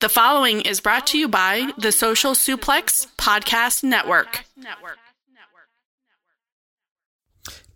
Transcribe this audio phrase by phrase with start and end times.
[0.00, 4.44] The following is brought to you by the Social Suplex Podcast Network.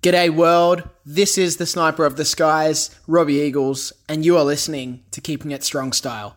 [0.03, 0.89] G'day, world.
[1.05, 5.53] This is the Sniper of the Skies, Robbie Eagles, and you are listening to Keeping
[5.53, 6.37] It Strong Style.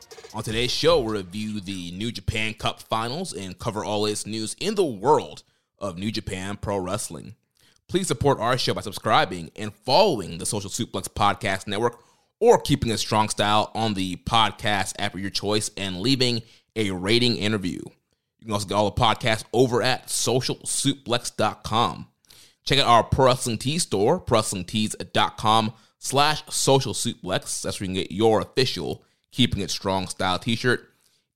[0.33, 4.55] On today's show, we'll review the New Japan Cup finals and cover all its news
[4.61, 5.43] in the world
[5.77, 7.35] of New Japan Pro Wrestling.
[7.89, 11.99] Please support our show by subscribing and following the Social Suplex Podcast Network
[12.39, 16.43] or keeping it strong style on the podcast app of your choice and leaving
[16.77, 17.81] a rating interview.
[18.39, 22.07] You can also get all the podcasts over at socialsuplex.com.
[22.63, 27.61] Check out our Pro Wrestling Tees store, prowrestlingtees.com slash social suplex.
[27.61, 30.87] That's where you can get your official Keeping It Strong style t-shirt.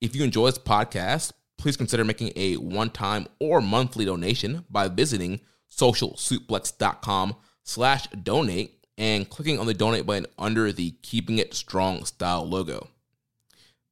[0.01, 5.39] If you enjoy this podcast, please consider making a one-time or monthly donation by visiting
[5.72, 12.47] socialsuplex.com slash donate and clicking on the donate button under the Keeping It Strong style
[12.47, 12.88] logo.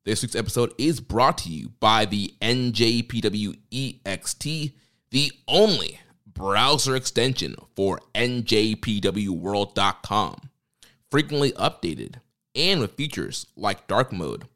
[0.06, 4.74] This week's episode is brought to you by the NJPW EXT,
[5.12, 10.50] the only browser extension for NJPWWorld.com.
[11.10, 12.16] Frequently updated
[12.56, 14.48] and with features like dark mode,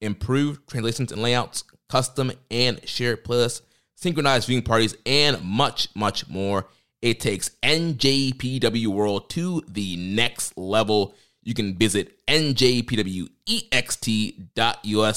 [0.00, 3.62] improved translations and layouts, custom and shared playlists,
[3.94, 6.66] synchronized viewing parties, and much, much more.
[7.02, 11.14] It takes NJPW World to the next level.
[11.42, 12.68] You can visit njpwext.us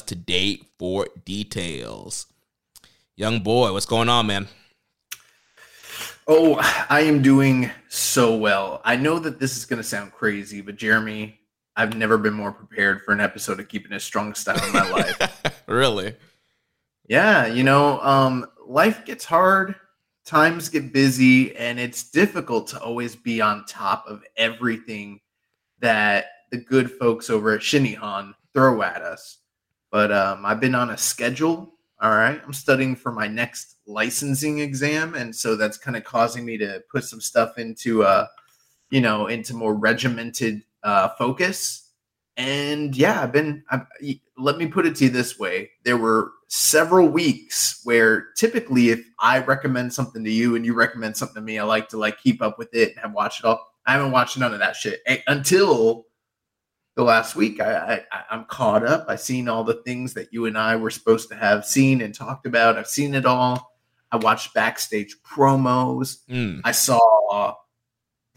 [0.04, 2.28] today for details.
[3.16, 4.48] Young boy, what's going on, man?
[6.28, 6.60] Oh,
[6.90, 8.82] I am doing so well.
[8.86, 11.39] I know that this is going to sound crazy, but Jeremy,
[11.80, 14.90] I've never been more prepared for an episode of Keeping It Strong Style in my
[14.92, 15.64] life.
[15.66, 16.14] really?
[17.08, 19.76] Yeah, you know, um, life gets hard,
[20.26, 25.22] times get busy, and it's difficult to always be on top of everything
[25.80, 29.38] that the good folks over at Shin Nihon throw at us.
[29.90, 31.76] But um, I've been on a schedule.
[32.02, 32.42] All right.
[32.46, 35.16] I'm studying for my next licensing exam.
[35.16, 38.28] And so that's kind of causing me to put some stuff into, uh,
[38.90, 41.92] you know, into more regimented uh, focus.
[42.38, 43.86] And yeah, I've been, I've,
[44.38, 45.72] let me put it to you this way.
[45.84, 51.18] There were several weeks where typically if I recommend something to you and you recommend
[51.18, 53.46] something to me, I like to like keep up with it and have watched it
[53.46, 53.68] all.
[53.86, 56.06] I haven't watched none of that shit until
[56.96, 57.60] the last week.
[57.60, 59.06] I, I I'm caught up.
[59.08, 62.14] I've seen all the things that you and I were supposed to have seen and
[62.14, 62.78] talked about.
[62.78, 63.72] I've seen it all.
[64.12, 66.26] I watched backstage promos.
[66.30, 66.62] Mm.
[66.64, 67.56] I saw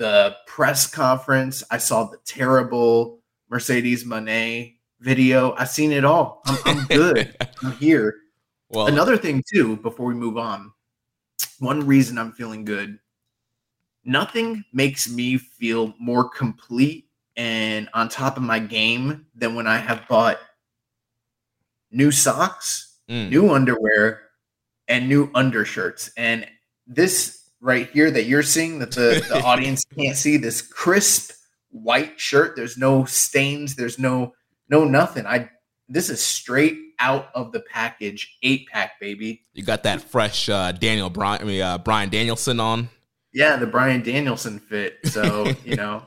[0.02, 1.62] the press conference.
[1.70, 5.52] I saw the terrible Mercedes Moné video.
[5.52, 6.42] I've seen it all.
[6.44, 7.36] I'm, I'm good.
[7.62, 8.16] I'm here.
[8.68, 10.72] Well, Another thing too, before we move on,
[11.60, 12.98] one reason I'm feeling good.
[14.04, 17.06] Nothing makes me feel more complete
[17.36, 20.40] and on top of my game than when I have bought
[21.92, 23.30] new socks, mm.
[23.30, 24.22] new underwear,
[24.88, 26.10] and new undershirts.
[26.16, 26.44] And
[26.88, 31.32] this right here that you're seeing that the, the audience can't see, this crisp
[31.70, 32.56] white shirt.
[32.56, 34.34] There's no stains, there's no
[34.68, 35.26] no nothing.
[35.26, 35.48] I
[35.88, 39.42] this is straight out of the package, eight pack, baby.
[39.52, 42.88] you got that fresh uh, Daniel Bryan, I mean, uh, Bryan Danielson on.
[43.32, 44.98] Yeah, the Bryan Danielson fit.
[45.04, 46.02] So, you know,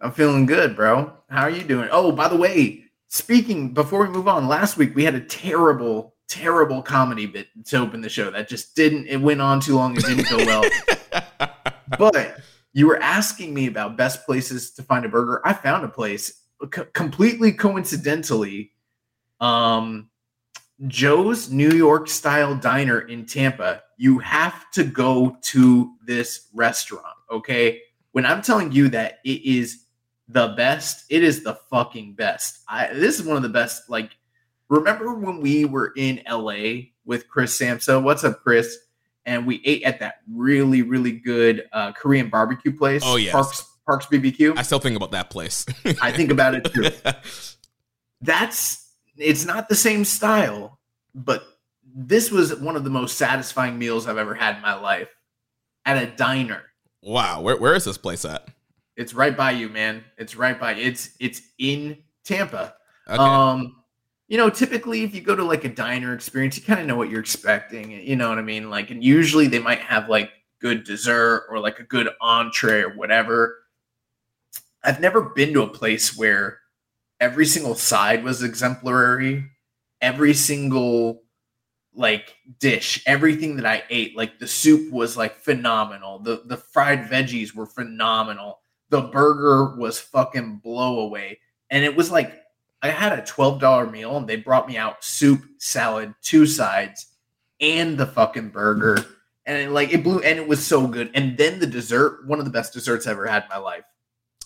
[0.00, 1.12] I'm feeling good, bro.
[1.28, 1.88] How are you doing?
[1.92, 6.14] Oh, by the way, speaking before we move on, last week we had a terrible,
[6.28, 9.96] terrible comedy bit to open the show that just didn't, it went on too long.
[9.96, 10.64] It didn't go well.
[11.98, 12.38] but
[12.72, 15.40] you were asking me about best places to find a burger.
[15.44, 16.42] I found a place
[16.92, 18.72] completely coincidentally.
[19.40, 20.10] Um,
[20.86, 23.82] Joe's New York style diner in Tampa.
[23.96, 27.80] You have to go to this restaurant, okay?
[28.12, 29.84] When I'm telling you that it is
[30.28, 32.62] the best, it is the fucking best.
[32.68, 34.10] I this is one of the best like
[34.68, 38.02] remember when we were in LA with Chris Samso?
[38.02, 38.76] What's up, Chris?
[39.24, 43.02] And we ate at that really, really good uh, Korean barbecue place.
[43.04, 44.58] Oh, yeah, Parks Parks BBQ.
[44.58, 45.66] I still think about that place.
[46.02, 46.90] I think about it too.
[48.20, 50.78] That's it's not the same style,
[51.14, 51.44] but
[51.84, 55.08] this was one of the most satisfying meals I've ever had in my life
[55.84, 56.62] at a diner.
[57.02, 58.48] wow, where where is this place at?
[58.96, 60.04] It's right by you, man.
[60.18, 62.74] It's right by it's it's in Tampa.
[63.08, 63.18] Okay.
[63.18, 63.76] Um,
[64.28, 66.96] you know, typically if you go to like a diner experience, you kind of know
[66.96, 67.90] what you're expecting.
[67.90, 68.70] You know what I mean?
[68.70, 70.30] Like, and usually they might have like
[70.60, 73.58] good dessert or like a good entree or whatever.
[74.82, 76.58] I've never been to a place where
[77.20, 79.44] every single side was exemplary.
[80.00, 81.22] Every single
[81.94, 86.18] like dish, everything that I ate, like the soup was like phenomenal.
[86.18, 88.60] The the fried veggies were phenomenal.
[88.90, 91.40] The burger was fucking blow away.
[91.70, 92.42] And it was like
[92.82, 97.06] I had a $12 meal and they brought me out soup, salad, two sides,
[97.60, 99.04] and the fucking burger.
[99.46, 101.10] And it, like it blew and it was so good.
[101.14, 103.84] And then the dessert, one of the best desserts I ever had in my life.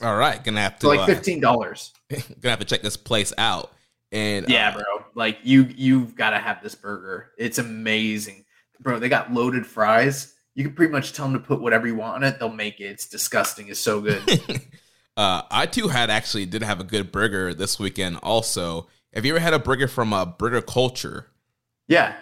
[0.03, 1.93] All right, gonna have to So like uh, fifteen dollars.
[2.11, 3.73] gonna have to check this place out.
[4.13, 5.05] And Yeah, uh, bro.
[5.15, 7.33] Like you you've got to have this burger.
[7.39, 8.45] It's amazing.
[8.81, 10.35] Bro, they got loaded fries.
[10.55, 12.39] You can pretty much tell them to put whatever you want on it.
[12.39, 12.85] They'll make it.
[12.85, 13.69] It's disgusting.
[13.69, 14.23] It's so good.
[15.21, 18.19] uh, I too had actually did have a good burger this weekend.
[18.23, 21.27] Also, have you ever had a burger from uh, Burger Culture?
[21.89, 22.15] yeah.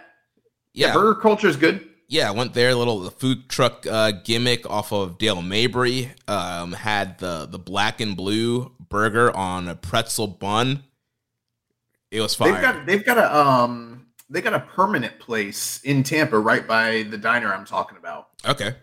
[0.74, 1.88] Yeah, Burger culture is good.
[2.08, 2.28] yeah.
[2.28, 6.12] I went there, little food truck uh, gimmick off of Dale Mabry.
[6.28, 10.84] Um, had the the black and blue burger on a pretzel bun.
[12.12, 12.52] It was fire.
[12.52, 17.04] They've got they've got a um they got a permanent place in Tampa right by
[17.04, 18.28] the diner I'm talking about.
[18.46, 18.74] okay.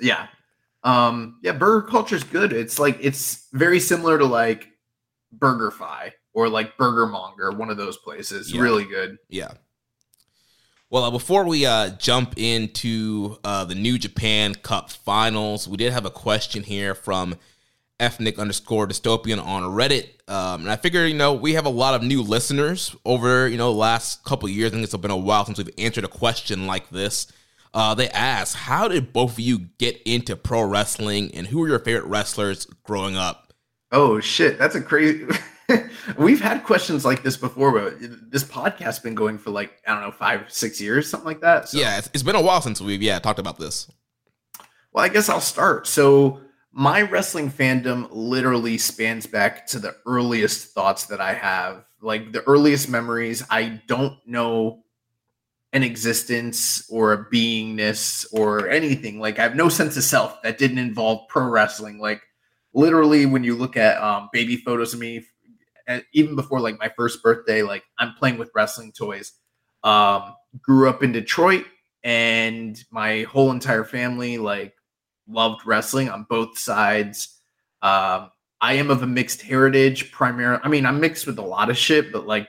[0.00, 0.28] Yeah.
[0.88, 2.52] Um yeah, burger culture is good.
[2.52, 4.68] It's like it's very similar to like
[5.32, 8.52] Burger Fi or like Burger Monger, one of those places.
[8.52, 8.62] Yeah.
[8.62, 9.18] Really good.
[9.28, 9.52] Yeah.
[10.90, 15.92] Well, uh, before we uh, jump into uh, the New Japan Cup Finals, we did
[15.92, 17.36] have a question here from
[18.00, 21.94] ethnic underscore dystopian on Reddit, um, and I figure you know we have a lot
[21.94, 24.70] of new listeners over you know the last couple of years.
[24.70, 27.26] I think it's been a while since we've answered a question like this.
[27.74, 31.68] Uh, they asked, "How did both of you get into pro wrestling, and who were
[31.68, 33.52] your favorite wrestlers growing up?"
[33.92, 35.26] Oh shit, that's a crazy.
[36.18, 40.02] We've had questions like this before, but this podcast's been going for like I don't
[40.02, 41.68] know five, six years, something like that.
[41.68, 43.90] So, Yeah, it's, it's been a while since we've yeah talked about this.
[44.92, 45.86] Well, I guess I'll start.
[45.86, 46.40] So
[46.72, 52.42] my wrestling fandom literally spans back to the earliest thoughts that I have, like the
[52.44, 53.44] earliest memories.
[53.50, 54.84] I don't know
[55.72, 59.20] an existence or a beingness or anything.
[59.20, 61.98] Like I have no sense of self that didn't involve pro wrestling.
[61.98, 62.22] Like
[62.72, 65.24] literally, when you look at um, baby photos of me,
[66.12, 69.32] even before like my first birthday, like I'm playing with wrestling toys.
[69.84, 71.66] Um, grew up in Detroit,
[72.02, 74.74] and my whole entire family like
[75.28, 77.38] loved wrestling on both sides.
[77.82, 80.60] Um, I am of a mixed heritage, primarily.
[80.64, 82.48] I mean, I'm mixed with a lot of shit, but like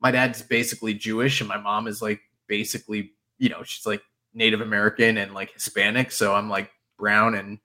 [0.00, 2.20] my dad's basically Jewish, and my mom is like
[2.50, 4.02] basically, you know, she's like
[4.34, 6.10] Native American and like Hispanic.
[6.10, 7.58] So I'm like brown and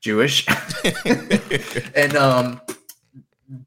[0.00, 0.46] Jewish.
[1.94, 2.60] and um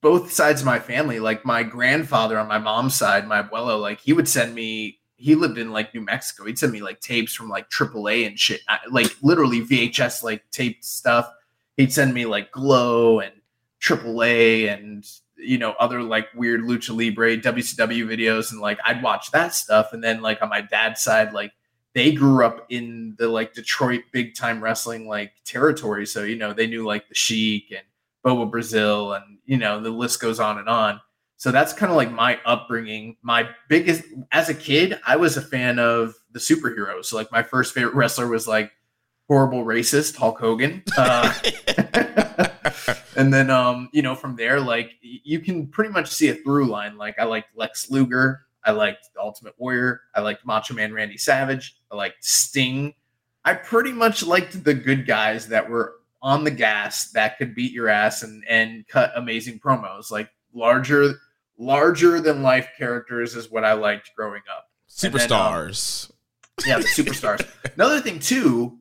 [0.02, 4.02] both sides of my family, like my grandfather on my mom's side, my abuelo, like
[4.02, 6.46] he would send me he lived in like New Mexico.
[6.46, 8.62] He'd send me like tapes from like AAA and shit,
[8.92, 11.32] like literally VHS like taped stuff.
[11.78, 13.34] He'd send me like Glow and
[13.82, 15.08] AAA and
[15.44, 19.94] you know other like weird lucha libre WCW videos, and like I'd watch that stuff.
[19.94, 21.52] And then like on my dad's side, like
[21.94, 26.54] they grew up in the like Detroit big time wrestling like territory, so you know
[26.54, 27.86] they knew like the Sheik and
[28.24, 31.00] Bobo Brazil, and you know the list goes on and on.
[31.38, 33.18] So that's kind of like my upbringing.
[33.22, 37.06] My biggest, as a kid, I was a fan of the superheroes.
[37.06, 38.72] So like my first favorite wrestler was like
[39.28, 40.84] horrible racist Hulk Hogan.
[40.98, 41.34] Uh,
[43.16, 46.66] and then, um, you know, from there, like you can pretty much see a through
[46.66, 46.98] line.
[46.98, 48.42] Like I liked Lex Luger.
[48.66, 50.02] I liked the Ultimate Warrior.
[50.16, 51.78] I liked Macho Man Randy Savage.
[51.92, 52.94] I liked Sting.
[53.46, 57.74] I pretty much liked the good guys that were on the gas that could beat
[57.74, 60.12] your ass and and cut amazing promos.
[60.12, 61.16] Like larger
[61.58, 64.70] larger than life characters is what I liked growing up.
[64.90, 66.12] Superstars.
[66.64, 67.46] Then, um, yeah, the superstars.
[67.76, 68.80] Another thing too,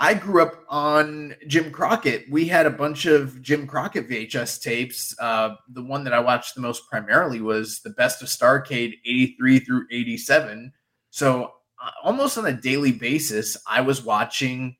[0.00, 2.30] I grew up on Jim Crockett.
[2.30, 5.14] We had a bunch of Jim Crockett VHS tapes.
[5.18, 9.58] Uh, the one that I watched the most primarily was the Best of Starcade 83
[9.58, 10.72] through 87.
[11.10, 11.52] So
[11.82, 14.76] uh, almost on a daily basis, I was watching,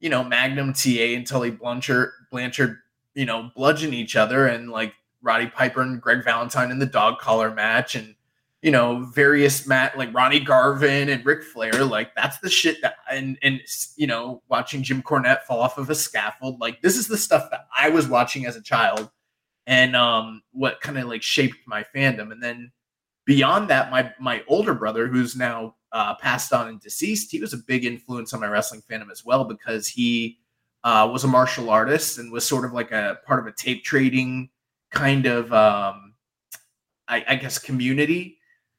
[0.00, 2.78] you know, Magnum TA and Tully Blanchard, Blanchard,
[3.14, 7.18] you know, bludgeon each other and like Roddy Piper and Greg Valentine in the dog
[7.18, 8.16] collar match and
[8.62, 12.96] you know various Matt like Ronnie Garvin and Ric Flair like that's the shit that
[13.10, 13.60] and and
[13.96, 17.50] you know watching Jim Cornette fall off of a scaffold like this is the stuff
[17.50, 19.10] that I was watching as a child
[19.66, 22.32] and um what kind of like shaped my fandom.
[22.32, 22.72] And then
[23.24, 27.54] beyond that my my older brother who's now uh, passed on and deceased he was
[27.54, 30.38] a big influence on my wrestling fandom as well because he
[30.84, 33.82] uh, was a martial artist and was sort of like a part of a tape
[33.84, 34.50] trading
[34.90, 36.14] kind of um,
[37.08, 38.37] I, I guess community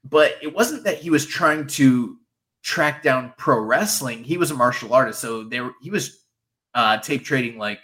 [0.09, 2.17] but it wasn't that he was trying to
[2.63, 6.25] track down pro wrestling he was a martial artist so there he was
[6.75, 7.79] uh, tape trading like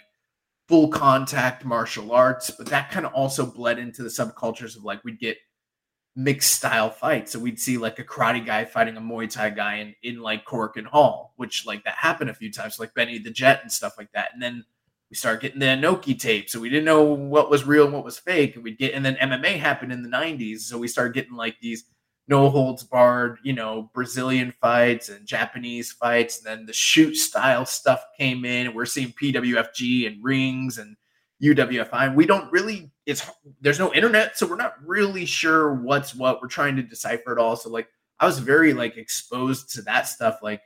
[0.68, 5.02] full contact martial arts but that kind of also bled into the subcultures of like
[5.04, 5.38] we'd get
[6.14, 9.76] mixed style fights so we'd see like a karate guy fighting a muay thai guy
[9.76, 13.30] in, in like Korakuen Hall which like that happened a few times like benny the
[13.30, 14.64] jet and stuff like that and then
[15.10, 18.04] we started getting the Inoki tape, so we didn't know what was real and what
[18.04, 18.56] was fake.
[18.56, 21.56] And we'd get, and then MMA happened in the '90s, so we started getting like
[21.60, 21.84] these
[22.28, 27.64] no holds barred, you know, Brazilian fights and Japanese fights, and then the shoot style
[27.64, 28.66] stuff came in.
[28.66, 30.96] And we're seeing PWFG and rings and
[31.42, 32.08] UWFI.
[32.08, 33.28] And we don't really, it's
[33.60, 36.42] there's no internet, so we're not really sure what's what.
[36.42, 37.56] We're trying to decipher it all.
[37.56, 40.62] So like, I was very like exposed to that stuff like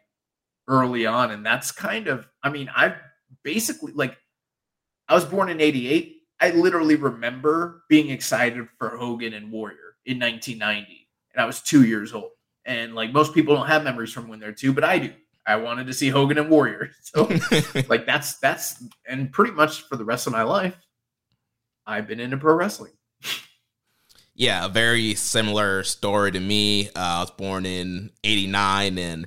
[0.69, 2.95] early on, and that's kind of, I mean, I've
[3.43, 4.17] basically like
[5.09, 6.17] I was born in 88.
[6.41, 11.00] I literally remember being excited for Hogan and Warrior in 1990.
[11.33, 12.31] And I was two years old.
[12.65, 15.13] And like most people don't have memories from when they're two, but I do.
[15.47, 16.91] I wanted to see Hogan and Warrior.
[17.03, 17.25] So
[17.89, 20.77] like that's that's and pretty much for the rest of my life,
[21.87, 22.93] I've been into pro wrestling.
[24.35, 26.87] Yeah, a very similar story to me.
[26.89, 29.27] Uh, I was born in '89, and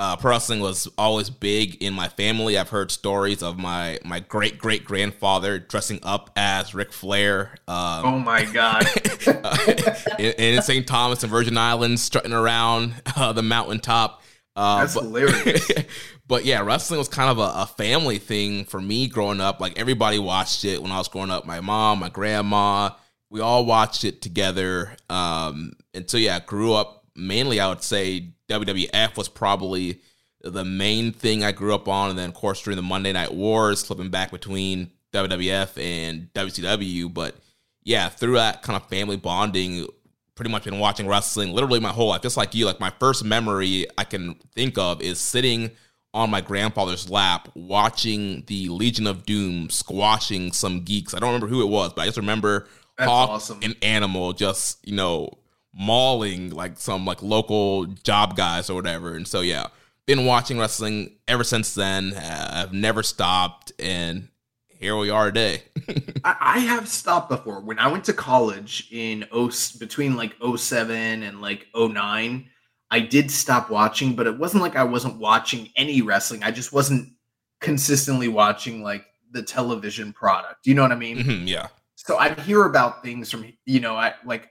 [0.00, 2.56] uh, pro wrestling was always big in my family.
[2.56, 7.54] I've heard stories of my my great great grandfather dressing up as Ric Flair.
[7.68, 8.86] Um, oh my god!
[9.26, 9.74] uh,
[10.18, 10.86] in, in, St.
[10.86, 14.22] Thomas and Virgin Islands, strutting around uh, the mountaintop.
[14.56, 15.70] Uh, That's but, hilarious.
[16.26, 19.60] but yeah, wrestling was kind of a, a, family thing for me growing up.
[19.60, 21.44] Like everybody watched it when I was growing up.
[21.44, 22.90] My mom, my grandma,
[23.28, 24.96] we all watched it together.
[25.10, 30.00] Um, and so yeah, grew up mainly I would say WWF was probably
[30.42, 33.32] the main thing I grew up on, and then of course during the Monday Night
[33.34, 37.12] Wars, flipping back between WWF and WCW.
[37.12, 37.36] But
[37.82, 39.86] yeah, through that kind of family bonding,
[40.34, 42.22] pretty much been watching wrestling literally my whole life.
[42.22, 45.70] Just like you, like my first memory I can think of is sitting
[46.12, 51.14] on my grandfather's lap watching the Legion of Doom squashing some geeks.
[51.14, 52.66] I don't remember who it was, but I just remember
[52.98, 53.60] That's Hawk awesome.
[53.62, 55.30] and Animal just, you know,
[55.72, 59.14] mauling like some like local job guys or whatever.
[59.14, 59.68] And so yeah,
[60.06, 62.14] been watching wrestling ever since then.
[62.14, 64.28] Uh, I've never stopped, and
[64.68, 65.62] here we are today.
[66.24, 67.60] I, have stopped before.
[67.60, 72.48] When I went to college in oh between like 07 and like 09,
[72.90, 76.42] I did stop watching, but it wasn't like I wasn't watching any wrestling.
[76.42, 77.12] I just wasn't
[77.60, 80.66] consistently watching like the television product.
[80.66, 81.18] You know what I mean?
[81.18, 81.68] Mm-hmm, yeah.
[81.94, 84.48] So I'd hear about things from you know, I like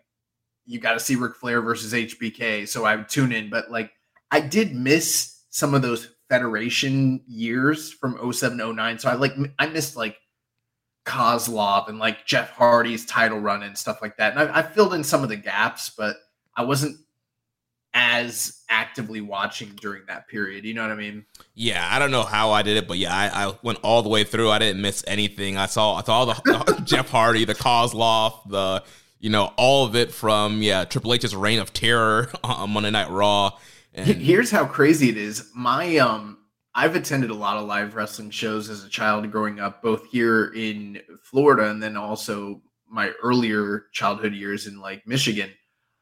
[0.69, 2.67] you got to see Ric Flair versus HBK.
[2.67, 3.91] So I would tune in, but like
[4.29, 8.99] I did miss some of those Federation years from 07 09.
[8.99, 10.17] So I like I missed like
[11.05, 14.37] Kozlov and like Jeff Hardy's title run and stuff like that.
[14.37, 16.17] And I, I filled in some of the gaps, but
[16.55, 16.97] I wasn't
[17.95, 20.65] as actively watching during that period.
[20.65, 21.25] You know what I mean?
[21.55, 24.09] Yeah, I don't know how I did it, but yeah, I, I went all the
[24.09, 24.51] way through.
[24.51, 25.57] I didn't miss anything.
[25.57, 28.83] I saw I saw the, the Jeff Hardy, the Kozlov, the
[29.19, 33.09] you know all of it from yeah Triple H's reign of terror on Monday Night
[33.09, 33.57] Raw.
[33.93, 35.49] And here's how crazy it is.
[35.55, 36.37] My um
[36.75, 40.53] I've attended a lot of live wrestling shows as a child growing up, both here
[40.55, 45.51] in Florida and then also my earlier childhood years in like Michigan.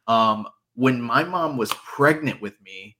[0.07, 2.97] Um, when my mom was pregnant with me,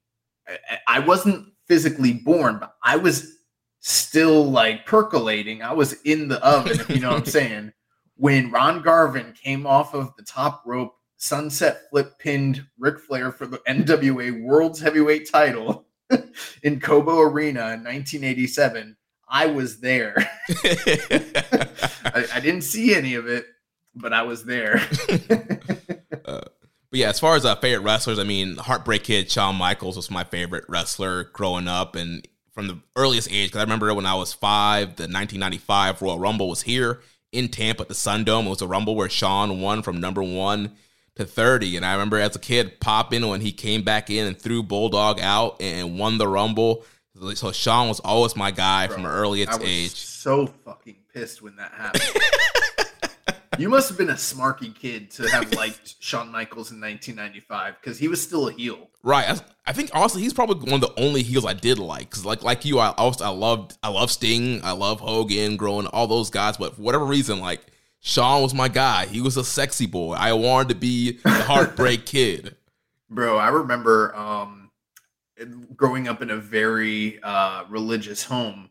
[0.48, 3.38] I, I wasn't physically born, but I was
[3.80, 5.62] still like percolating.
[5.62, 7.74] I was in the oven, you know what I'm saying.
[8.18, 13.46] When Ron Garvin came off of the top rope, sunset flip pinned Ric Flair for
[13.46, 15.86] the NWA World's Heavyweight title
[16.64, 18.98] in Cobo Arena in 1987.
[19.30, 20.16] I was there.
[20.50, 23.46] I, I, didn't see any of it,
[23.94, 24.82] but I was there.
[26.26, 26.42] uh,
[26.90, 30.10] but yeah, as far as uh, favorite wrestlers, I mean, Heartbreak Kid Shawn Michaels was
[30.10, 33.50] my favorite wrestler growing up, and from the earliest age.
[33.50, 37.84] Because I remember when I was five, the 1995 Royal Rumble was here in Tampa
[37.84, 38.46] at the Sundome.
[38.46, 40.74] It was a Rumble where Shawn won from number one
[41.16, 41.78] to 30.
[41.78, 45.20] And I remember as a kid popping when he came back in and threw Bulldog
[45.20, 46.86] out and won the Rumble.
[47.34, 49.96] So Shawn was always my guy Bro, from an earliest age.
[49.96, 52.04] So fucking pissed when that happened.
[53.58, 57.98] you must have been a smarky kid to have liked Shawn Michaels in 1995 because
[57.98, 58.90] he was still a heel.
[59.04, 59.30] Right.
[59.30, 62.26] I, I, think honestly he's probably one of the only heels I did like because
[62.26, 66.08] like like you, I also I loved I love Sting, I love Hogan, growing all
[66.08, 67.62] those guys, but for whatever reason, like
[68.00, 69.06] Shawn was my guy.
[69.06, 70.14] He was a sexy boy.
[70.14, 72.56] I wanted to be the heartbreak kid.
[73.10, 74.72] Bro, I remember um,
[75.76, 78.70] growing up in a very uh, religious home.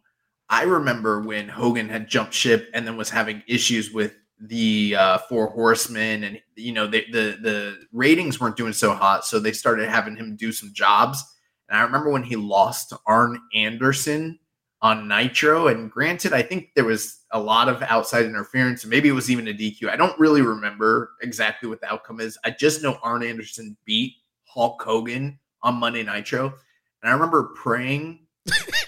[0.49, 5.19] I remember when Hogan had jumped ship and then was having issues with the uh,
[5.29, 9.53] Four Horsemen, and you know they, the the ratings weren't doing so hot, so they
[9.53, 11.23] started having him do some jobs.
[11.69, 14.39] And I remember when he lost to Arn Anderson
[14.83, 15.69] on Nitro.
[15.69, 19.31] And granted, I think there was a lot of outside interference, and maybe it was
[19.31, 19.89] even a DQ.
[19.89, 22.39] I don't really remember exactly what the outcome is.
[22.45, 26.55] I just know Arn Anderson beat Hulk Hogan on Monday Nitro.
[27.03, 28.27] And I remember praying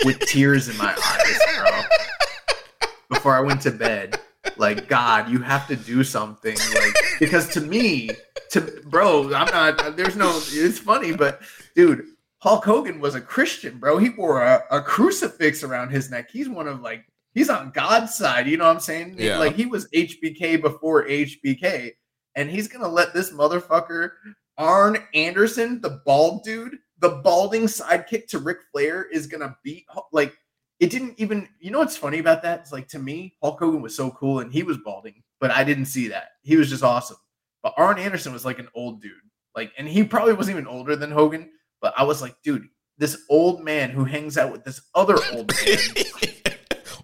[0.05, 4.21] with tears in my eyes, bro, before I went to bed.
[4.57, 6.57] Like, God, you have to do something.
[6.75, 8.11] Like, because to me,
[8.51, 11.43] to bro, I'm not, there's no, it's funny, but
[11.75, 12.05] dude,
[12.41, 13.99] Hulk Hogan was a Christian, bro.
[13.99, 16.31] He wore a, a, crucifix around his neck.
[16.31, 18.47] He's one of like he's on God's side.
[18.47, 19.17] You know what I'm saying?
[19.19, 19.39] Yeah.
[19.39, 21.93] Like he was HBK before HBK,
[22.37, 24.13] and he's gonna let this motherfucker
[24.57, 30.37] Arn Anderson, the bald dude, the balding sidekick to Ric Flair, is gonna beat like
[30.81, 31.49] it didn't even.
[31.61, 32.61] You know what's funny about that?
[32.61, 35.65] It's like to me, Hulk Hogan was so cool and he was balding, but I
[35.65, 36.31] didn't see that.
[36.43, 37.17] He was just awesome.
[37.63, 39.13] But Arn Anderson was like an old dude,
[39.57, 43.25] like, and he probably wasn't even older than Hogan but I was like, dude, this
[43.29, 45.79] old man who hangs out with this other old man.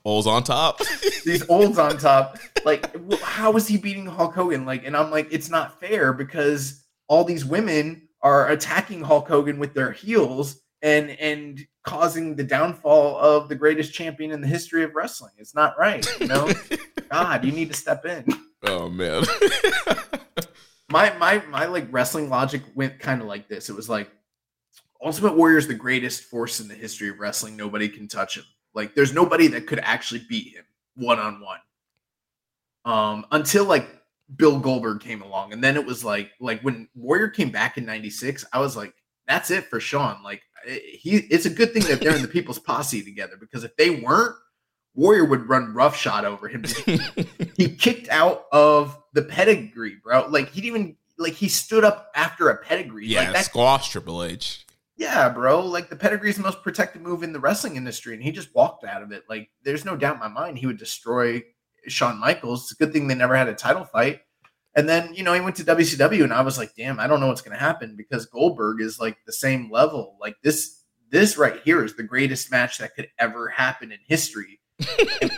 [0.07, 0.81] Olds on top.
[1.25, 2.37] These olds on top.
[2.67, 4.67] Like, how is he beating Hulk Hogan?
[4.67, 9.59] Like, and I'm like, it's not fair because all these women are attacking Hulk Hogan
[9.59, 14.85] with their heels and and causing the downfall of the greatest champion in the history
[14.85, 15.33] of wrestling.
[15.38, 16.49] It's not right, you know.
[17.11, 18.25] God, you need to step in.
[18.62, 19.25] Oh man.
[20.90, 23.68] my my my like wrestling logic went kind of like this.
[23.68, 24.11] It was like
[25.05, 27.57] Ultimate Warrior is the greatest force in the history of wrestling.
[27.57, 28.44] Nobody can touch him.
[28.73, 30.64] Like, there's nobody that could actually beat him
[30.97, 31.61] one on one.
[32.87, 33.87] Um, until like
[34.37, 37.85] Bill Goldberg came along, and then it was like, like when Warrior came back in
[37.85, 38.94] '96, I was like,
[39.27, 40.23] that's it for Shawn.
[40.23, 43.64] Like, Eh, he, it's a good thing that they're in the People's Posse together because
[43.64, 44.37] if they weren't,
[44.94, 46.64] Warrior would run roughshod over him.
[47.57, 50.27] he kicked out of the pedigree, bro.
[50.29, 53.07] Like he didn't even like he stood up after a pedigree.
[53.07, 54.64] Yeah, like that, squash Triple H.
[54.96, 55.61] Yeah, bro.
[55.61, 58.55] Like the pedigree is the most protected move in the wrestling industry, and he just
[58.55, 59.24] walked out of it.
[59.29, 61.42] Like, there's no doubt in my mind he would destroy
[61.88, 62.62] Shawn Michaels.
[62.62, 64.20] It's a good thing they never had a title fight.
[64.77, 67.21] And then, you know, he went to WCW, and I was like, damn, I don't
[67.21, 70.17] know what's going to happen because Goldberg is like the same level.
[70.21, 74.61] Like this, this right here is the greatest match that could ever happen in history.
[74.81, 75.31] and,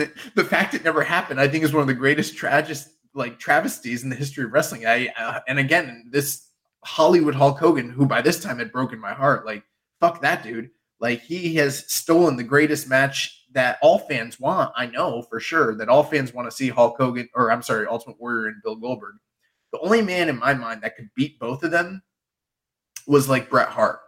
[0.00, 2.78] it, the fact it never happened, I think, is one of the greatest tragic,
[3.14, 4.86] like travesties in the history of wrestling.
[4.86, 6.46] I, uh, and again, this
[6.84, 9.44] Hollywood Hulk Hogan, who by this time had broken my heart.
[9.44, 9.64] Like,
[9.98, 10.70] fuck that dude.
[11.00, 14.72] Like, he has stolen the greatest match that all fans want.
[14.76, 17.86] I know for sure that all fans want to see Hulk Hogan, or I'm sorry,
[17.86, 19.14] Ultimate Warrior and Bill Goldberg.
[19.72, 22.02] The only man in my mind that could beat both of them
[23.06, 24.00] was like Bret Hart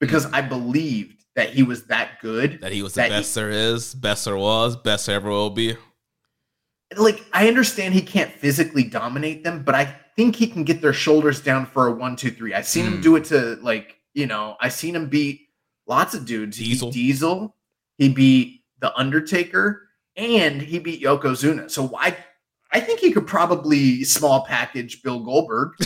[0.00, 2.60] because I believed that he was that good.
[2.60, 5.50] That he was the best he, there is, best there was, best there ever will
[5.50, 5.76] be.
[6.96, 10.92] like I understand he can't physically dominate them, but I think he can get their
[10.92, 12.54] shoulders down for a one, two, three.
[12.54, 13.02] I've seen him Mm.
[13.02, 15.40] do it to like, you know, I've seen him beat
[15.88, 16.56] lots of dudes.
[16.56, 16.88] He Diesel.
[16.90, 17.56] beat Diesel,
[17.98, 21.70] he beat The Undertaker, and he beat Yokozuna.
[21.70, 22.14] So why
[22.70, 25.72] I think he could probably small package Bill Goldberg.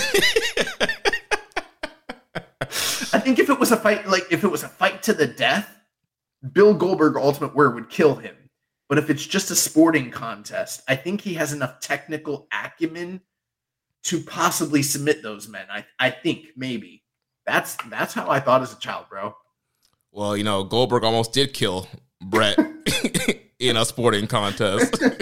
[3.14, 5.28] I think if it was a fight, like if it was a fight to the
[5.28, 5.78] death,
[6.52, 8.34] Bill Goldberg Ultimate Warrior would kill him.
[8.88, 13.20] But if it's just a sporting contest, I think he has enough technical acumen
[14.04, 15.66] to possibly submit those men.
[15.70, 17.04] I, I think maybe
[17.46, 19.36] that's that's how I thought as a child, bro.
[20.10, 21.86] Well, you know, Goldberg almost did kill
[22.20, 22.58] Bret
[23.58, 25.02] in a sporting contest.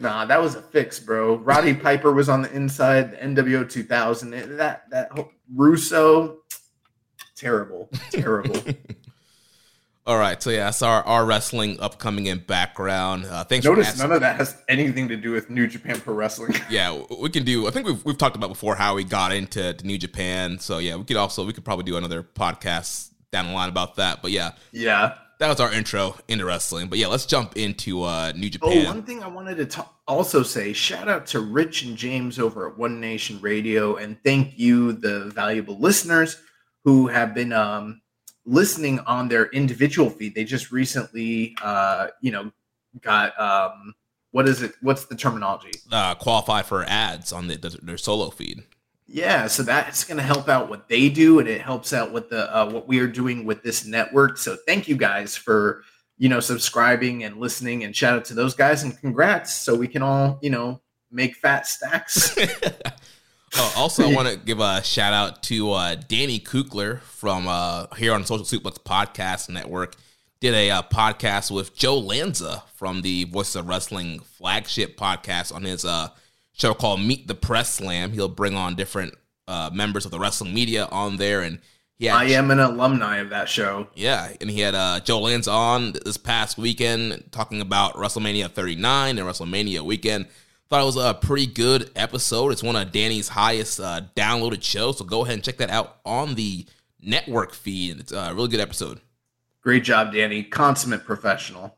[0.00, 1.36] Nah, that was a fix, bro.
[1.38, 3.10] Roddy Piper was on the inside.
[3.10, 4.32] The NWO 2000.
[4.32, 6.38] It- That that whole- Russo,
[7.34, 8.62] terrible, terrible.
[10.06, 13.26] All right, so yeah, that's our, our wrestling upcoming in background.
[13.26, 16.54] Uh, thanks Notice none of that has anything to do with New Japan Pro Wrestling.
[16.70, 17.66] yeah, we can do.
[17.66, 20.58] I think we've we've talked about before how we got into to New Japan.
[20.60, 23.96] So yeah, we could also we could probably do another podcast down the line about
[23.96, 24.22] that.
[24.22, 25.18] But yeah, yeah.
[25.38, 26.88] That was our intro into wrestling.
[26.88, 28.84] But yeah, let's jump into uh, New Oh, Japan.
[28.86, 32.68] one thing I wanted to ta- also say shout out to Rich and James over
[32.68, 36.40] at One Nation Radio, and thank you, the valuable listeners
[36.84, 38.00] who have been um,
[38.46, 40.34] listening on their individual feed.
[40.34, 42.50] They just recently, uh, you know,
[43.02, 43.94] got um,
[44.30, 44.72] what is it?
[44.80, 45.70] What's the terminology?
[45.92, 48.62] uh, qualify for ads on the, the, their solo feed.
[49.10, 52.28] Yeah, so that's going to help out what they do, and it helps out with
[52.28, 54.36] the uh, what we are doing with this network.
[54.36, 55.82] So thank you guys for
[56.18, 59.54] you know subscribing and listening, and shout out to those guys and congrats.
[59.54, 62.36] So we can all you know make fat stacks.
[63.56, 67.86] Oh, also, I want to give a shout out to uh, Danny Kukler from uh,
[67.96, 69.96] here on Social Suplex Podcast Network.
[70.40, 75.64] Did a uh, podcast with Joe Lanza from the Voices of Wrestling flagship podcast on
[75.64, 76.08] his uh,
[76.58, 78.12] show called Meet the Press Slam.
[78.12, 79.14] He'll bring on different
[79.46, 81.60] uh, members of the wrestling media on there, and
[81.96, 83.88] he had I am an alumni of that show.
[83.94, 89.18] yeah, and he had uh, Joe Lanza on this past weekend talking about WrestleMania 39
[89.18, 90.26] and WrestleMania weekend.
[90.68, 92.52] Thought it was a pretty good episode.
[92.52, 95.98] It's one of Danny's highest uh, downloaded shows, so go ahead and check that out
[96.04, 96.66] on the
[97.00, 98.00] network feed.
[98.00, 99.00] It's a really good episode.
[99.62, 100.42] Great job, Danny.
[100.42, 101.74] Consummate professional.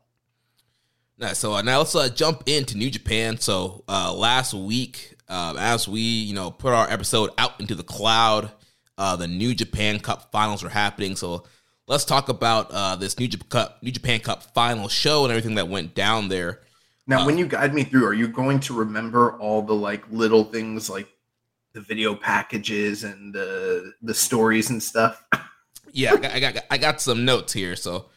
[1.29, 3.37] So uh, now let's uh, jump into New Japan.
[3.37, 7.83] So uh, last week, uh, as we you know put our episode out into the
[7.83, 8.51] cloud,
[8.97, 11.15] uh, the New Japan Cup finals are happening.
[11.15, 11.43] So
[11.87, 15.55] let's talk about uh, this New Japan Cup New Japan Cup final show and everything
[15.55, 16.61] that went down there.
[17.07, 20.03] Now, Uh, when you guide me through, are you going to remember all the like
[20.11, 21.07] little things like
[21.73, 25.23] the video packages and the the stories and stuff?
[25.93, 27.75] Yeah, I got I got, I got some notes here.
[27.75, 28.09] So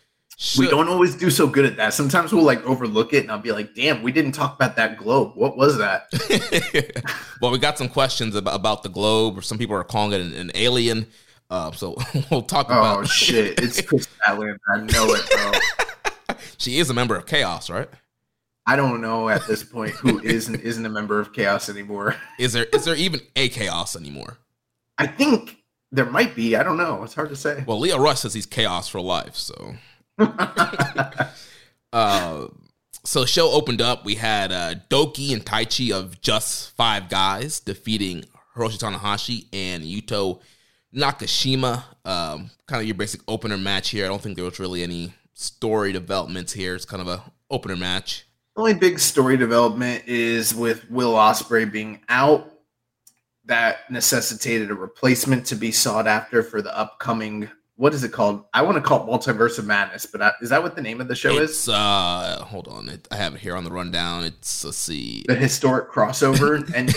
[0.58, 1.94] We don't always do so good at that.
[1.94, 4.98] Sometimes we'll like overlook it and I'll be like, damn, we didn't talk about that
[4.98, 5.32] globe.
[5.34, 6.08] What was that?
[7.40, 10.20] well, we got some questions about, about the globe, or some people are calling it
[10.20, 11.06] an, an alien.
[11.50, 11.96] Uh, so
[12.30, 12.98] we'll talk about.
[12.98, 13.60] Oh shit.
[13.60, 14.58] It's Kris Statlander.
[14.68, 15.30] I know it,
[16.26, 16.36] bro.
[16.58, 17.88] she is a member of Chaos, right?
[18.66, 22.16] I don't know at this point who is and isn't a member of Chaos anymore.
[22.38, 24.38] Is there is there even a Chaos anymore?
[24.98, 25.58] I think
[25.92, 26.56] there might be.
[26.56, 27.04] I don't know.
[27.04, 27.62] It's hard to say.
[27.66, 29.36] Well, Lio Rush says he's Chaos for life.
[29.36, 29.74] So,
[31.92, 32.46] uh,
[33.04, 34.04] so show opened up.
[34.04, 38.24] We had uh, Doki and Taichi of Just Five Guys defeating
[38.56, 40.40] Hiroshi Tanahashi and Yuto
[40.94, 41.84] Nakashima.
[42.04, 44.04] Um, kind of your basic opener match here.
[44.04, 46.74] I don't think there was really any story developments here.
[46.74, 48.26] It's kind of a opener match.
[48.56, 52.50] only big story development is with Will Ospreay being out.
[53.46, 57.50] That necessitated a replacement to be sought after for the upcoming.
[57.76, 58.44] What is it called?
[58.54, 61.00] I want to call it Multiverse of Madness, but I, is that what the name
[61.00, 61.68] of the show is?
[61.68, 64.22] Uh, hold on, it, I have it here on the rundown.
[64.24, 66.94] It's let's see, The historic crossover, and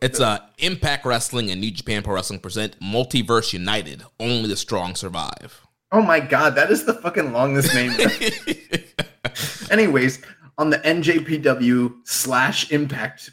[0.00, 4.04] It's uh Impact Wrestling and New Japan Pro Wrestling present Multiverse United.
[4.20, 5.60] Only the strong survive.
[5.90, 7.90] oh my god, that is the fucking longest name.
[9.70, 10.22] Anyways,
[10.58, 13.30] on the NJPW slash Impact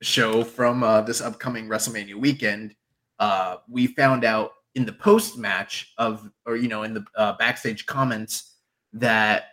[0.00, 2.74] show from uh, this upcoming WrestleMania weekend,
[3.18, 7.32] uh, we found out in the post match of, or you know, in the uh,
[7.36, 8.54] backstage comments
[8.92, 9.44] that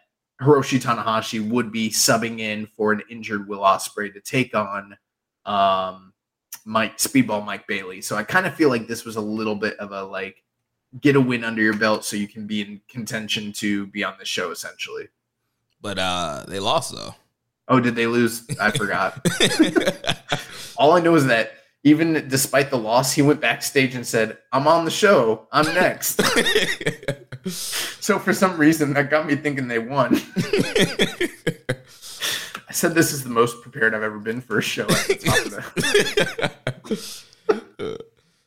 [0.42, 4.98] Hiroshi Tanahashi would be subbing in for an injured Will Ospreay to take on
[5.46, 6.14] um,
[6.66, 8.02] Mike Speedball Mike Bailey.
[8.02, 10.44] So I kind of feel like this was a little bit of a like
[11.02, 14.16] get a win under your belt so you can be in contention to be on
[14.18, 15.08] the show essentially.
[15.82, 17.16] but uh they lost though.
[17.68, 18.48] Oh, did they lose?
[18.60, 19.24] I forgot.
[20.78, 21.52] All I know is that
[21.84, 25.48] even despite the loss, he went backstage and said, I'm on the show.
[25.52, 26.22] I'm next.
[27.50, 30.22] so for some reason, that got me thinking they won.
[32.68, 34.88] I said this is the most prepared I've ever been for a show.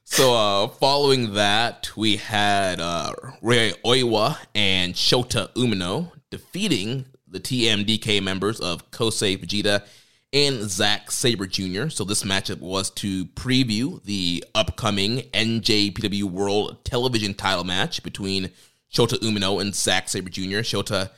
[0.05, 8.23] so, uh, following that, we had uh, Rei Oiwa and Shota Umino defeating the TMDK
[8.23, 9.83] members of Kosei Fujita
[10.33, 11.88] and Zack Sabre Jr.
[11.88, 18.51] So this matchup was to preview the upcoming NJPW World Television title match between
[18.92, 20.61] Shota Umino and Zack Sabre Jr.
[20.61, 21.11] Shota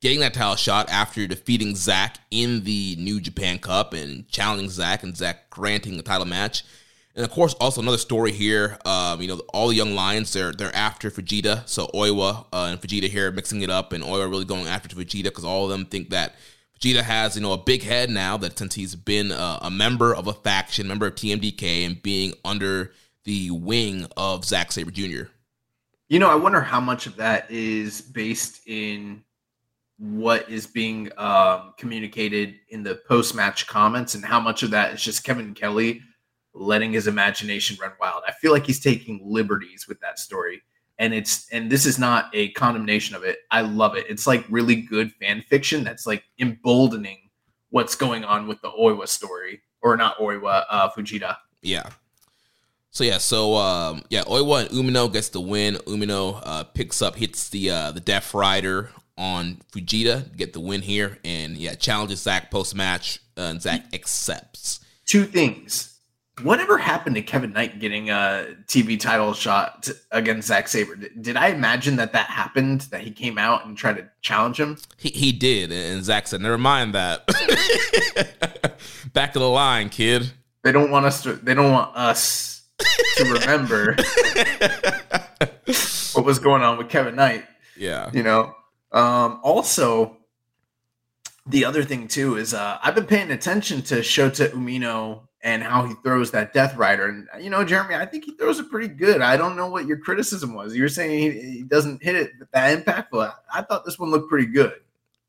[0.00, 5.02] getting that title shot after defeating Zack in the New Japan Cup and challenging Zack
[5.02, 6.64] and Zack granting the title match.
[7.16, 8.78] And of course, also another story here.
[8.84, 11.68] Um, you know, all the young lions they're they're after Fujita.
[11.68, 15.24] So Oiwa uh, and Fujita here mixing it up, and Oiwa really going after Fujita
[15.24, 16.36] because all of them think that
[16.78, 20.14] Fujita has you know a big head now that since he's been a, a member
[20.14, 22.92] of a faction, member of TMDK, and being under
[23.24, 25.30] the wing of Zack Sabre Jr.
[26.08, 29.22] You know, I wonder how much of that is based in
[29.98, 34.94] what is being um, communicated in the post match comments and how much of that
[34.94, 36.00] is just Kevin Kelly
[36.54, 38.22] letting his imagination run wild.
[38.26, 40.62] I feel like he's taking liberties with that story.
[40.98, 43.38] And it's and this is not a condemnation of it.
[43.50, 44.06] I love it.
[44.08, 47.30] It's like really good fan fiction that's like emboldening
[47.70, 49.62] what's going on with the Oiwa story.
[49.80, 51.36] Or not Oiwa, uh Fujita.
[51.62, 51.90] Yeah.
[52.90, 55.74] So yeah, so um, yeah, Oiwa and Umino gets the win.
[55.86, 60.82] Umino uh, picks up, hits the uh, the Death Rider on Fujita, get the win
[60.82, 64.80] here, and yeah, challenges Zack post match, uh, and Zack accepts.
[65.06, 65.87] Two things.
[66.42, 70.96] Whatever happened to Kevin Knight getting a TV title shot against Zack Sabre?
[70.96, 72.82] Did I imagine that that happened?
[72.92, 74.78] That he came out and tried to challenge him?
[74.96, 77.26] He he did, and Zack said, "Never mind that.
[79.12, 81.34] Back of the line, kid." They don't want us to.
[81.34, 82.62] They don't want us
[83.16, 83.96] to remember
[86.12, 87.44] what was going on with Kevin Knight.
[87.76, 88.54] Yeah, you know.
[88.92, 90.18] Um, also,
[91.46, 95.86] the other thing too is uh, I've been paying attention to Shota Umino and how
[95.86, 98.70] he throws that Death Rider, and uh, you know, Jeremy, I think he throws it
[98.70, 99.20] pretty good.
[99.20, 100.74] I don't know what your criticism was.
[100.74, 103.32] You were saying he, he doesn't hit it that impactful.
[103.52, 104.74] I thought this one looked pretty good.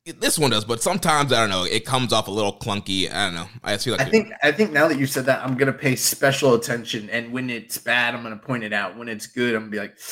[0.06, 1.66] This one does, but sometimes I don't know.
[1.66, 3.12] It comes off a little clunky.
[3.12, 3.48] I don't know.
[3.64, 5.96] I feel like I think I think now that you said that, I'm gonna pay
[5.96, 8.98] special attention, and when it's bad, I'm gonna point it out.
[8.98, 9.98] When it's good, I'm gonna be like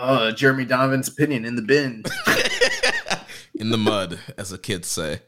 [0.00, 2.04] Oh, Jeremy Donovan's opinion in the bin.
[3.54, 5.22] in the mud, as the kids say.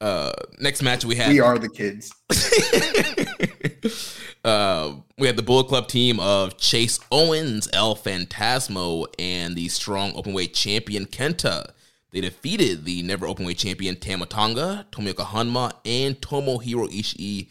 [0.00, 1.28] Uh, next match we have.
[1.28, 2.12] We are the kids.
[4.44, 10.12] uh, we have the Bullet Club team of Chase Owens, El Phantasmo, and the strong
[10.12, 11.70] openweight champion Kenta.
[12.12, 17.48] They defeated the never openweight champion Tama Tonga, Honma and Tomohiro Ishii.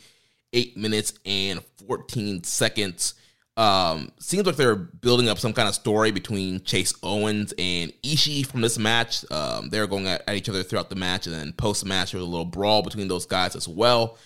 [0.54, 3.16] Eight minutes and 14 seconds.
[3.58, 8.46] Um, seems like they're building up some kind of story between Chase Owens and Ishii
[8.46, 9.30] from this match.
[9.32, 12.24] Um, they're going at, at, each other throughout the match, and then post match there's
[12.24, 14.18] a little brawl between those guys as well.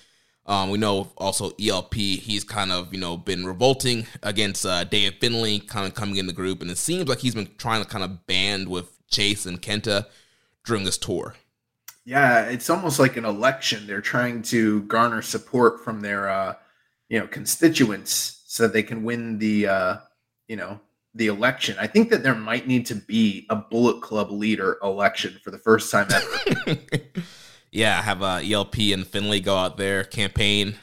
[0.48, 5.16] Um, we know also ELP, he's kind of you know been revolting against uh, Dave
[5.20, 7.90] Finlay, kind of coming in the group, and it seems like he's been trying to
[7.90, 10.08] kind of band with Chase and Kenta
[10.66, 11.36] during this tour.
[12.04, 13.86] Yeah, it's almost like an election.
[13.86, 16.56] They're trying to garner support from their uh,
[17.10, 19.98] you know constituents so they can win the uh,
[20.48, 20.80] you know
[21.14, 21.78] the election.
[21.80, 25.60] I think that there might need to be a Bullet Club leader election for the
[25.60, 26.80] first time ever.
[27.72, 30.76] yeah, have uh, ELP and Finlay go out there campaign.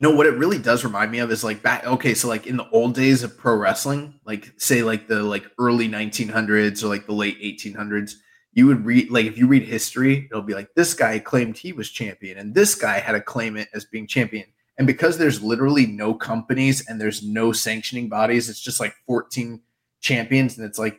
[0.00, 1.86] No, what it really does remind me of is like back.
[1.86, 5.46] Okay, so like in the old days of pro wrestling, like say like the like
[5.58, 8.16] early 1900s or like the late 1800s,
[8.52, 11.72] you would read like if you read history, it'll be like this guy claimed he
[11.72, 14.44] was champion and this guy had a claimant as being champion
[14.78, 19.60] and because there's literally no companies and there's no sanctioning bodies, it's just like 14
[20.00, 20.56] champions.
[20.56, 20.98] And it's like,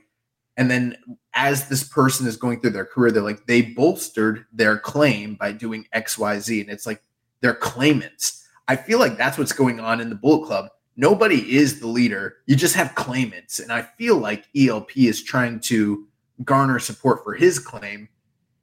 [0.58, 0.96] and then
[1.34, 5.52] as this person is going through their career, they're like, they bolstered their claim by
[5.52, 6.62] doing XYZ.
[6.62, 7.02] And it's like
[7.42, 8.48] they're claimants.
[8.68, 10.70] I feel like that's what's going on in the Bullet Club.
[10.96, 12.38] Nobody is the leader.
[12.46, 13.60] You just have claimants.
[13.60, 16.08] And I feel like ELP is trying to
[16.44, 18.08] garner support for his claim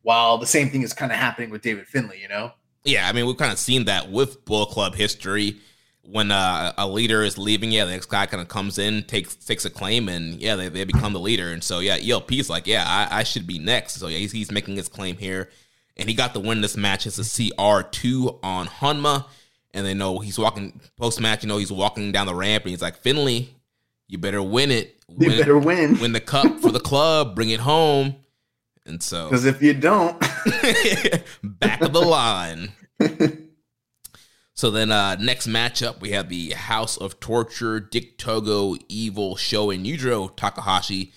[0.02, 2.52] while the same thing is kind of happening with David Finlay, you know?
[2.84, 5.56] Yeah, I mean, we've kind of seen that with Bull Club history.
[6.02, 9.34] When uh, a leader is leaving, yeah, the next guy kind of comes in, takes
[9.36, 11.52] takes a claim, and yeah, they, they become the leader.
[11.52, 13.94] And so, yeah, ELP's like, yeah, I, I should be next.
[13.94, 15.50] So, yeah, he's, he's making his claim here.
[15.96, 17.06] And he got the win this match.
[17.06, 19.26] It's a CR2 on Honma.
[19.72, 22.70] And they know he's walking post match, you know, he's walking down the ramp, and
[22.70, 23.50] he's like, Finlay,
[24.08, 24.96] you better win it.
[25.08, 26.00] Win, you better win.
[26.00, 28.16] Win the cup for the club, bring it home.
[28.86, 30.18] And so, because if you don't,
[31.42, 32.72] back of the line.
[34.54, 39.70] so then, uh, next matchup, we have the House of Torture, Dick Togo, Evil, SHO,
[39.70, 41.12] and Yujiro Takahashi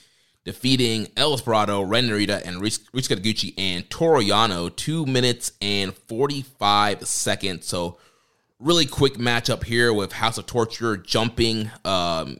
[0.46, 7.66] defeating El Desperado, Ren Narita, and Taguchi and Toru Yano two minutes and 45 seconds.
[7.66, 7.98] So,
[8.60, 12.40] really quick matchup here with House of Torture jumping um,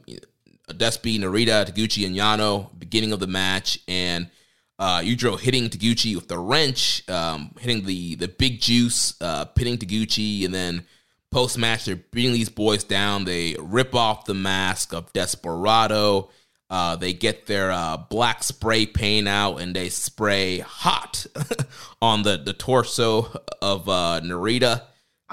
[0.68, 4.30] Despy, Narita, Taguchi, and Yano, beginning of the match, and
[4.84, 9.78] uh, Yujiro hitting Taguchi with the wrench, um, hitting the the big juice, uh, pinning
[9.78, 10.84] Taguchi, and then
[11.30, 13.24] post match they're beating these boys down.
[13.24, 16.28] They rip off the mask of Desperado.
[16.68, 21.26] Uh, they get their uh, black spray paint out and they spray hot
[22.02, 23.30] on the, the torso
[23.62, 24.82] of uh, Narita.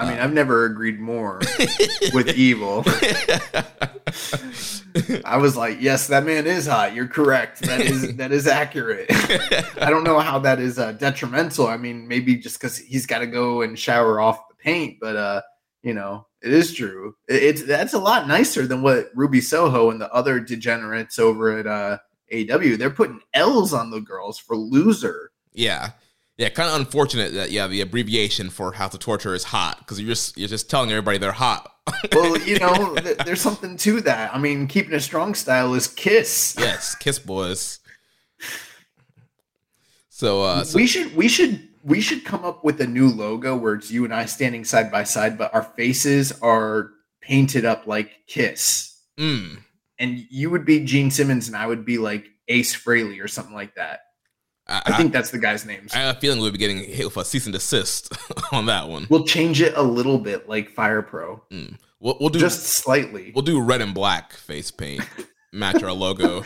[0.02, 1.40] I mean, I've never agreed more
[2.14, 2.84] with evil.
[5.24, 6.96] I was like, yes, that man is hot.
[6.96, 7.62] You're correct.
[7.62, 9.08] That is that is accurate.
[9.80, 11.68] I don't know how that is uh, detrimental.
[11.68, 15.16] I mean, maybe just because he's got to go and shower off the paint, but
[15.16, 15.42] uh,
[15.84, 17.16] you know, it is true.
[17.28, 21.60] It, it's that's a lot nicer than what Ruby Soho and the other degenerates over
[21.60, 22.00] at uh,
[22.34, 22.76] AW.
[22.76, 25.32] They're putting L's on the girls for loser.
[25.54, 25.92] Yeah
[26.42, 30.00] yeah, kind of unfortunate that yeah the abbreviation for House of Torture is hot because
[30.00, 31.72] you're just you're just telling everybody they're hot.
[32.14, 34.34] well, you know, th- there's something to that.
[34.34, 36.56] I mean, keeping a strong style is Kiss.
[36.58, 37.78] Yes, Kiss boys.
[40.10, 43.56] So, uh, so we should we should we should come up with a new logo
[43.56, 46.90] where it's you and I standing side by side, but our faces are
[47.22, 49.00] painted up like Kiss.
[49.20, 49.60] Mm.
[50.00, 53.54] And you would be Gene Simmons, and I would be like Ace Frehley or something
[53.54, 54.00] like that.
[54.72, 55.88] I, I, think that's the guy's name.
[55.94, 58.16] I have a feeling we'll be getting hit with a cease and desist
[58.52, 59.06] on that one.
[59.10, 61.44] We'll change it a little bit, like Fire Pro.
[61.52, 61.78] Mm.
[62.00, 63.32] We'll, we'll, do just slightly.
[63.36, 65.04] We'll do red and black face paint,
[65.54, 66.44] match our logo.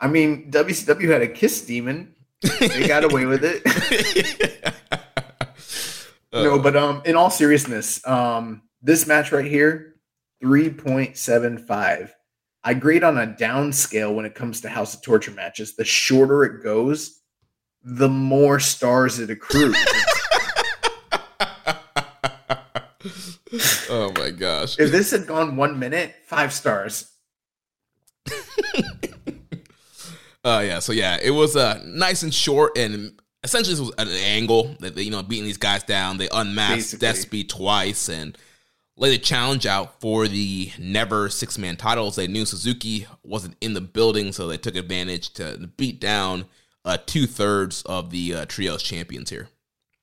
[0.00, 2.14] I mean, WCW had a kiss demon.
[2.60, 4.64] They got away with it.
[6.32, 9.96] uh, no, but um, in all seriousness, um, this match right here,
[10.40, 12.14] three point seven five.
[12.62, 15.74] I grade on a down scale when it comes to House of Torture matches.
[15.74, 17.17] The shorter it goes,
[17.82, 19.76] the more stars it accrues.
[23.90, 24.78] oh my gosh.
[24.78, 27.10] If this had gone one minute, five stars.
[30.44, 34.08] uh yeah, so yeah, it was uh nice and short and essentially this was an
[34.08, 36.18] angle that they, you know, beating these guys down.
[36.18, 38.36] They unmasked Despy twice and
[38.96, 42.16] laid a challenge out for the never six man titles.
[42.16, 46.46] They knew Suzuki wasn't in the building, so they took advantage to beat down
[46.84, 49.48] uh, two thirds of the uh, trios champions here.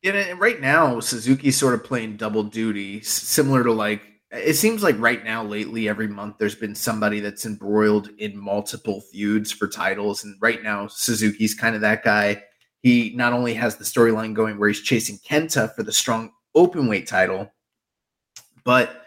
[0.02, 5.00] Yeah, right now Suzuki's sort of playing double duty, similar to like it seems like
[5.00, 10.24] right now lately every month there's been somebody that's embroiled in multiple feuds for titles,
[10.24, 12.44] and right now Suzuki's kind of that guy.
[12.82, 16.88] He not only has the storyline going where he's chasing Kenta for the strong open
[16.88, 17.52] weight title,
[18.64, 19.06] but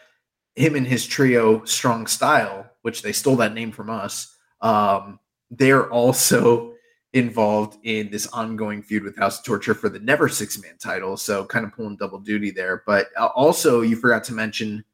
[0.57, 5.91] him and his trio Strong Style, which they stole that name from us, um, they're
[5.91, 6.75] also
[7.19, 11.17] involved in this ongoing feud with House of Torture for the never six man title.
[11.17, 12.83] So kind of pulling double duty there.
[12.87, 14.85] But uh, also, you forgot to mention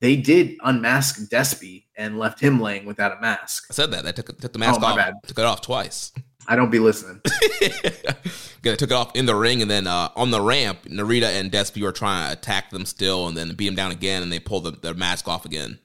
[0.00, 3.66] they did unmask Despy and left him laying without a mask.
[3.70, 4.04] I said that.
[4.04, 4.96] They took, took the mask oh, off.
[4.96, 5.14] Bad.
[5.26, 6.12] Took it off twice.
[6.48, 7.20] I don't be listening.
[7.60, 11.52] they took it off in the ring, and then uh, on the ramp, Narita and
[11.52, 14.40] Despy were trying to attack them still, and then beat them down again, and they
[14.40, 15.78] pulled the, their mask off again.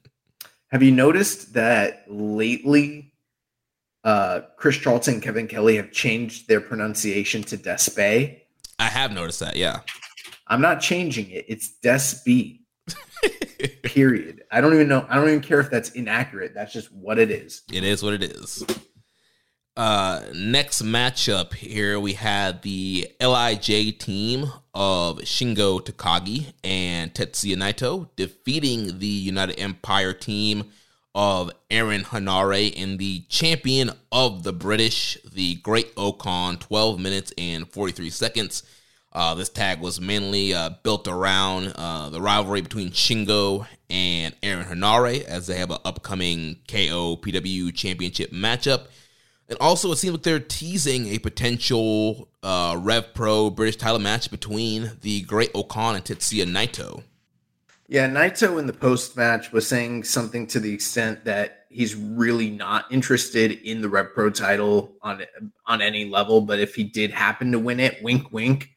[0.69, 3.13] Have you noticed that lately
[4.03, 8.39] uh, Chris Charlton and Kevin Kelly have changed their pronunciation to Despe.
[8.79, 9.81] I have noticed that, yeah.
[10.47, 11.45] I'm not changing it.
[11.47, 12.61] It's Desby.
[13.83, 14.43] Period.
[14.51, 15.05] I don't even know.
[15.09, 16.53] I don't even care if that's inaccurate.
[16.53, 17.63] That's just what it is.
[17.71, 18.63] It is what it is.
[19.75, 28.09] Uh, next matchup here, we had the LIJ team of Shingo Takagi and Tetsuya Naito
[28.15, 30.71] defeating the United Empire team
[31.17, 37.67] of Aaron Henare and the champion of the British, the Great O-Khan, 12 minutes and
[37.67, 38.61] 43 seconds.
[39.11, 44.65] Uh, this tag was mainly uh, built around uh, the rivalry between Shingo and Aaron
[44.67, 48.85] Henare as they have an upcoming KOPW championship matchup.
[49.49, 54.29] And also, it seems like they're teasing a potential uh, Rev Pro British title match
[54.29, 57.01] between the Great O-Khan and Tetsuya Naito.
[57.89, 62.49] Yeah, Naito in the post match was saying something to the extent that he's really
[62.49, 65.23] not interested in the Rev Pro title on
[65.65, 66.41] on any level.
[66.41, 68.71] But if he did happen to win it, wink, wink,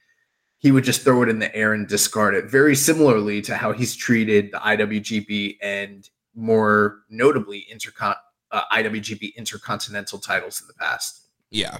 [0.59, 2.45] he would just throw it in the air and discard it.
[2.45, 8.15] Very similarly to how he's treated the IWGP and more notably intercon
[8.53, 11.27] uh, IWGP Intercontinental titles in the past.
[11.51, 11.79] Yeah.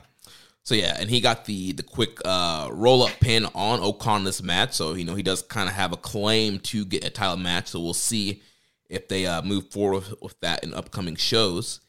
[0.63, 4.43] So yeah, and he got the the quick uh, roll up pin on O-Khan this
[4.43, 4.75] match.
[4.75, 7.69] So you know he does kind of have a claim to get a title match.
[7.69, 8.43] So we'll see
[8.89, 11.81] if they uh, move forward with, with that in upcoming shows.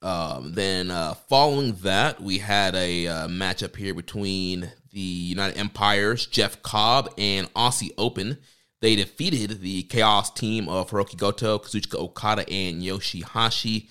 [0.00, 6.26] Um, then uh, following that, we had a uh, matchup here between the United Empires,
[6.26, 8.38] Jeff Cobb and Aussie Open.
[8.80, 13.88] They defeated the Chaos team of Hiroki Goto, Kazuchika Okada, and YOSHI-HASHI.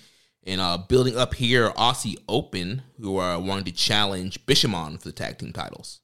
[0.48, 5.12] And uh, building up here, Aussie Open, who are wanting to challenge Bishamon for the
[5.12, 6.00] tag team titles.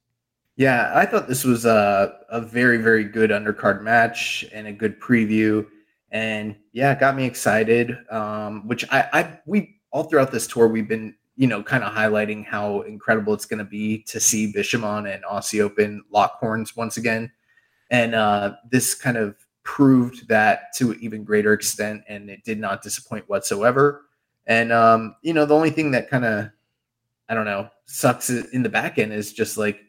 [0.57, 5.01] Yeah, I thought this was a, a very, very good undercard match and a good
[5.01, 5.67] preview.
[6.11, 7.97] And yeah, it got me excited.
[8.11, 11.95] Um, which I, I we all throughout this tour we've been, you know, kind of
[11.95, 16.99] highlighting how incredible it's gonna be to see Bishamon and Aussie Open lock horns once
[16.99, 17.33] again.
[17.91, 22.61] And uh, this kind of proved that to an even greater extent, and it did
[22.61, 24.03] not disappoint whatsoever.
[24.47, 26.51] And um, you know, the only thing that kind of
[27.29, 29.81] I don't know sucks in the back end is just like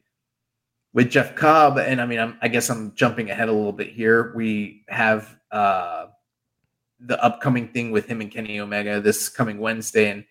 [0.94, 3.90] with Jeff Cobb, and I mean, I'm, i guess I'm jumping ahead a little bit
[3.90, 4.32] here.
[4.34, 6.06] We have uh,
[7.02, 10.26] the upcoming thing with him and Kenny Omega this coming Wednesday, and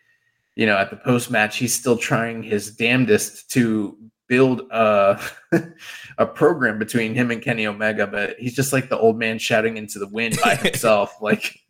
[0.56, 5.20] you know, at the post match, he's still trying his damnedest to build a
[6.18, 9.76] a program between him and Kenny Omega, but he's just like the old man shouting
[9.76, 11.20] into the wind by himself.
[11.20, 11.60] like,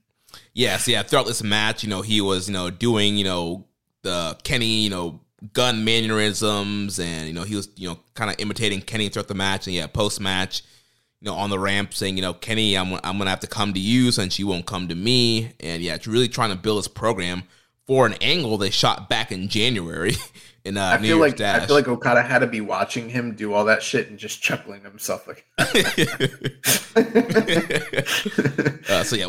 [0.54, 1.02] yes, yeah.
[1.02, 3.66] Throughout this match, you know, he was, you know, doing, you know,
[4.02, 5.20] the Kenny, you know,
[5.52, 9.34] gun mannerisms, and you know, he was, you know, kind of imitating Kenny throughout the
[9.34, 10.62] match, and yeah, post match.
[11.20, 13.72] You know, on the ramp, saying, you know, Kenny, I'm, I'm gonna have to come
[13.72, 16.78] to you since you won't come to me, and yeah, it's really trying to build
[16.78, 17.44] this program
[17.86, 20.14] for an angle they shot back in January
[20.64, 21.62] in uh, I New feel Year's like Dash.
[21.62, 24.42] I feel like Okada had to be watching him do all that shit and just
[24.42, 25.46] chuckling himself like.
[28.88, 29.28] uh, so yeah,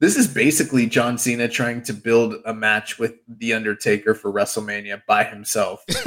[0.00, 5.02] this is basically John Cena trying to build a match with the Undertaker for WrestleMania
[5.06, 5.84] by himself.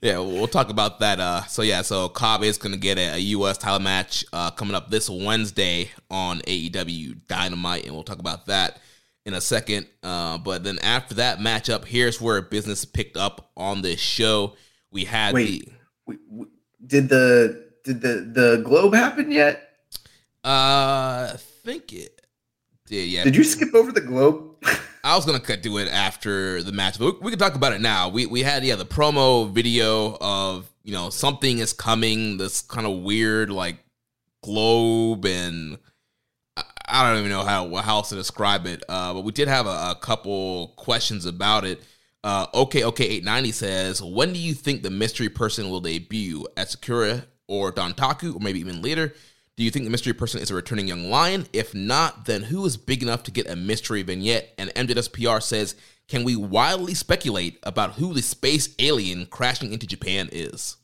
[0.00, 1.20] yeah, we'll talk about that.
[1.20, 3.58] Uh, so yeah, so Cobb is going to get a, a, U.S.
[3.58, 8.80] title match uh, coming up this Wednesday on AEW Dynamite, and we'll talk about that
[9.26, 9.86] in a second.
[10.02, 14.54] Uh, but then after that matchup, here's where business picked up on this show.
[14.90, 15.72] We had Wait, the.
[16.06, 16.46] We, we,
[16.86, 19.62] did the did the the globe happen yet?
[20.42, 21.36] Uh, I
[21.66, 22.22] think it
[22.86, 23.08] did.
[23.08, 23.24] Yeah.
[23.24, 24.54] Did you skip over the globe?
[25.04, 27.72] I was gonna cut to it after the match, but we, we can talk about
[27.72, 28.08] it now.
[28.08, 32.38] We we had yeah the promo video of you know something is coming.
[32.38, 33.78] This kind of weird like
[34.42, 35.78] globe and
[36.88, 38.84] I don't even know how how else to describe it.
[38.88, 41.82] Uh, but we did have a, a couple questions about it.
[42.22, 46.46] Uh, okay, okay, eight ninety says, when do you think the mystery person will debut
[46.56, 49.12] at Sakura or Dontaku, or maybe even later?
[49.56, 51.46] Do you think the mystery person is a returning young lion?
[51.52, 54.52] If not, then who is big enough to get a mystery vignette?
[54.58, 55.76] And MJSPR says,
[56.08, 60.76] can we wildly speculate about who the space alien crashing into Japan is?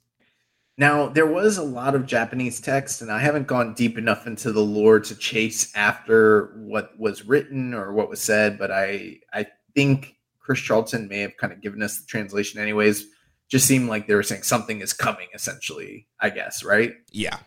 [0.78, 4.52] Now, there was a lot of Japanese text, and I haven't gone deep enough into
[4.52, 9.46] the lore to chase after what was written or what was said, but I I
[9.74, 13.04] think Chris Charlton may have kind of given us the translation anyways.
[13.48, 16.94] Just seemed like they were saying something is coming, essentially, I guess, right?
[17.10, 17.38] Yeah.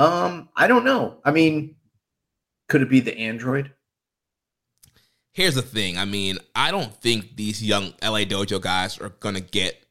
[0.00, 1.18] Um, I don't know.
[1.24, 1.76] I mean,
[2.68, 3.72] could it be the android?
[5.32, 5.98] Here's the thing.
[5.98, 9.84] I mean, I don't think these young LA Dojo guys are gonna get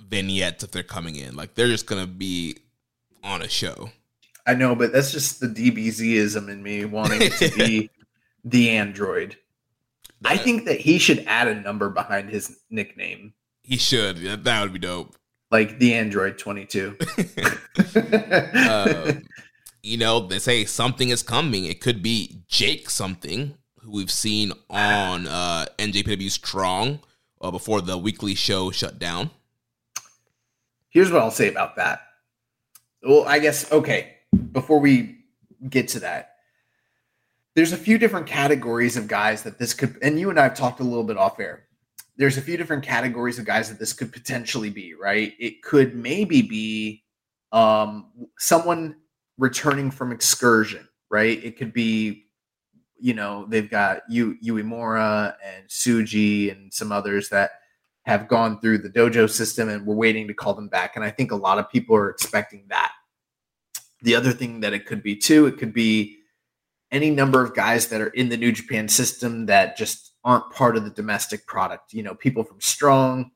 [0.00, 1.36] vignettes if they're coming in.
[1.36, 2.56] Like they're just gonna be
[3.22, 3.90] on a show.
[4.46, 7.90] I know, but that's just the DBZism in me wanting it to be
[8.44, 9.36] the android.
[10.24, 13.34] I think that he should add a number behind his nickname.
[13.62, 14.18] He should.
[14.18, 15.14] Yeah, that would be dope.
[15.50, 16.96] Like the Android 22.
[17.94, 19.12] uh,
[19.82, 21.64] you know, they say something is coming.
[21.64, 27.00] It could be Jake something, who we've seen on uh, NJPW Strong
[27.40, 29.30] uh, before the weekly show shut down.
[30.88, 32.00] Here's what I'll say about that.
[33.02, 34.16] Well, I guess, okay,
[34.52, 35.18] before we
[35.68, 36.36] get to that,
[37.54, 40.54] there's a few different categories of guys that this could, and you and I have
[40.54, 41.64] talked a little bit off air.
[42.16, 45.34] There's a few different categories of guys that this could potentially be, right?
[45.40, 47.02] It could maybe be
[47.50, 48.96] um, someone
[49.38, 51.42] returning from excursion, right?
[51.42, 52.26] It could be,
[52.98, 57.50] you know, they've got Yu Uemura and Tsuji and some others that
[58.04, 60.96] have gone through the dojo system and we're waiting to call them back.
[60.96, 62.92] And I think a lot of people are expecting that.
[64.02, 66.18] The other thing that it could be too, it could be
[66.90, 70.76] any number of guys that are in the New Japan system that just aren't part
[70.76, 71.92] of the domestic product.
[71.92, 73.30] You know, people from Strong,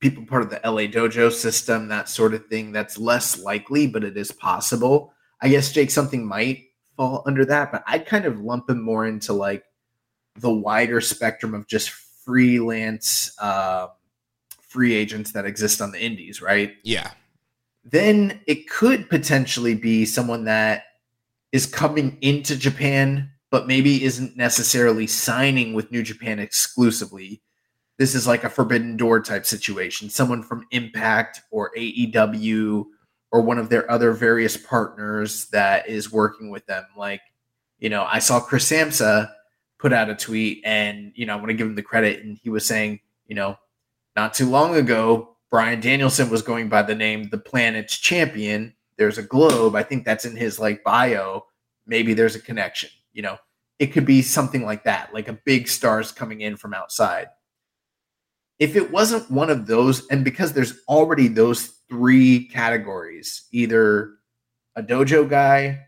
[0.00, 2.72] people part of the LA Dojo system, that sort of thing.
[2.72, 5.12] That's less likely, but it is possible.
[5.40, 9.06] I guess Jake something might fall under that, but I kind of lump him more
[9.06, 9.64] into like
[10.36, 13.88] the wider spectrum of just freelance uh,
[14.60, 16.74] free agents that exist on the indies, right?
[16.82, 17.10] Yeah.
[17.84, 20.84] Then it could potentially be someone that
[21.52, 27.40] is coming into Japan but maybe isn't necessarily signing with New Japan exclusively.
[27.98, 30.08] This is like a forbidden door type situation.
[30.08, 32.84] Someone from Impact or AEW
[33.30, 36.84] or one of their other various partners that is working with them.
[36.96, 37.20] Like,
[37.78, 39.30] you know, I saw Chris Samsa
[39.78, 42.24] put out a tweet and, you know, I want to give him the credit.
[42.24, 43.58] And he was saying, you know,
[44.16, 48.74] not too long ago, Bryan Danielson was going by the name the planet's champion.
[48.96, 49.74] There's a globe.
[49.74, 51.46] I think that's in his like bio.
[51.86, 53.38] Maybe there's a connection, you know.
[53.78, 57.28] It could be something like that, like a big stars coming in from outside.
[58.58, 64.14] If it wasn't one of those, and because there's already those three categories either
[64.76, 65.86] a dojo guy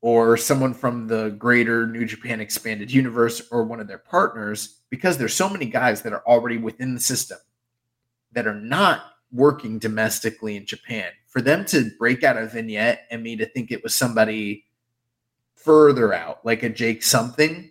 [0.00, 5.18] or someone from the greater New Japan expanded universe or one of their partners, because
[5.18, 7.38] there's so many guys that are already within the system
[8.32, 9.02] that are not
[9.32, 13.70] working domestically in Japan, for them to break out a vignette and me to think
[13.70, 14.64] it was somebody
[15.54, 17.70] further out, like a Jake something,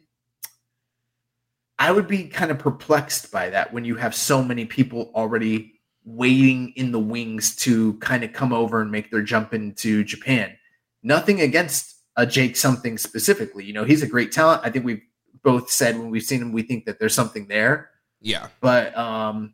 [1.80, 5.73] I would be kind of perplexed by that when you have so many people already
[6.05, 10.57] waiting in the wings to kind of come over and make their jump into Japan.
[11.03, 13.65] Nothing against a Jake something specifically.
[13.65, 14.61] You know, he's a great talent.
[14.63, 15.03] I think we've
[15.43, 17.91] both said when we've seen him, we think that there's something there.
[18.21, 18.47] Yeah.
[18.61, 19.53] But um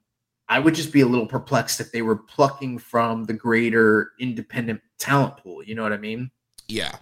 [0.49, 4.81] I would just be a little perplexed if they were plucking from the greater independent
[4.99, 5.63] talent pool.
[5.63, 6.31] You know what I mean?
[6.67, 6.95] Yeah.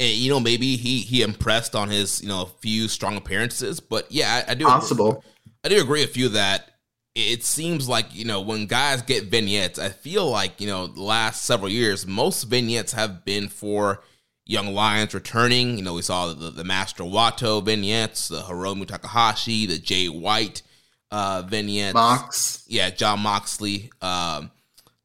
[0.00, 3.78] And you know, maybe he he impressed on his, you know, a few strong appearances,
[3.78, 5.10] but yeah, I, I do possible.
[5.10, 5.22] Agree,
[5.62, 6.70] I do agree with you that
[7.14, 11.02] it seems like, you know, when guys get vignettes, I feel like, you know, the
[11.02, 14.02] last several years, most vignettes have been for
[14.46, 15.76] young lions returning.
[15.76, 20.62] You know, we saw the, the Master Wato vignettes, the Hiromu Takahashi, the Jay White
[21.10, 21.94] uh, vignettes.
[21.94, 22.64] Mox.
[22.68, 23.90] Yeah, Jon Moxley.
[24.00, 24.50] Um,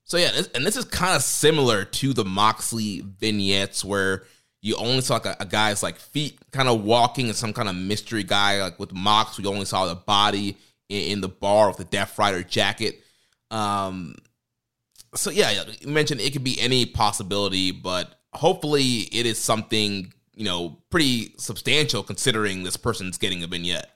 [0.03, 4.23] so yeah, this, and this is kind of similar to the Moxley vignettes where
[4.65, 7.69] you only saw like a, a, guy's like feet kind of walking and some kind
[7.69, 8.63] of mystery guy.
[8.63, 10.57] Like with Mox, we only saw the body
[10.89, 13.03] in, in the bar with the Death Rider jacket.
[13.51, 14.15] Um,
[15.13, 20.45] so yeah, you mentioned it could be any possibility, but hopefully it is something you
[20.45, 23.91] know pretty substantial considering this person's getting a vignette.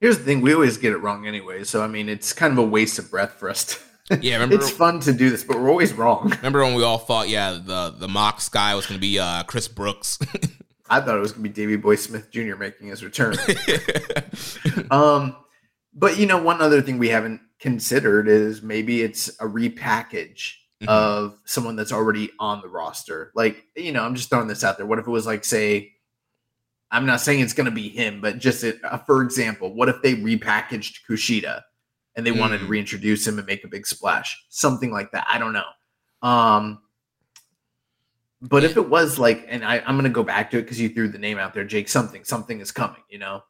[0.00, 1.62] Here's the thing: we always get it wrong anyway.
[1.62, 3.64] So I mean, it's kind of a waste of breath for us.
[3.64, 3.78] To,
[4.20, 6.30] yeah, remember, it's fun to do this, but we're always wrong.
[6.36, 9.42] Remember when we all thought, yeah, the the Mox guy was going to be uh,
[9.44, 10.18] Chris Brooks.
[10.90, 12.56] I thought it was going to be Davey Boy Smith Jr.
[12.56, 13.36] making his return.
[14.90, 15.36] um,
[15.94, 20.88] but you know, one other thing we haven't considered is maybe it's a repackage mm-hmm.
[20.88, 23.30] of someone that's already on the roster.
[23.34, 24.86] Like, you know, I'm just throwing this out there.
[24.86, 25.92] What if it was like, say,
[26.90, 29.88] I'm not saying it's going to be him, but just it, uh, for example, what
[29.88, 31.62] if they repackaged Kushida
[32.16, 32.38] and they mm.
[32.38, 32.70] wanted to mm.
[32.70, 35.26] reintroduce him and make a big splash, something like that?
[35.28, 36.28] I don't know.
[36.28, 36.80] Um,
[38.42, 40.80] but if it was like, and I, I'm going to go back to it because
[40.80, 41.88] you threw the name out there, Jake.
[41.88, 43.02] Something, something is coming.
[43.10, 43.42] You know,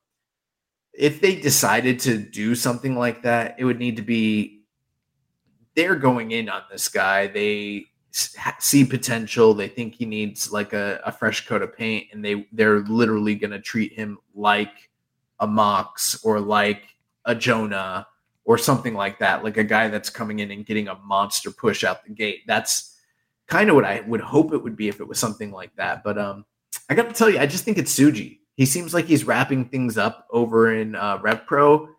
[0.93, 4.65] if they decided to do something like that, it would need to be
[5.77, 7.29] they're going in on this guy.
[7.29, 9.55] They see potential.
[9.55, 13.35] They think he needs like a, a fresh coat of paint, and they they're literally
[13.35, 14.91] going to treat him like
[15.39, 16.83] a Mox or like
[17.25, 18.07] a Jonah
[18.51, 21.85] or something like that, like a guy that's coming in and getting a monster push
[21.85, 22.41] out the gate.
[22.49, 22.99] That's
[23.47, 26.03] kind of what I would hope it would be if it was something like that.
[26.03, 26.45] But um,
[26.89, 28.41] I got to tell you, I just think it's Tsuji.
[28.57, 31.91] He seems like he's wrapping things up over in uh, Rev Pro.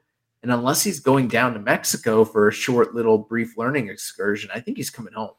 [0.43, 4.59] And unless he's going down to Mexico for a short little brief learning excursion, I
[4.59, 5.31] think he's coming home.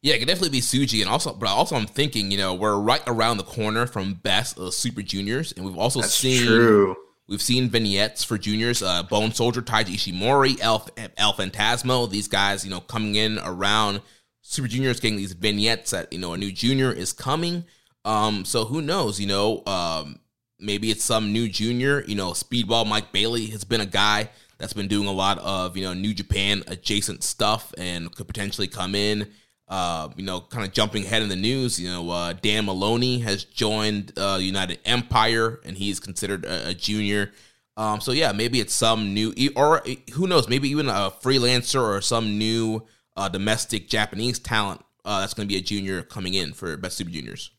[0.00, 2.78] Yeah, it could definitely be Tsuji, and also, but also I'm thinking, you know, we're
[2.78, 6.96] right around the corner from Best of Super Juniors, and we've also That's seen true.
[7.28, 12.08] We've seen vignettes for juniors, uh, Bone Soldier, Taiji Ishimori, Elf, El Phantasmo.
[12.10, 14.00] These guys, you know, coming in around
[14.40, 17.64] Super Juniors, getting these vignettes that you know a new junior is coming.
[18.06, 19.20] Um, so who knows?
[19.20, 20.20] You know, um,
[20.58, 22.02] maybe it's some new junior.
[22.06, 25.76] You know, Speedball Mike Bailey has been a guy that's been doing a lot of
[25.76, 29.28] you know New Japan adjacent stuff and could potentially come in
[29.68, 33.18] uh, you know, kind of jumping ahead in the news, you know, uh, Dan Moloney
[33.20, 37.32] has joined uh, United Empire, and he's considered a, a junior.
[37.76, 39.82] Um, so yeah, maybe it's some new, or
[40.14, 42.82] who knows, maybe even a freelancer or some new
[43.16, 46.96] uh, domestic Japanese talent uh, that's going to be a junior coming in for Best
[46.96, 47.50] Super Juniors.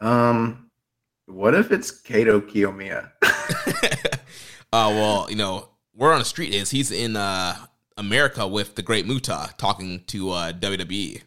[0.00, 0.70] Um,
[1.26, 3.10] what if it's Kaito Kiyomiya?
[4.72, 7.56] uh, well, you know, where on the street is he's in uh
[7.98, 11.22] America with the Great Muta talking to uh, WWE.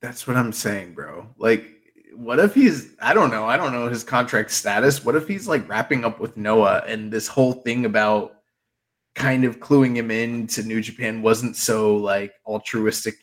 [0.00, 1.26] That's what I'm saying, bro.
[1.36, 1.66] Like,
[2.14, 2.94] what if he's?
[3.00, 3.44] I don't know.
[3.44, 5.04] I don't know his contract status.
[5.04, 8.38] What if he's like wrapping up with Noah and this whole thing about
[9.14, 13.16] kind of cluing him in to New Japan wasn't so like altruistic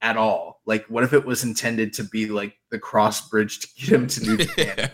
[0.00, 0.60] at all.
[0.66, 4.06] Like, what if it was intended to be like the cross bridge to get him
[4.06, 4.90] to New Japan?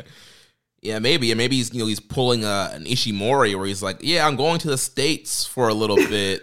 [0.81, 3.99] Yeah, maybe, and maybe he's you know he's pulling a, an Ishimori where he's like,
[4.01, 6.43] "Yeah, I'm going to the states for a little bit,"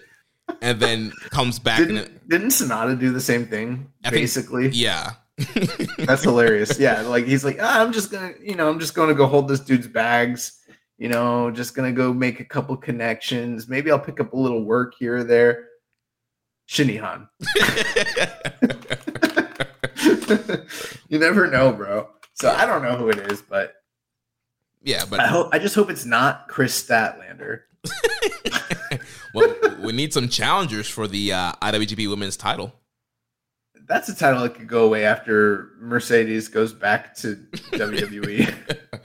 [0.62, 1.80] and then comes back.
[1.80, 3.92] Didn't, and didn't Sanada do the same thing?
[4.04, 5.12] I think- basically, yeah,
[5.98, 6.80] that's hilarious.
[6.80, 9.48] Yeah, like he's like, ah, I'm just gonna, you know, I'm just gonna go hold
[9.48, 10.58] this dude's bags.
[10.98, 13.68] You know, just gonna go make a couple connections.
[13.68, 15.68] Maybe I'll pick up a little work here or there.
[16.68, 17.28] Shin Nihon.
[21.10, 22.08] you never know, bro.
[22.34, 23.74] So I don't know who it is, but
[24.84, 27.62] yeah, but I hope I just hope it's not Kris Statlander.
[29.34, 32.74] well, we need some challengers for the uh, IWGP Women's Title.
[33.88, 37.36] That's a title that could go away after Mercedes goes back to.
[37.72, 38.54] WWE.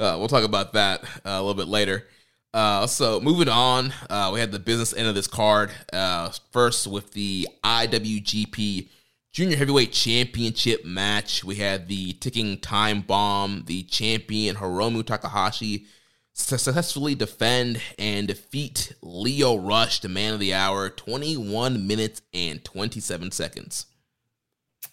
[0.00, 2.04] Uh, we'll talk about that uh, a little bit later.
[2.52, 5.70] Uh, so moving on, uh, we had the business end of this card.
[5.92, 8.88] Uh, first with the IWGP
[9.32, 13.64] Junior Heavyweight Championship match, we had the ticking time bomb.
[13.66, 15.86] The champion Hiromu Takahashi
[16.34, 23.30] successfully defend and defeat Lio Rush, the man of the hour, 21 minutes and 27
[23.30, 23.86] seconds.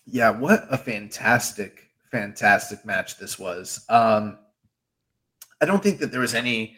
[0.05, 3.83] yeah, what a fantastic, fantastic match this was.
[3.89, 4.37] Um,
[5.61, 6.77] I don't think that there was any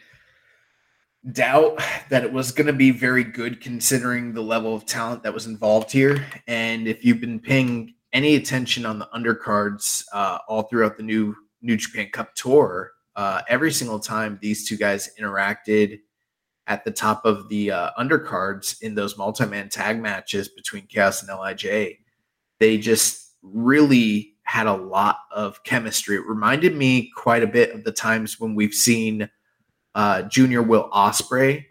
[1.32, 5.32] doubt that it was going to be very good considering the level of talent that
[5.32, 6.26] was involved here.
[6.46, 11.34] And if you've been paying any attention on the undercards uh, all throughout the new
[11.62, 16.00] New Japan Cup tour, uh, every single time these two guys interacted
[16.66, 21.38] at the top of the uh, undercards in those multi-man tag matches between Chaos and
[21.38, 21.98] Lij,
[22.58, 26.16] they just really had a lot of chemistry.
[26.16, 29.28] It reminded me quite a bit of the times when we've seen
[29.94, 31.66] uh, Junior Will Ospreay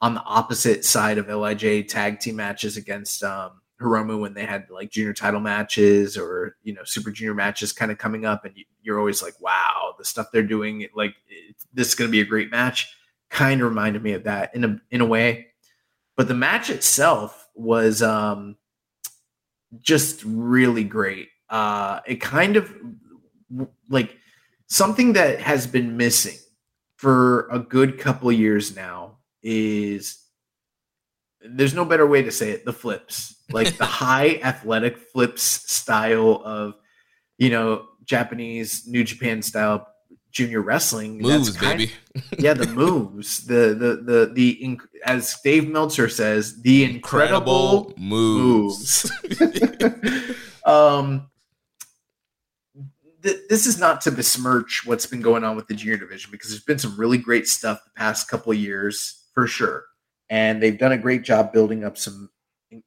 [0.00, 4.68] on the opposite side of Lij tag team matches against um, Hiromu when they had
[4.70, 8.56] like junior title matches or you know super junior matches kind of coming up, and
[8.56, 11.14] you, you're always like, wow, the stuff they're doing, like
[11.72, 12.94] this is going to be a great match.
[13.30, 15.48] Kind of reminded me of that in a in a way,
[16.16, 18.56] but the match itself was um,
[19.80, 21.28] just really great.
[21.48, 22.74] Uh, it kind of
[23.88, 24.16] like
[24.66, 26.36] something that has been missing
[26.96, 30.24] for a good couple years now is
[31.40, 36.42] there's no better way to say it the flips like the high athletic flips style
[36.44, 36.74] of
[37.38, 39.86] you know japanese new japan style
[40.30, 41.90] junior wrestling Moves, baby.
[42.38, 49.10] yeah the moves the the the the inc- as dave meltzer says the incredible, moves.
[50.66, 51.28] um
[53.22, 56.50] th- this is not to besmirch what's been going on with the junior division because
[56.50, 59.84] there's been some really great stuff the past couple of years for sure
[60.30, 62.28] and they've done a great job building up some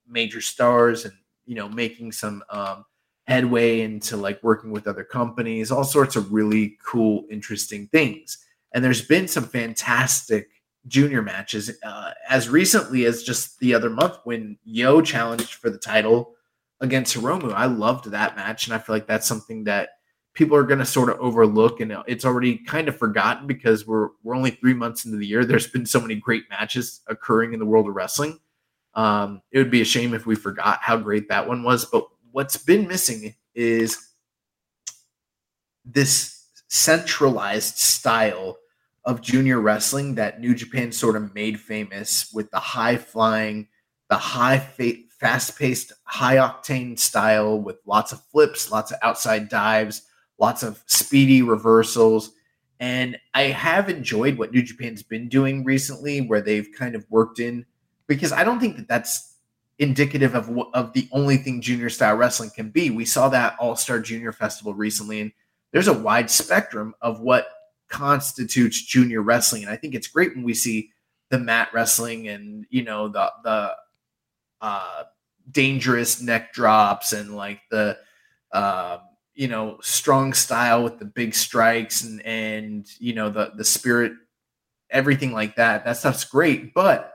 [0.08, 1.14] major stars and
[1.46, 2.86] you know making some um
[3.28, 8.38] headway into like working with other companies all sorts of really cool interesting things
[8.74, 10.50] and there's been some fantastic
[10.88, 15.78] junior matches uh, as recently as just the other month when yo challenged for the
[15.78, 16.34] title
[16.80, 17.54] against Hiromu.
[17.54, 19.90] I loved that match, and I feel like that's something that
[20.34, 24.10] people are going to sort of overlook, and it's already kind of forgotten because we're
[24.24, 25.46] we're only three months into the year.
[25.46, 28.40] There's been so many great matches occurring in the world of wrestling.
[28.94, 31.86] Um, it would be a shame if we forgot how great that one was.
[31.86, 33.98] But what's been missing is
[35.86, 38.58] this centralized style
[39.06, 43.68] of junior wrestling that New Japan sort of made famous with the high flying,
[44.10, 49.50] the high fa- fast paced, high octane style with lots of flips, lots of outside
[49.50, 50.04] dives,
[50.40, 52.32] lots of speedy reversals.
[52.80, 57.40] And I have enjoyed what New Japan's been doing recently, where they've kind of worked
[57.40, 57.66] in,
[58.16, 59.36] because I don't think that that's
[59.80, 62.90] indicative of of the only thing junior style wrestling can be.
[62.90, 65.32] We saw that All Star Junior Festival recently, and
[65.72, 67.48] there's a wide spectrum of what
[67.90, 69.64] constitutes junior wrestling.
[69.64, 70.92] And I think it's great when we see
[71.30, 73.76] the mat wrestling and you know the the
[74.62, 75.04] uh,
[75.52, 77.98] dangerous neck drops and like the
[78.52, 78.98] uh,
[79.34, 84.14] you know strong style with the big strikes and and you know the the spirit
[84.90, 87.14] everything like that that stuff's great but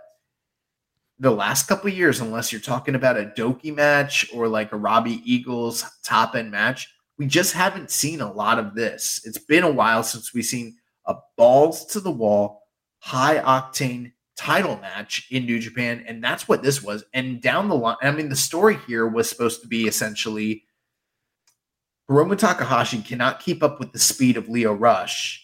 [1.19, 4.77] the last couple of years unless you're talking about a douki match or like a
[4.77, 9.65] robbie eagles top end match we just haven't seen a lot of this it's been
[9.65, 12.63] a while since we've seen a balls to the wall
[12.99, 17.05] high octane title match in New Japan, and that's what this was.
[17.15, 20.65] And down the line, I mean, the story here was supposed to be essentially
[22.09, 25.43] Hiromu Takahashi cannot keep up with the speed of Lio Rush.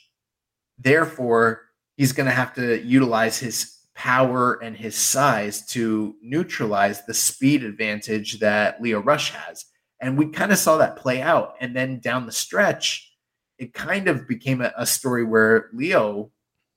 [0.79, 1.63] Therefore,
[1.97, 7.65] he's going to have to utilize his power and his size to neutralize the speed
[7.65, 9.67] advantage that Lio Rush has.
[10.01, 11.55] And we kind of saw that play out.
[11.61, 13.13] And then down the stretch,
[13.59, 16.33] it kind of became a, a story where Lio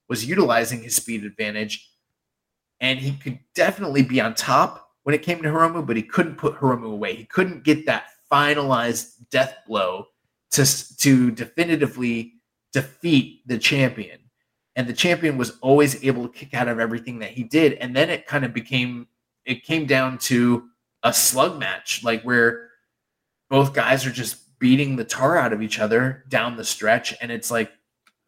[0.08, 1.90] was utilizing his speed advantage
[2.80, 6.36] and he could definitely be on top when it came to Hiromu, but he couldn't
[6.38, 7.16] put Hiromu away.
[7.16, 10.08] He couldn't get that finalized death blow
[10.52, 10.66] to,
[10.98, 12.34] to definitively
[12.74, 14.20] defeat the champion.
[14.76, 17.74] And the champion was always able to kick out of everything that he did.
[17.74, 19.08] And then it kind of became,
[19.46, 20.68] it came down to
[21.04, 22.70] a slug match, like where
[23.50, 27.14] both guys are just beating the tar out of each other down the stretch.
[27.22, 27.72] And it's like,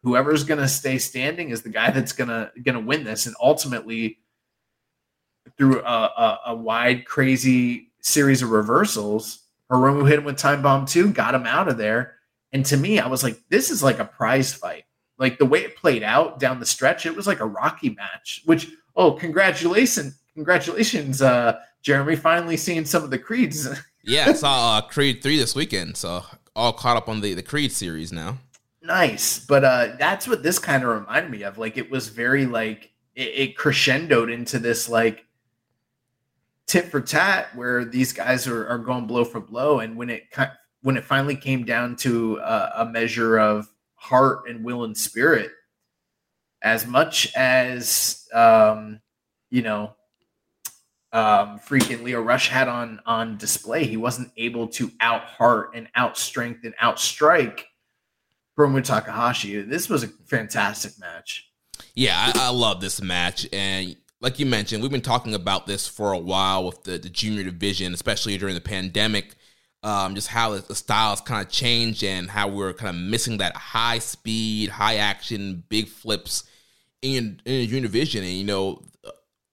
[0.02, 3.26] whoever's going to stay standing is the guy that's going to, going to win this.
[3.26, 4.18] And ultimately,
[5.56, 9.40] through a, a, a, wide, crazy series of reversals,
[9.70, 12.16] Hiromu hit him with time bomb two, got him out of there.
[12.52, 14.84] And to me, I was like, this is like a prize fight.
[15.18, 18.42] Like the way it played out down the stretch, it was like a Rocky match.
[18.44, 23.68] Which, oh, congratulations, congratulations, uh, Jeremy, finally seeing some of the creeds.
[24.04, 27.42] yeah, I saw uh, Creed three this weekend, so all caught up on the the
[27.42, 28.38] Creed series now.
[28.82, 31.58] Nice, but uh, that's what this kind of reminded me of.
[31.58, 35.24] Like it was very like it, it crescendoed into this like
[36.66, 40.24] tit for tat where these guys are, are going blow for blow and when it
[40.82, 45.50] when it finally came down to a, a measure of heart and will and spirit
[46.62, 49.00] as much as um
[49.50, 49.94] you know
[51.12, 55.88] um freaking lio rush had on on display he wasn't able to out heart and
[55.94, 57.66] out strength and out strike
[58.58, 59.62] Hiromu Takahashi.
[59.62, 61.50] This was a fantastic match.
[61.94, 65.86] Yeah, I, I love this match, and like you mentioned, we've been talking about this
[65.86, 69.36] for a while with the, the junior division, especially during the pandemic.
[69.84, 73.54] Um, just how the, styles kind of changed and how we're kind of missing that
[73.54, 76.42] high speed, high action, big flips
[77.00, 78.24] in in division.
[78.24, 78.82] And you know,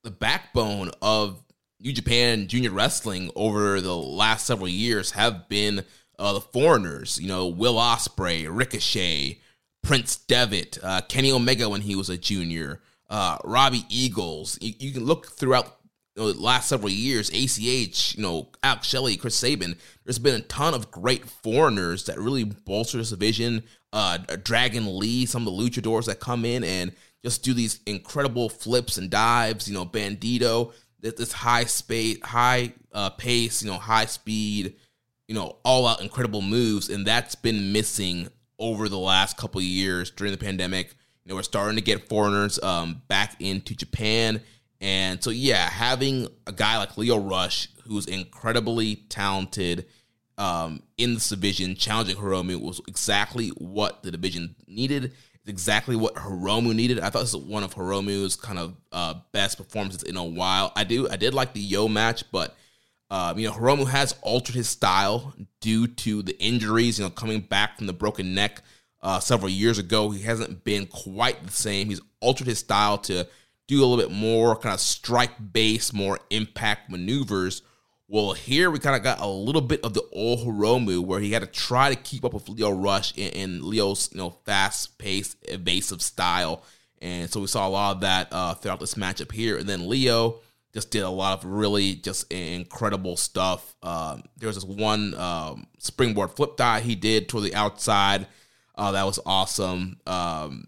[0.04, 1.44] the backbone of
[1.80, 5.84] New Japan Junior Wrestling over the last several years have been
[6.18, 7.20] uh, the foreigners.
[7.22, 9.40] You know, Will Ospreay, Ricochet,
[9.84, 14.58] Prince Devitt, uh, Kenny Omega when he was a junior uh, Robbie Eagles.
[14.62, 15.78] You, you, can look throughout
[16.22, 20.44] know, the last several years, ACH, you know, Alex Shelley, Chris Sabin, There's been a
[20.44, 23.64] ton of great foreigners that really bolster this division.
[23.92, 26.94] Uh, Dragon Lee, some of the luchadors that come in and
[27.24, 29.68] just do these incredible flips and dives.
[29.68, 34.76] You know, Bandito, this high speed, high uh, pace, you know, high speed,
[35.28, 40.12] you know, all out incredible moves, and that's been missing over the last couple years
[40.12, 40.96] during the pandemic
[41.26, 44.42] you know, we're starting to get foreigners um, back into Japan.
[44.82, 49.86] And so, yeah, having a guy like Lio Rush, who's incredibly talented
[50.38, 55.14] um, in this division, challenging Hiromu was exactly what the division needed.
[55.48, 57.00] Exactly what Hiromu needed.
[57.00, 60.72] I thought this was one of Hiromu's kind of uh, best performances in a while.
[60.76, 62.56] I do, I did like the Yo match, but
[63.12, 66.98] um, you know, Hiromu has altered his style due to the injuries.
[66.98, 68.62] You know, coming back from the broken neck
[69.06, 70.10] uh, several years ago.
[70.10, 71.88] He hasn't been quite the same.
[71.88, 73.28] He's altered his style to
[73.68, 77.62] do a little bit more kind of strike base, more impact maneuvers.
[78.08, 81.32] Well, here we kind of got a little bit of the old Hiromu where he
[81.32, 85.38] had to try to keep up with Lio Rush in Lio's you know fast paced,
[85.50, 86.64] evasive style.
[87.02, 89.58] And so we saw a lot of that uh, throughout this matchup here.
[89.58, 90.40] And then Lio
[90.74, 93.76] just did a lot of really just incredible stuff.
[93.84, 98.28] Um, there was this one um, springboard flip die he did toward the outside
[98.78, 99.98] uh, that was awesome.
[100.06, 100.68] Um,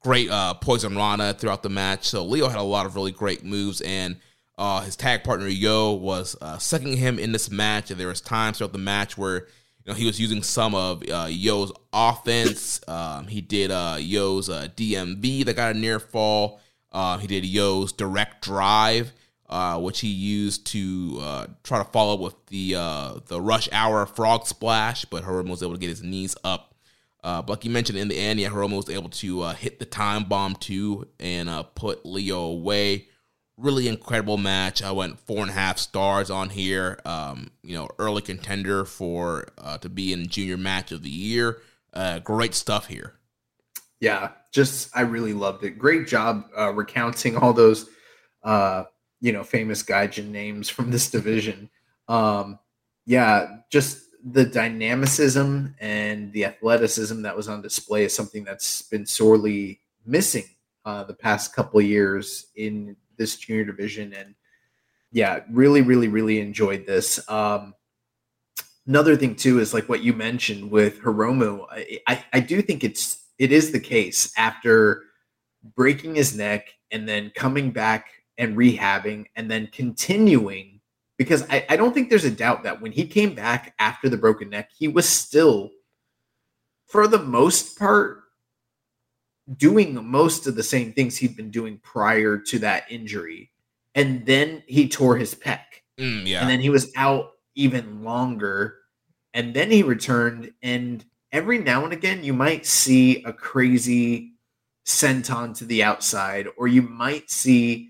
[0.00, 2.08] great uh, poison rana throughout the match.
[2.08, 4.16] So Lio had a lot of really great moves, and
[4.58, 7.90] uh, his tag partner Yo was uh, sucking him in this match.
[7.90, 9.46] And there was times throughout the match where
[9.84, 12.80] you know he was using some of uh, Yo's offense.
[12.88, 16.60] Um, he did uh, Yo's uh, DMV that got a near fall.
[17.20, 19.12] He did Yo's direct drive.
[19.78, 22.74] Which he used to try to follow up with the
[23.26, 26.69] the rush hour frog splash, but Hiromu was able to get his knees up
[27.22, 30.24] uh, but you mentioned in the end, Hiromu was able to uh, hit the time
[30.24, 33.08] bomb too and uh, put Lio away.
[33.56, 34.82] Really incredible match.
[34.82, 36.98] I went four and a half stars on here.
[37.04, 41.58] Um, you know, early contender for uh, to be in junior match of the year.
[41.92, 43.14] Uh, great stuff here.
[44.00, 45.78] Yeah, just I really loved it.
[45.78, 47.86] Great job uh, recounting all those,
[49.20, 51.68] you know, famous gaijin names from this division.
[52.08, 52.58] Um,
[53.04, 59.06] yeah, just the dynamicism and the athleticism that was on display is something that's been
[59.06, 60.44] sorely missing
[60.84, 64.12] uh, the past couple years in this junior division.
[64.12, 64.34] And
[65.12, 67.18] yeah, really, really, really enjoyed this.
[67.28, 67.74] Um,
[68.86, 71.66] another thing too is like what you mentioned with Hiromu.
[71.70, 75.04] I, I, I do think it's it is the case after
[75.74, 80.69] breaking his neck and then coming back and rehabbing and then continuing
[81.20, 84.16] because I, I don't think there's a doubt that when he came back after the
[84.16, 85.68] broken neck, he was still
[86.86, 88.22] for the most part,
[89.54, 93.50] doing most of the same things he'd been doing prior to that injury.
[93.94, 95.60] And then he tore his pec.
[95.98, 96.40] Mm, yeah.
[96.40, 98.78] And then he was out even longer.
[99.34, 100.52] And then he returned.
[100.62, 104.36] And every now and again, you might see a crazy
[104.86, 107.89] senton to the outside, or you might see,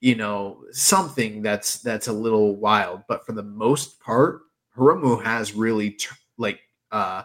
[0.00, 3.02] you know, something that's that's a little wild.
[3.08, 4.42] But for the most part,
[4.76, 7.24] Hiromu has really t- like uh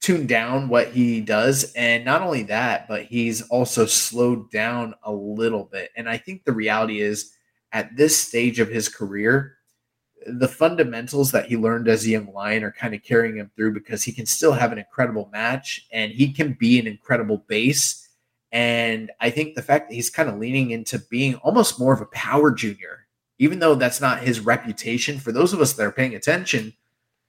[0.00, 1.72] tuned down what he does.
[1.74, 5.90] And not only that, but he's also slowed down a little bit.
[5.96, 7.32] And I think the reality is
[7.72, 9.56] at this stage of his career,
[10.26, 13.74] the fundamentals that he learned as a young lion are kind of carrying him through
[13.74, 18.05] because he can still have an incredible match and he can be an incredible base.
[18.56, 22.00] And I think the fact that he's kind of leaning into being almost more of
[22.00, 23.06] a power junior,
[23.38, 26.72] even though that's not his reputation, for those of us that are paying attention,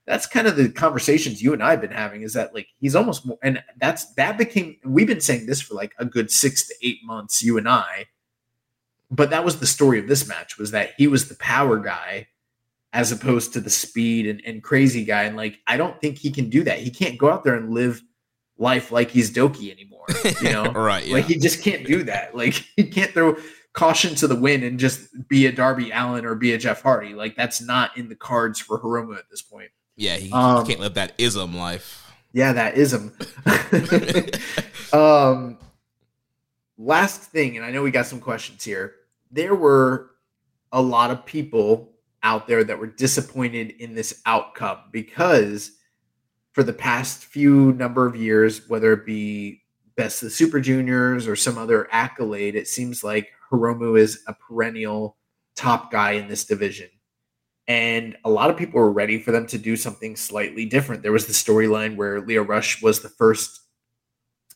[0.05, 2.95] that's kind of the conversations you and I have been having is that like he's
[2.95, 6.65] almost more, and that's that became we've been saying this for like a good six
[6.69, 8.05] to eight months, you and I.
[9.11, 12.27] But that was the story of this match was that he was the power guy
[12.93, 15.23] as opposed to the speed and, and crazy guy.
[15.23, 16.79] And like I don't think he can do that.
[16.79, 18.01] He can't go out there and live
[18.57, 19.96] life like he's Douki anymore.
[20.41, 20.65] You know?
[20.71, 21.05] right.
[21.05, 21.15] Yeah.
[21.15, 22.35] Like he just can't do that.
[22.35, 23.35] Like he can't throw
[23.73, 27.13] caution to the wind and just be a Darby Allin or be a Jeff Hardy.
[27.13, 29.69] Like that's not in the cards for Hiromu at this point.
[29.95, 32.03] Yeah, he, Um, he can't live that ism life.
[32.33, 33.13] Yeah, that ism.
[34.93, 35.57] um,
[36.77, 38.93] last thing, and I know we got some questions here.
[39.31, 40.11] There were
[40.71, 41.93] a lot of people
[42.23, 45.71] out there that were disappointed in this outcome because
[46.51, 49.61] for the past few number of years, whether it be
[49.97, 54.33] best of the Super Juniors or some other accolade, it seems like Hiromu is a
[54.33, 55.17] perennial
[55.55, 56.87] top guy in this division.
[57.67, 61.03] And a lot of people were ready for them to do something slightly different.
[61.03, 63.59] There was the storyline where Lio Rush was the first,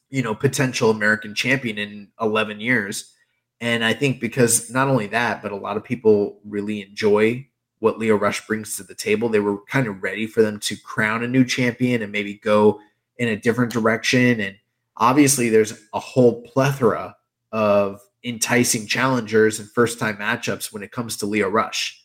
[0.09, 3.13] you know, potential American champion in 11 years.
[3.59, 7.47] And I think because not only that, but a lot of people really enjoy
[7.79, 9.27] what Lio Rush brings to the table.
[9.27, 12.79] They were kind of ready for them to crown a new champion and maybe go
[13.17, 14.39] in a different direction.
[14.39, 14.55] And
[14.97, 17.15] obviously, there's a whole plethora
[17.51, 22.01] of enticing challengers and first time matchups when it comes to Lio Rush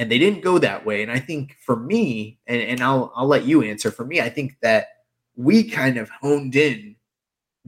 [0.00, 1.02] and they didn't go that way.
[1.02, 3.90] And I think for me, and, and I'll I'll let you answer.
[3.90, 4.86] For me, I think that
[5.36, 6.96] we kind of honed in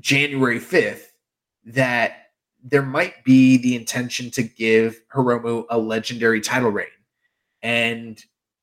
[0.00, 1.12] January fifth
[1.66, 2.28] that
[2.64, 6.86] there might be the intention to give Hiromu a legendary title reign,
[7.60, 8.18] and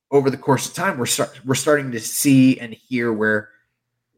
[0.09, 3.49] over the course of time, we're start we're starting to see and hear where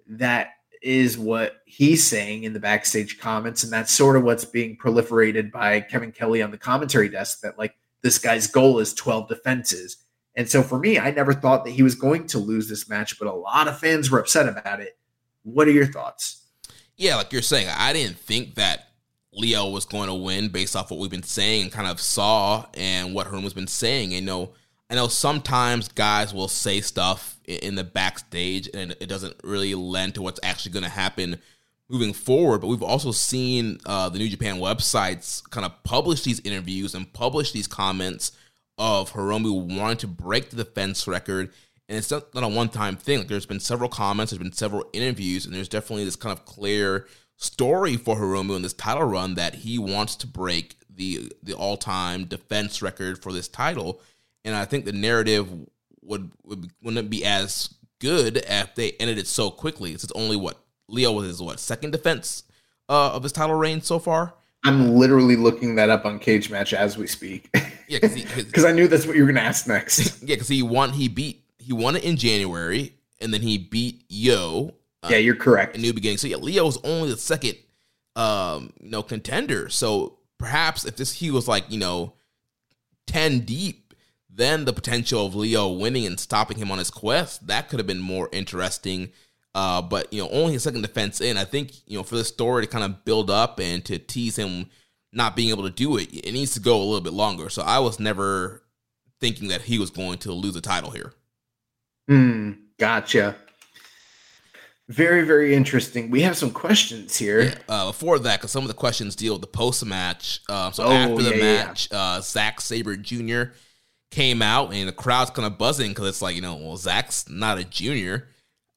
[0.08, 0.52] that
[0.82, 5.52] is what he's saying in the backstage comments, and that's sort of what's being proliferated
[5.52, 7.42] by Kevin Kelly on the commentary desk.
[7.42, 9.98] That like this guy's goal is 12 defenses.
[10.36, 13.20] And so for me, I never thought that he was going to lose this match,
[13.20, 14.98] but a lot of fans were upset about it.
[15.44, 16.46] What are your thoughts?
[16.96, 18.88] Yeah, like you're saying, I didn't think that
[19.34, 22.66] Lio was going to win based off what we've been saying and kind of saw
[22.74, 24.14] and what Herm has been saying.
[24.14, 24.52] And you know,
[24.92, 30.16] I know sometimes guys will say stuff in the backstage and it doesn't really lend
[30.16, 31.40] to what's actually going to happen
[31.90, 32.60] moving forward.
[32.60, 37.12] But we've also seen uh, the New Japan websites kind of publish these interviews and
[37.14, 38.34] publish these comments
[38.78, 41.54] of Hiromu wanting to break the defense record.
[41.88, 43.20] And it's not, a one time thing.
[43.20, 46.44] Like there's been several comments, there's been several interviews, and there's definitely this kind of
[46.44, 51.54] clear story for Hiromu in this title run that he wants to break the the
[51.54, 54.02] all time defense record for this title.
[54.44, 55.50] And I think the narrative
[56.02, 59.94] would, would wouldn't be as good if they ended it so quickly.
[59.94, 62.44] It's only what Lio was his what second defense
[62.90, 64.34] uh, of his title reign so far.
[64.64, 67.50] I'm literally looking that up on Cage Match as we speak.
[67.88, 70.22] Yeah, because I knew that's what you were going to ask next.
[70.22, 70.92] yeah, because he won.
[70.92, 71.44] He beat.
[71.58, 74.76] He won it in January, and then he beat Yo.
[75.02, 75.76] Uh, yeah, you're correct.
[75.76, 76.18] A new beginning.
[76.18, 77.56] So yeah, Lio was only the second,
[78.16, 79.70] um, you know, contender.
[79.70, 82.14] So perhaps if this he was like you know,
[83.08, 83.81] ten deep,
[84.42, 87.88] then the potential of Lio winning and stopping him on his quest that could have
[87.88, 89.12] been more interesting.
[89.54, 91.38] Uh, but you know, only his second defense in.
[91.38, 94.38] I think you know for this story to kind of build up and to tease
[94.38, 94.68] him
[95.14, 97.50] not being able to do it, it needs to go a little bit longer.
[97.50, 98.64] So I was never
[99.20, 101.14] thinking that he was going to lose the title here.
[102.08, 103.36] Hmm, gotcha.
[104.88, 106.10] Very, very interesting.
[106.12, 107.42] We have some questions here.
[107.44, 110.42] Yeah, uh, before that, because some of the questions deal with the post match.
[110.50, 111.66] Uh, so Oh, after the yeah, yeah.
[111.66, 113.54] match, uh, Zack Sabre Jr.
[114.12, 117.28] came out, and the crowd's kind of buzzing because it's like you know, well, Zack's
[117.30, 118.28] not a junior.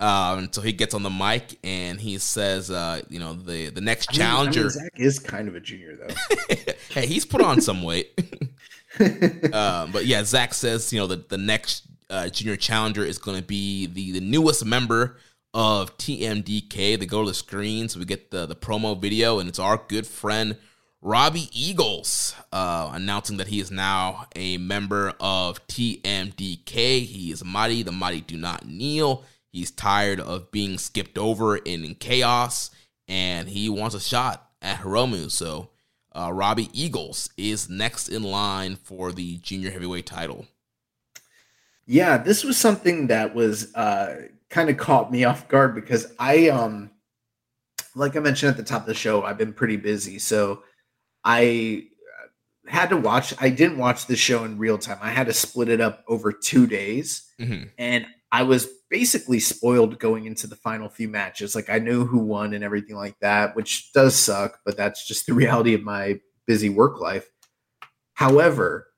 [0.01, 3.81] Um, so he gets on the mic and he says, uh, you know, the the
[3.81, 4.71] next I mean- I mean, challenger.
[4.71, 6.55] Zack is kind of a junior, though.
[6.91, 8.13] hey, he's put on some weight.
[9.53, 13.39] um, but yeah, Zack says, you know, the, the next uh, junior challenger is going
[13.39, 15.17] to be the, the newest member
[15.53, 16.99] of TMDK.
[16.99, 19.81] They go to the screen, so we get the, the promo video, and it's our
[19.89, 20.57] good friend
[21.05, 27.05] Robbie Eagles uh, announcing that he is now a member of TMDK.
[27.05, 27.83] He is mighty.
[27.83, 29.23] The mighty do not kneel.
[29.53, 32.71] He's tired of being skipped over in, chaos,
[33.07, 35.31] and he wants a shot at Hiromu.
[35.31, 35.69] So
[36.15, 40.47] uh, Robbie Eagles is next in line for the junior heavyweight title.
[41.85, 46.49] Yeah, this was something that was uh, kind of caught me off guard because I,
[46.49, 46.91] um,
[47.95, 50.63] like I mentioned at the top of the show, I've been pretty busy, so
[51.25, 51.87] I
[52.67, 53.35] had to watch.
[53.41, 54.99] I didn't watch the show in real time.
[55.01, 57.65] I had to split it up over two days, mm-hmm.
[57.79, 61.55] and I was basically spoiled going into the final few matches.
[61.55, 65.27] Like I knew who won and everything like that, which does suck, but that's just
[65.27, 67.29] the reality of my busy work life.
[68.15, 68.89] However,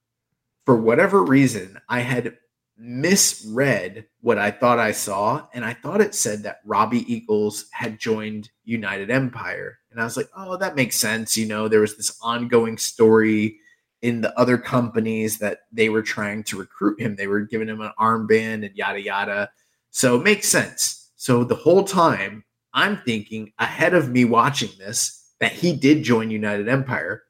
[0.64, 2.36] for whatever reason, I had
[2.76, 7.98] misread what I thought I saw, and I thought it said that Robbie Eagles had
[7.98, 9.78] joined United Empire.
[9.96, 11.38] And I was like, oh, that makes sense.
[11.38, 13.58] You know, there was this ongoing story
[14.02, 17.16] in the other companies that they were trying to recruit him.
[17.16, 19.48] They were giving him an armband and yada yada.
[19.92, 21.10] So it makes sense.
[21.16, 22.44] So the whole time
[22.74, 27.22] I'm thinking ahead of me watching this that he did join United Empire.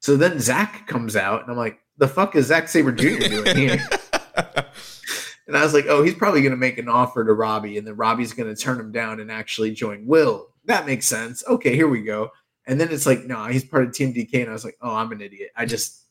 [0.00, 3.26] So then Zack comes out and I'm like, the fuck is Zack Sabre Jr.
[3.26, 3.88] doing here?
[5.46, 7.86] and I was like, oh, he's probably going to make an offer to Robbie, and
[7.86, 10.51] then Robbie's going to turn him down and actually join Will.
[10.64, 11.44] That makes sense.
[11.46, 12.30] Okay, here we go.
[12.66, 14.94] And then it's like, no, he's part of Team DK, and I was like, oh,
[14.94, 15.50] I'm an idiot.
[15.56, 16.04] I just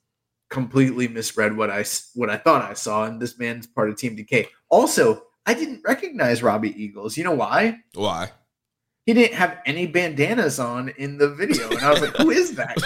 [0.50, 4.18] completely misread what I what I thought I saw, and this man's part of Team
[4.18, 4.48] DK.
[4.70, 7.18] Also, I didn't recognize Robbie Eagles.
[7.18, 7.80] You know why?
[7.96, 8.32] Why?
[9.06, 12.56] He didn't have any bandanas on in the video, and I was like, who is
[12.56, 12.78] that?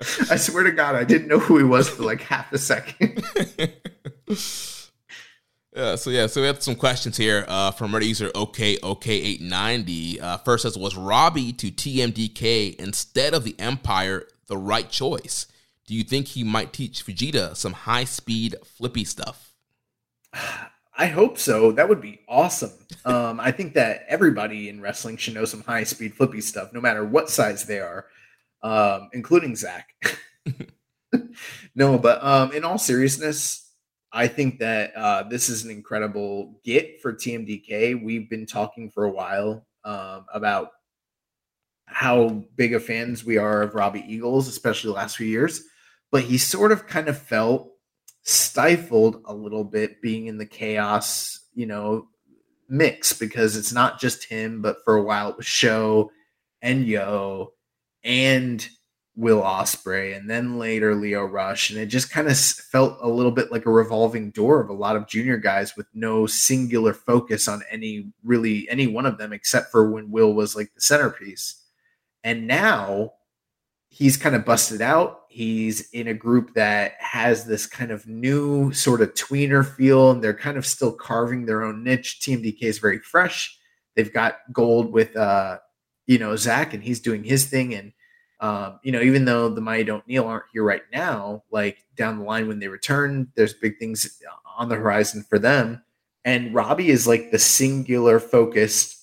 [0.30, 3.24] I swear to God, I didn't know who he was for like half a second.
[5.74, 9.12] yeah, so yeah, so we have some questions here uh, from Reddit user OK OK
[9.12, 10.20] eight ninety.
[10.20, 15.46] Uh, first says, was Robbie to TMDK instead of the Empire the right choice?
[15.86, 19.52] Do you think he might teach Fujita some high speed flippy stuff?
[20.96, 21.72] I hope so.
[21.72, 22.72] That would be awesome.
[23.06, 26.80] Um, I think that everybody in wrestling should know some high speed flippy stuff, no
[26.80, 28.06] matter what size they are
[28.64, 29.94] um, including Zack.
[31.76, 33.63] no, but um, in all seriousness,
[34.14, 38.02] I think that uh, this is an incredible get for TMDK.
[38.02, 40.68] We've been talking for a while um, about
[41.86, 45.64] how big of fans we are of Robbie Eagles, especially the last few years.
[46.12, 47.72] But he sort of kind of felt
[48.22, 52.06] stifled a little bit being in the chaos, you know,
[52.68, 56.12] mix because it's not just him, but for a while it was SHO
[56.62, 57.52] and YOH
[58.04, 58.68] and
[59.16, 63.30] Will Ospreay, and then later Lio Rush, and it just kind of felt a little
[63.30, 67.46] bit like a revolving door of a lot of junior guys with no singular focus
[67.46, 71.62] on any really any one of them, except for when Will was like the centerpiece.
[72.24, 73.12] And now
[73.88, 75.20] he's kind of busted out.
[75.28, 80.24] He's in a group that has this kind of new sort of tweener feel, and
[80.24, 82.18] they're kind of still carving their own niche.
[82.20, 83.56] TMDK is very fresh.
[83.94, 85.58] They've got gold with uh,
[86.06, 87.74] you know, Zack, and he's doing his thing.
[87.74, 87.92] And,
[88.44, 92.18] um, you know, even though the Mighty Don't Kneel aren't here right now, like down
[92.18, 94.22] the line when they return, there's big things
[94.58, 95.82] on the horizon for them.
[96.26, 98.98] And Robbie is like the singular focused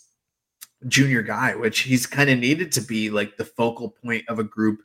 [0.88, 4.44] junior guy, which he's kind of needed to be like the focal point of a
[4.44, 4.82] group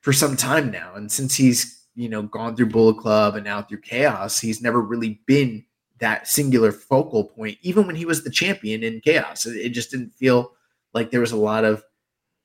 [0.00, 0.96] for some time now.
[0.96, 4.80] And since he's, you know, gone through Bullet Club and now through Chaos, he's never
[4.80, 5.64] really been
[6.00, 9.46] that singular focal point, even when he was the champion in Chaos.
[9.46, 10.50] It just didn't feel
[10.92, 11.84] like there was a lot of,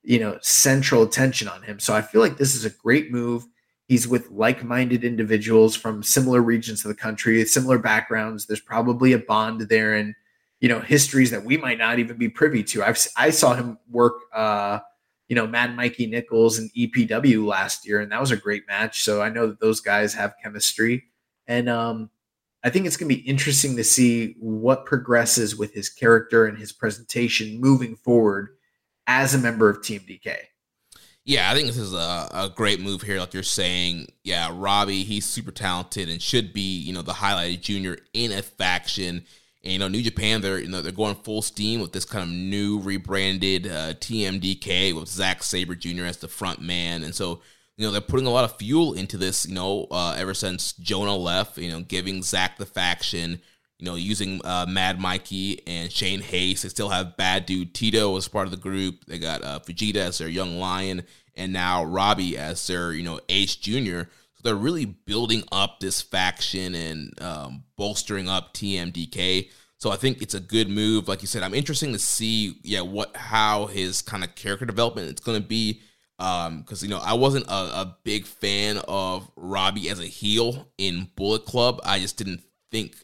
[0.02, 1.78] you know, central attention on him.
[1.78, 3.46] So I feel like this is a great move.
[3.86, 8.46] He's with like minded individuals from similar regions of the country, similar backgrounds.
[8.46, 10.14] There's probably a bond there and,
[10.60, 12.82] you know, histories that we might not even be privy to.
[12.82, 14.80] I've, I saw him work, uh,
[15.28, 19.04] you know, Mad Mikey Nicholls and EPW last year, and that was a great match.
[19.04, 21.04] So I know that those guys have chemistry.
[21.46, 22.10] And um,
[22.62, 26.58] I think it's going to be interesting to see what progresses with his character and
[26.58, 28.50] his presentation moving forward
[29.08, 30.36] as a member of Team DK.
[31.24, 33.18] Yeah, I think this is a, a great move here.
[33.18, 37.60] Like you're saying, yeah, Robbie, he's super talented and should be, you know, the highlighted
[37.60, 39.24] junior in a faction.
[39.64, 42.22] And you know, New Japan, they're you know they're going full steam with this kind
[42.22, 46.04] of new rebranded uh, TMDK with Zack Sabre Jr.
[46.04, 47.42] as the front man, and so
[47.78, 50.72] you know, they're putting a lot of fuel into this, you know, uh, ever since
[50.72, 53.40] Jonah left, you know, giving Zack the faction,
[53.78, 56.64] you know, using uh, Mad Mikey and Shane Haste.
[56.64, 59.04] They still have Bad Dude Tito as part of the group.
[59.06, 61.04] They got uh, Fujita as their young lion,
[61.36, 64.02] and now Robbie as their, you know, Ace Jr.
[64.34, 69.50] So they're really building up this faction and um, bolstering up TMDK.
[69.78, 71.06] So I think it's a good move.
[71.06, 75.08] Like you said, I'm interested to see, yeah, what how his kind of character development
[75.08, 75.82] it's going to be.
[76.20, 80.66] Um, because you know I wasn't a, a big fan of Robbie as a heel
[80.76, 81.80] in Bullet Club.
[81.84, 82.96] I just didn't think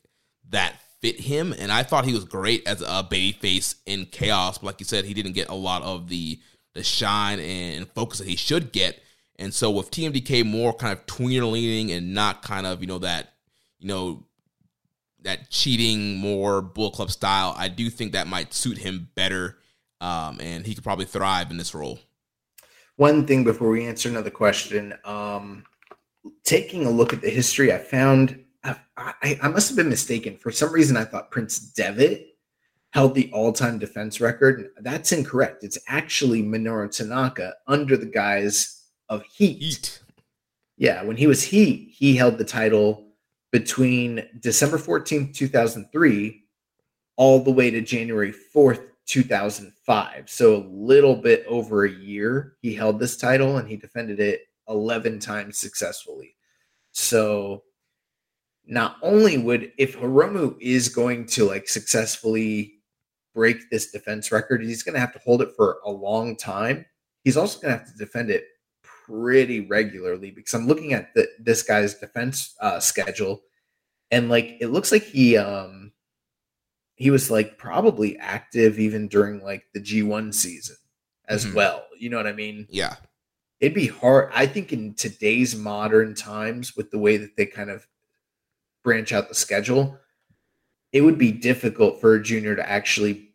[0.50, 4.58] that fit him, and I thought he was great as a babyface in Chaos.
[4.58, 6.40] But like you said, he didn't get a lot of the
[6.74, 9.00] the shine and focus that he should get.
[9.36, 12.98] And so with TMDK more kind of tweener leaning and not kind of you know
[12.98, 13.34] that
[13.78, 14.24] you know
[15.22, 19.58] that cheating more Bull Club style, I do think that might suit him better,
[20.00, 21.98] um, and he could probably thrive in this role.
[22.96, 25.64] One thing before we answer another question, um,
[26.44, 30.36] taking a look at the history, I found I, I, I must have been mistaken.
[30.36, 32.28] For some reason, I thought Prince Devitt
[32.90, 34.70] held the all-time defense record.
[34.80, 35.64] That's incorrect.
[35.64, 39.58] It's actually Minoru Tanaka under the guise of Heat.
[39.58, 40.00] Heat.
[40.76, 43.08] Yeah, when he was Heat, he held the title
[43.52, 46.42] between December 14th, 2003,
[47.16, 50.30] all the way to January 4th, 2005.
[50.30, 54.42] So a little bit over a year, he held this title and he defended it
[54.68, 56.34] 11 times successfully.
[56.92, 57.62] So
[58.66, 62.74] not only would, if Hiromu is going to like successfully
[63.34, 66.86] break this defense record, he's going to have to hold it for a long time.
[67.24, 68.44] He's also going to have to defend it
[68.82, 73.42] pretty regularly because I'm looking at the, this guy's defense uh, schedule,
[74.10, 75.92] and like it looks like he um
[76.94, 80.76] he was like probably active even during like the G1 season
[81.28, 81.56] as mm-hmm.
[81.56, 81.84] well.
[81.98, 82.66] You know what I mean?
[82.70, 82.96] Yeah.
[83.60, 84.30] It'd be hard.
[84.34, 87.86] I think in today's modern times, with the way that they kind of
[88.84, 89.98] branch out the schedule,
[90.92, 93.30] it would be difficult for a junior to actually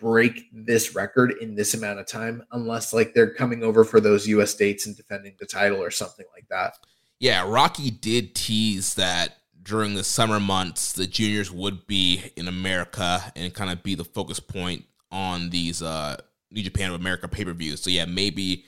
[0.00, 4.26] break this record in this amount of time unless like they're coming over for those
[4.26, 6.74] US dates and defending the title or something like that.
[7.20, 13.32] Yeah, Rocky did tease that during the summer months the juniors would be in America
[13.36, 16.16] and kind of be the focus point on these uh
[16.50, 17.82] New Japan of America pay-per-views.
[17.82, 18.64] So yeah, maybe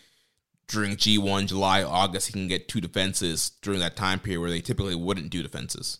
[0.68, 4.60] during G1 July August he can get two defenses during that time period where they
[4.60, 5.98] typically wouldn't do defenses.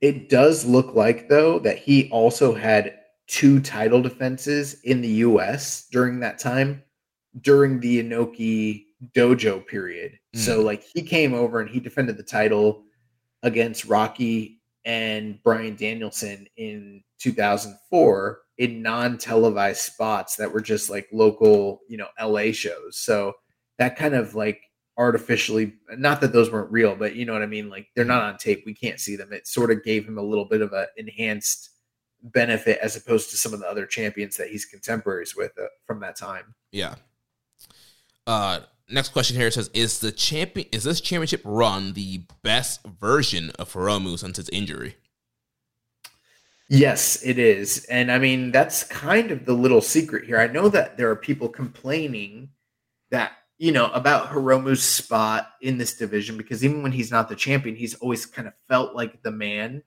[0.00, 2.94] It does look like though that he also had
[3.26, 6.82] two title defenses in the US during that time
[7.40, 10.18] during the Inoki dojo period.
[10.34, 10.38] Mm.
[10.38, 12.84] So like he came over and he defended the title
[13.42, 21.80] against Rocky and Bryan Danielson in 2004 in non-televised spots that were just like local,
[21.88, 22.96] you know, LA shows.
[22.96, 23.34] So
[23.78, 24.60] that kind of like
[24.98, 27.70] artificially not that those weren't real, but you know what I mean?
[27.70, 28.64] Like they're not on tape.
[28.66, 29.32] We can't see them.
[29.32, 31.70] It sort of gave him a little bit of an enhanced
[32.22, 36.00] benefit as opposed to some of the other champions that he's contemporaries with uh, from
[36.00, 36.54] that time.
[36.72, 36.96] Yeah.
[38.26, 43.52] Uh, next question here says: Is the champion is this championship run the best version
[43.58, 44.96] of Hiromu since his injury?
[46.68, 50.38] Yes, it is, and I mean that's kind of the little secret here.
[50.38, 52.50] I know that there are people complaining
[53.10, 57.36] that you know about Hiromu's spot in this division because even when he's not the
[57.36, 59.82] champion, he's always kind of felt like the man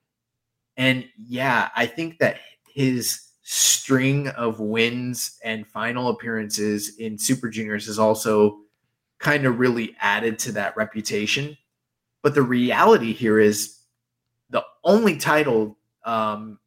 [0.78, 2.38] and yeah, I think that
[2.74, 8.60] his string of wins and final appearances in Super Juniors has also
[9.20, 11.58] kind of really added to that reputation.
[12.24, 13.80] But the reality here is
[14.50, 16.60] the only title um,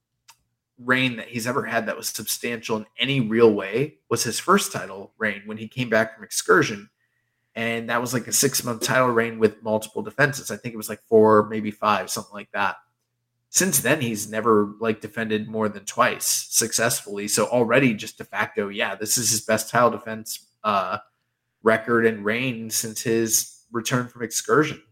[0.79, 4.73] reign that he's ever had that was substantial in any real way was his first
[4.73, 6.91] title reign when he came back from excursion.
[7.57, 10.51] And that was like a six month title reign with multiple defenses.
[10.51, 12.77] I think it was like four, maybe five, something like that
[13.55, 17.29] since then he's never like defended more than twice successfully.
[17.29, 20.99] So already just de facto, yeah, this is his best title defense uh,
[21.63, 24.83] record and reign since his return from excursion.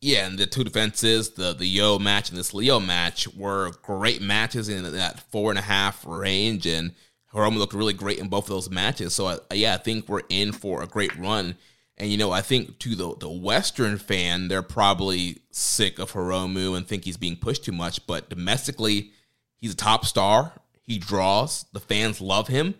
[0.00, 4.20] Yeah, and the two defenses, the the YOH match and this Lio match, were great
[4.20, 6.92] matches in that four and a half range, and
[7.32, 9.14] Hiromu looked really great in both of those matches.
[9.14, 11.56] So uh, yeah, I think we're in for a great run.
[11.98, 16.76] And you know, I think to the the Western fan, they're probably sick of Hiromu
[16.76, 18.06] and think he's being pushed too much.
[18.06, 19.12] But domestically,
[19.58, 20.52] he's a top star.
[20.82, 21.64] He draws.
[21.72, 22.74] The fans love him.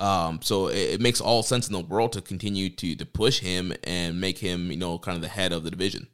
[0.00, 3.38] Um, so it, it, makes all sense in the world to continue to to push
[3.38, 6.08] him and make him, you know, kind of the head of the division.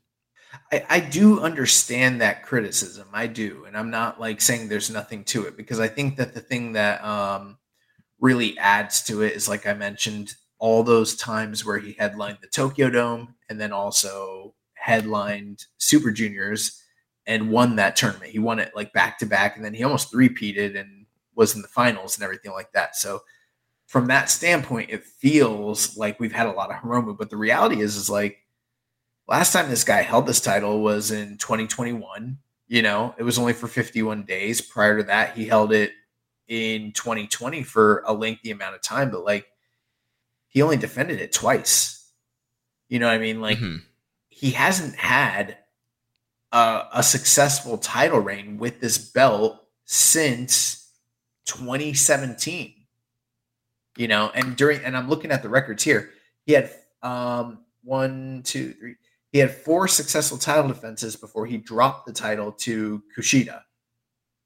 [0.71, 3.09] I, I do understand that criticism.
[3.15, 6.35] I do, and I'm not like saying there's nothing to it because I think that
[6.35, 7.57] the thing that um,
[8.21, 12.49] really adds to it is, like I mentioned, all those times where he headlined the
[12.49, 16.83] Tokyo Dome and then also headlined Super Juniors
[17.27, 18.33] and won that tournament.
[18.33, 21.63] He won it like back to back, and then he almost three-peated and was in
[21.63, 22.97] the finals and everything like that.
[22.97, 23.23] So
[23.87, 27.81] from that standpoint, it feels like we've had a lot of Hiromu, but the reality
[27.81, 28.39] is, is like
[29.29, 32.39] last time this guy held this title was in 2021.
[32.67, 34.61] You know, it was only for 51 days.
[34.61, 35.93] Prior to that, he held it
[36.49, 39.47] in 2020 for a lengthy amount of time, but like
[40.59, 42.11] he only defended it twice.
[42.89, 43.41] You know what I mean?
[43.41, 43.77] Like mm-hmm.
[44.29, 45.57] he hasn't had
[46.51, 50.91] a, a successful title reign with this belt since
[51.45, 52.75] 2017.
[53.97, 56.11] You know, and during and I'm looking at the records here.
[56.45, 56.73] He had
[57.03, 58.97] um one, two, three.
[59.31, 63.61] He had four successful title defenses before he dropped the title to Kushida.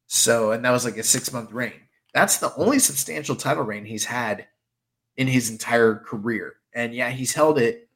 [0.08, 1.80] So, and that was like a six month reign.
[2.12, 4.46] That's the only substantial title reign he's had
[5.16, 6.54] in his entire career.
[6.74, 7.88] And yeah, he's held it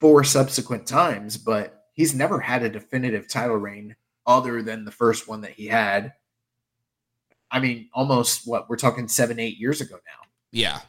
[0.00, 3.96] four subsequent times, but he's never had a definitive title reign
[4.26, 6.12] other than the first one that he had.
[7.50, 10.28] I mean, almost what we're talking seven, eight years ago now.
[10.50, 10.80] Yeah.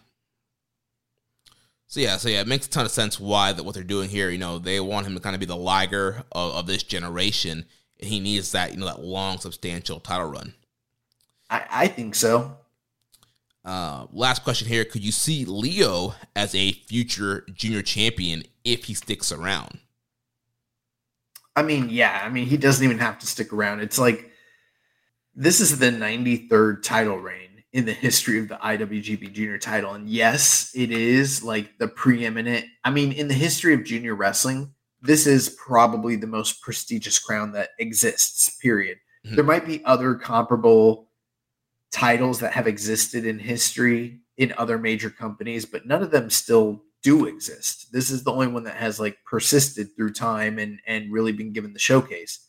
[1.87, 4.09] So yeah, so yeah, it makes a ton of sense why that what they're doing
[4.09, 4.29] here.
[4.29, 7.65] You know, they want him to kind of be the Liger of, of this generation,
[7.99, 10.53] and he needs that you know that long, substantial title run.
[11.49, 12.57] I, I think so.
[13.68, 18.94] Uh, last question here: Could you see Lio as a future junior champion if he
[18.94, 19.80] sticks around?
[21.53, 22.22] I mean, yeah.
[22.23, 23.81] I mean, he doesn't even have to stick around.
[23.81, 24.31] It's like
[25.35, 29.94] this is the 93rd title reign in the history of the IWGP Junior title.
[29.94, 32.65] And yes, it is like the preeminent.
[32.85, 37.52] I mean, in the history of junior wrestling, this is probably the most prestigious crown
[37.52, 38.99] that exists, period.
[39.26, 39.35] Mm-hmm.
[39.35, 41.06] There might be other comparable
[41.97, 46.83] titles that have existed in history in other major companies, but none of them still
[47.01, 47.91] do exist.
[47.91, 51.53] This is the only one that has like persisted through time and and really been
[51.53, 52.47] given the showcase.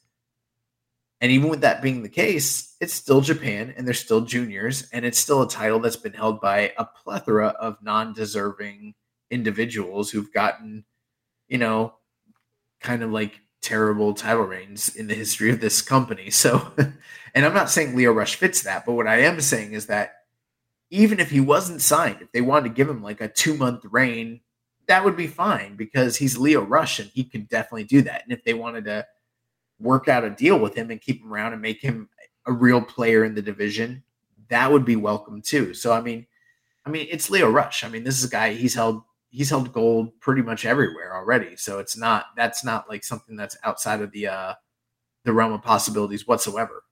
[1.22, 5.04] And even with that being the case, it's still Japan and they're still juniors, and
[5.04, 8.94] it's still a title that's been held by a plethora of non deserving
[9.30, 10.84] individuals who've gotten,
[11.48, 11.94] you know,
[12.80, 16.30] kind of like terrible title reigns in the history of this company.
[16.38, 16.70] So,
[17.38, 20.14] and I'm not saying Lio Rush fits that, but what I am saying is that
[20.90, 23.84] even if he wasn't signed, if they wanted to give him like a two month
[23.84, 24.40] reign,
[24.88, 28.24] that would be fine because he's Lio Rush and he could definitely do that.
[28.24, 29.06] And if they wanted to,
[29.78, 32.08] work out a deal with him and keep him around and make him
[32.46, 34.02] a real player in the division,
[34.48, 35.74] that would be welcome too.
[35.74, 36.26] So I mean,
[36.86, 37.84] I mean, it's Lio Rush.
[37.84, 41.56] I mean, this is a guy he's held he's held gold pretty much everywhere already.
[41.56, 44.54] So it's not that's not like something that's outside of the uh
[45.24, 46.82] the realm of possibilities whatsoever.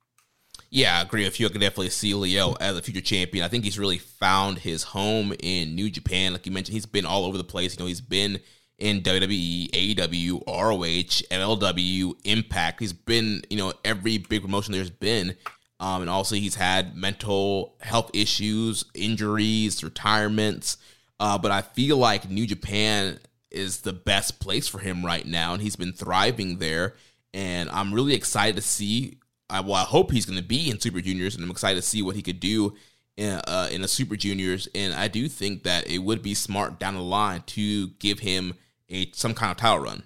[0.70, 1.46] Yeah, I agree with you.
[1.46, 3.44] I can definitely see Lio as a future champion.
[3.44, 6.32] I think he's really found his home in New Japan.
[6.32, 7.76] Like you mentioned, he's been all over the place.
[7.76, 8.40] You know, he's been
[8.78, 12.80] in WWE, AEW, ROH, MLW, Impact.
[12.80, 15.36] He's been, you know, every big promotion there's been.
[15.78, 20.78] Um, and also he's had mental health issues, injuries, retirements.
[21.20, 23.18] Uh, but I feel like New Japan
[23.50, 26.94] is the best place for him right now, and he's been thriving there.
[27.32, 29.18] And I'm really excited to see.
[29.48, 31.86] Uh, well, I hope he's going to be in Super Juniors, and I'm excited to
[31.86, 32.74] see what he could do
[33.16, 34.68] in, uh, in the Super Juniors.
[34.74, 38.54] And I do think that it would be smart down the line to give him
[38.88, 40.02] a some kind of title run.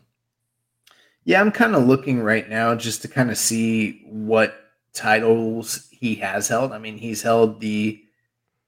[1.25, 4.55] Yeah, I'm kind of looking right now just to kind of see what
[4.93, 6.73] titles he has held.
[6.73, 8.03] I mean, he's held the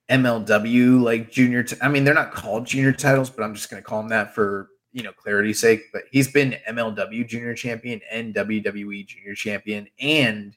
[0.09, 1.62] MLW like junior.
[1.62, 4.11] T- I mean, they're not called junior titles, but I'm just going to call them
[4.11, 5.85] that for you know clarity's sake.
[5.93, 10.57] But he's been MLW junior champion and WWE junior champion, and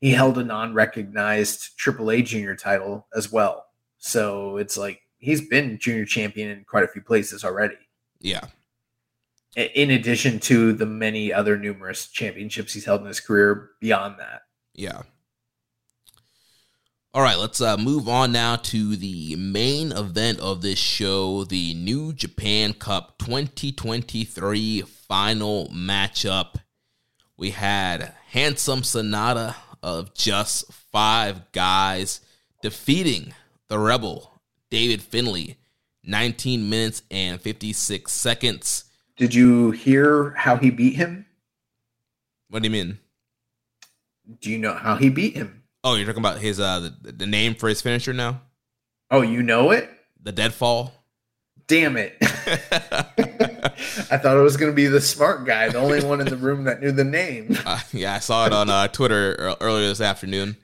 [0.00, 3.66] he held a non-recognized AAA junior title as well.
[3.98, 7.76] So it's like he's been junior champion in quite a few places already.
[8.18, 8.46] Yeah
[9.56, 14.42] in addition to the many other numerous championships he's held in his career beyond that.
[14.74, 15.02] Yeah.
[17.12, 21.74] All right, let's uh, move on now to the main event of this show the
[21.74, 26.54] New Japan Cup 2023 final matchup.
[27.36, 32.20] We had Handsome Sanada of just five guys
[32.62, 33.34] defeating
[33.68, 34.40] the Rebel
[34.70, 35.56] David Finlay,
[36.04, 38.84] 19 minutes and 56 seconds.
[39.16, 41.26] Did you hear how he beat him?
[42.48, 42.98] What do you mean?
[44.40, 45.62] Do you know how he beat him?
[45.82, 48.42] Oh, you're talking about his uh the, the name for his finisher now?
[49.10, 49.90] Oh, you know it?
[50.22, 50.92] The deadfall.
[51.66, 52.16] Damn it.
[54.10, 56.36] I thought it was going to be the smart guy, the only one in the
[56.36, 57.56] room that knew the name.
[57.66, 60.56] Uh, yeah, I saw it on uh, Twitter earlier this afternoon.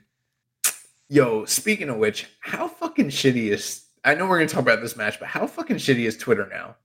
[1.09, 4.81] Yo, speaking of which, how fucking shitty is I know we're going to talk about
[4.81, 6.75] this match, but how fucking shitty is Twitter now?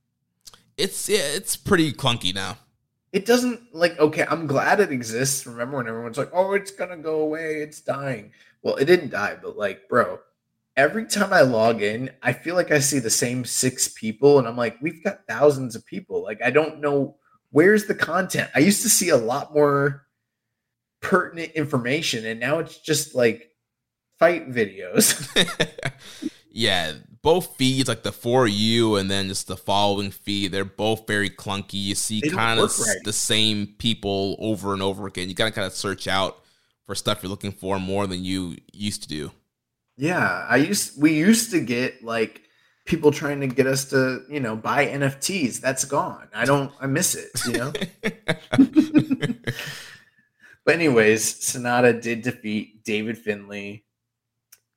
[0.77, 2.59] it's yeah, it's pretty clunky now.
[3.13, 5.47] It doesn't like okay, I'm glad it exists.
[5.47, 8.33] Remember when everyone's like, "Oh, it's gonna go away, it's dying."
[8.63, 10.21] Well, it didn't die, but like, bro,
[10.77, 14.49] every time I log in, I feel like I see the same six people, and
[14.49, 16.23] I'm like, we've got thousands of people.
[16.23, 17.17] Like, I don't know
[17.51, 18.51] where's the content.
[18.55, 20.07] I used to see a lot more
[21.01, 23.51] pertinent information, and now it's just like
[24.19, 25.29] fight videos.
[26.51, 26.93] yeah,
[27.23, 31.31] both feeds, like the for you and then just the following feed, they're both very
[31.31, 31.75] clunky.
[31.75, 32.97] You see kind of right.
[33.05, 35.29] the same people over and over again.
[35.29, 36.39] You gotta kind of search out
[36.85, 39.31] for stuff you're looking for more than you used to do.
[40.03, 42.43] Yeah, I used we used to get like
[42.87, 45.61] people trying to get us to you know buy NFTs.
[45.61, 46.27] That's gone.
[46.35, 46.73] I don't.
[46.81, 47.31] I miss it.
[47.47, 47.73] You know.
[50.65, 53.85] but anyways, Sanada did defeat David Finlay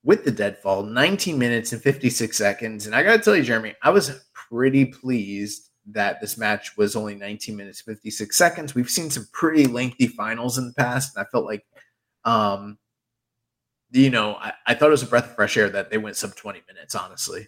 [0.03, 2.85] with the deadfall, 19 minutes and 56 seconds.
[2.85, 6.95] And I got to tell you, Jeremy, I was pretty pleased that this match was
[6.95, 8.75] only 19 minutes 56 seconds.
[8.75, 11.65] We've seen some pretty lengthy finals in the past, and I felt like
[12.25, 12.77] um
[13.95, 16.15] you know, I, I thought it was a breath of fresh air that they went
[16.17, 17.47] sub 20 minutes, honestly.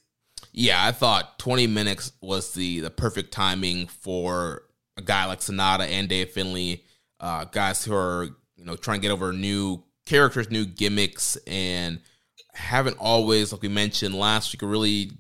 [0.53, 4.63] Yeah, I thought 20 minutes was the the perfect timing for
[4.95, 6.83] a guy like Sanada and Dave Finlay,
[7.19, 11.99] uh, guys who are you know trying to get over new characters, new gimmicks, and
[12.53, 15.11] haven't always, like we mentioned last week, really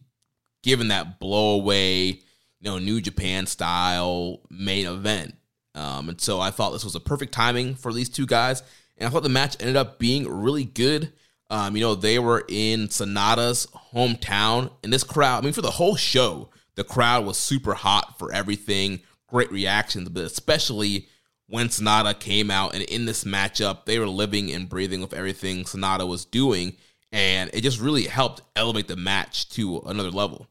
[0.63, 5.35] given that blow away, you know, New Japan style main event.
[5.75, 8.63] Um, and so I thought this was a perfect timing for these two guys.
[8.97, 11.13] And I thought the match ended up being really good.
[11.49, 15.71] Um, you know, they were in Sanada's hometown, and this crowd, I mean, for the
[15.71, 21.07] whole show, the crowd was super hot for everything, great reactions, but especially
[21.47, 25.63] when Sanada came out and in this matchup, they were living and breathing with everything
[25.63, 26.75] Sanada was doing,
[27.11, 30.47] and it just really helped elevate the match to another level.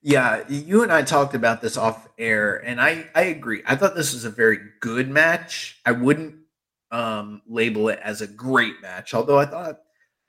[0.00, 3.62] Yeah, you and I talked about this off air, and I I agree.
[3.66, 5.80] I thought this was a very good match.
[5.84, 6.43] I wouldn't
[6.94, 9.80] um, label it as a great match, although I thought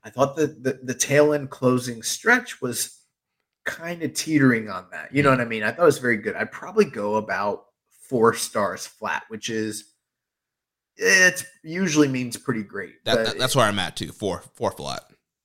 [0.04, 3.00] I thought that the, the tail end closing stretch was
[3.66, 5.14] kind of teetering on that.
[5.14, 5.64] You know what I mean?
[5.64, 6.36] I thought it was very good.
[6.36, 7.66] I'd probably go about
[8.10, 9.92] four stars flat, which is
[10.98, 13.04] it usually means pretty great.
[13.06, 14.12] That, that, that's where I'm at too.
[14.12, 15.04] Four four flat.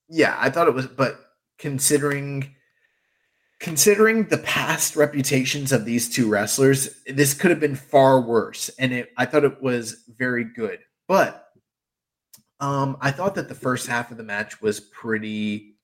[0.09, 1.21] Yeah, I thought it was, but
[1.59, 2.55] considering
[3.59, 8.71] considering the past reputations of these two wrestlers, this could have been far worse.
[8.79, 10.79] And it, I thought it was very good.
[11.11, 11.49] But
[12.61, 15.75] um, I thought that the first half of the match was pretty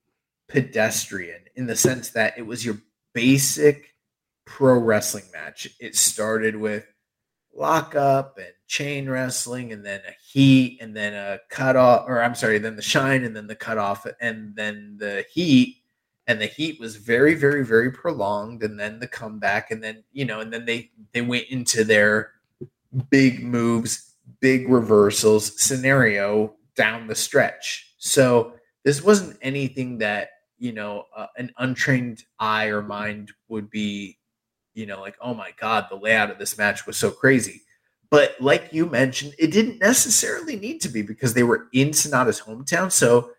[0.49, 2.79] pedestrian in the sense that it was your
[3.13, 3.97] basic
[4.45, 5.67] pro wrestling match.
[5.81, 6.87] It started with
[7.53, 12.37] lockup and chain wrestling, and then a heat, and then a cut off, or I'm
[12.37, 15.79] sorry, then the shine, and then the cut off, and then the heat.
[16.29, 20.25] And the heat was very, very, very prolonged, and then the comeback, and then you
[20.25, 22.31] know, and then they they went into their
[23.11, 24.07] big moves
[24.47, 27.93] big reversals scenario down the stretch.
[27.99, 28.53] So
[28.85, 34.19] this wasn't anything that, you know, uh, an untrained eye or mind would be,
[34.73, 37.63] you know, like, oh my God, the layout of this match was so crazy.
[38.09, 42.41] But like you mentioned, it didn't necessarily need to be because they were in Sanada's
[42.41, 42.93] hometown.
[42.93, 43.33] So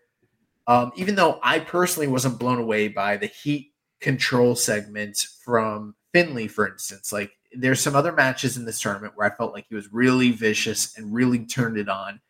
[0.66, 3.72] um, even though I personally wasn't blown away by the heat
[4.02, 9.26] control segments from finley for instance, like there's some other matches in this tournament where
[9.26, 12.20] I felt like he was really vicious and really turned it on,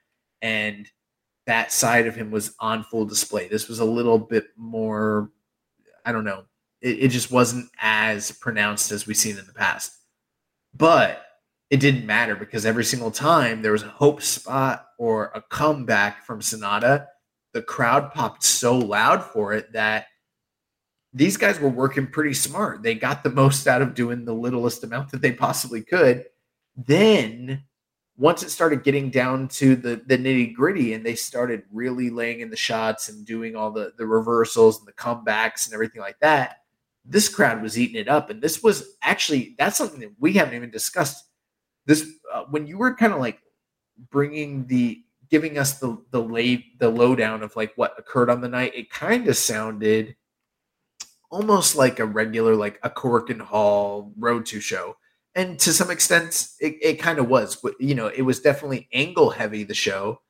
[0.42, 0.88] and
[1.46, 3.48] that side of him was on full display.
[3.48, 5.30] This was a little bit more,
[6.04, 6.44] I don't know,
[6.80, 9.92] it, it just wasn't as pronounced as we've seen in the past.
[10.76, 11.24] But
[11.70, 16.24] it didn't matter because every single time there was a hope spot or a comeback
[16.24, 17.06] from Sanada,
[17.52, 20.06] the crowd popped so loud for it that
[21.14, 22.82] these guys were working pretty smart.
[22.82, 26.26] They got the most out of doing the littlest amount that they possibly could.
[26.76, 27.64] Then
[28.16, 32.40] once it started getting down to the, the nitty gritty and they started really laying
[32.40, 36.18] in the shots and doing all the, the reversals and the comebacks and everything like
[36.20, 36.58] that,
[37.04, 38.28] this crowd was eating it up.
[38.28, 41.24] And this was actually, that's something that we haven't even discussed.
[41.86, 43.38] This, uh, when you were kind of like
[44.10, 48.48] bringing the, giving us the, the late, the lowdown of like what occurred on the
[48.48, 50.14] night, it kind of sounded–
[51.30, 54.96] almost like a regular, like a Korakuen Hall Road to show.
[55.34, 57.56] And to some extent, it, it kind of was.
[57.56, 60.20] But, you know, it was definitely angle heavy, the show.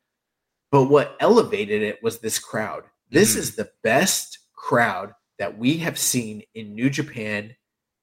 [0.70, 2.85] But what elevated it was this crowd.
[3.11, 3.41] This mm-hmm.
[3.41, 7.55] is the best crowd that we have seen in New Japan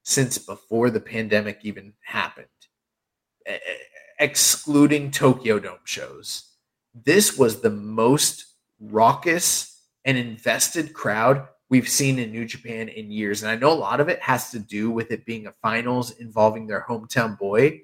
[0.03, 2.47] since before the pandemic even happened,
[4.19, 6.51] excluding Tokyo Dome shows.
[6.93, 8.45] This was the most
[8.79, 13.43] raucous and invested crowd we've seen in New Japan in years.
[13.43, 16.11] And I know a lot of it has to do with it being a finals
[16.11, 17.81] involving their hometown boy.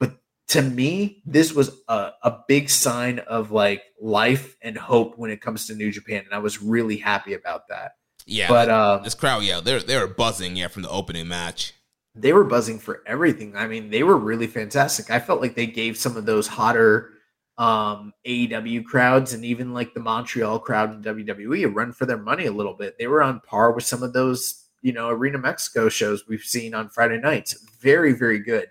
[0.00, 0.18] But
[0.48, 5.40] to me, this was a, a big sign of like life and hope when it
[5.40, 6.22] comes to New Japan.
[6.24, 7.92] And I was really happy about that.
[8.26, 8.48] Yeah.
[8.48, 11.74] But um, this crowd, yeah, they're they were buzzing, yeah, from the opening match.
[12.14, 13.56] They were buzzing for everything.
[13.56, 15.10] I mean, they were really fantastic.
[15.10, 17.13] I felt like they gave some of those hotter
[17.56, 22.46] um, AEW crowds and even like the Montreal crowd in WWE run for their money
[22.46, 22.96] a little bit.
[22.98, 26.74] They were on par with some of those, you know, Arena Mexico shows we've seen
[26.74, 27.64] on Friday nights.
[27.80, 28.68] Very, very good.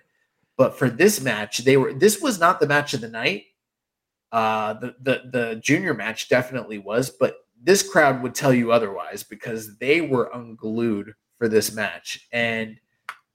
[0.56, 3.44] But for this match, they were this was not the match of the night.
[4.30, 9.22] Uh, the the the junior match definitely was, but this crowd would tell you otherwise
[9.22, 12.28] because they were unglued for this match.
[12.32, 12.76] And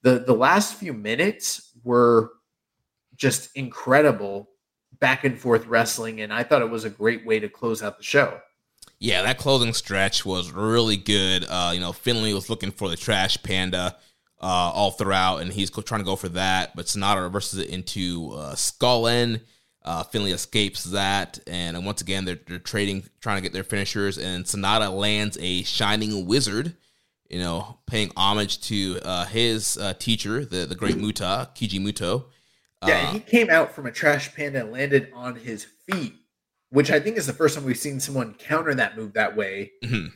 [0.01, 2.31] the the last few minutes were
[3.17, 4.49] just incredible
[4.99, 7.97] back and forth wrestling, and I thought it was a great way to close out
[7.97, 8.39] the show.
[8.99, 11.45] Yeah, that closing stretch was really good.
[11.47, 13.95] Uh, you know, Finlay was looking for the trash panda
[14.41, 18.31] uh, all throughout, and he's trying to go for that, but Sanada reverses it into
[18.33, 19.41] uh, Skull End.
[19.83, 24.17] Uh, Finlay escapes that, and once again they're, they're trading, trying to get their finishers,
[24.17, 26.75] and Sanada lands a Shining Wizard.
[27.29, 32.25] You know, paying homage to uh, his uh, teacher, the the great Muta Keiji Muto.
[32.85, 36.13] Yeah, uh, he came out from a trash panda and landed on his feet,
[36.69, 39.71] which I think is the first time we've seen someone counter that move that way
[39.83, 40.07] mm-hmm.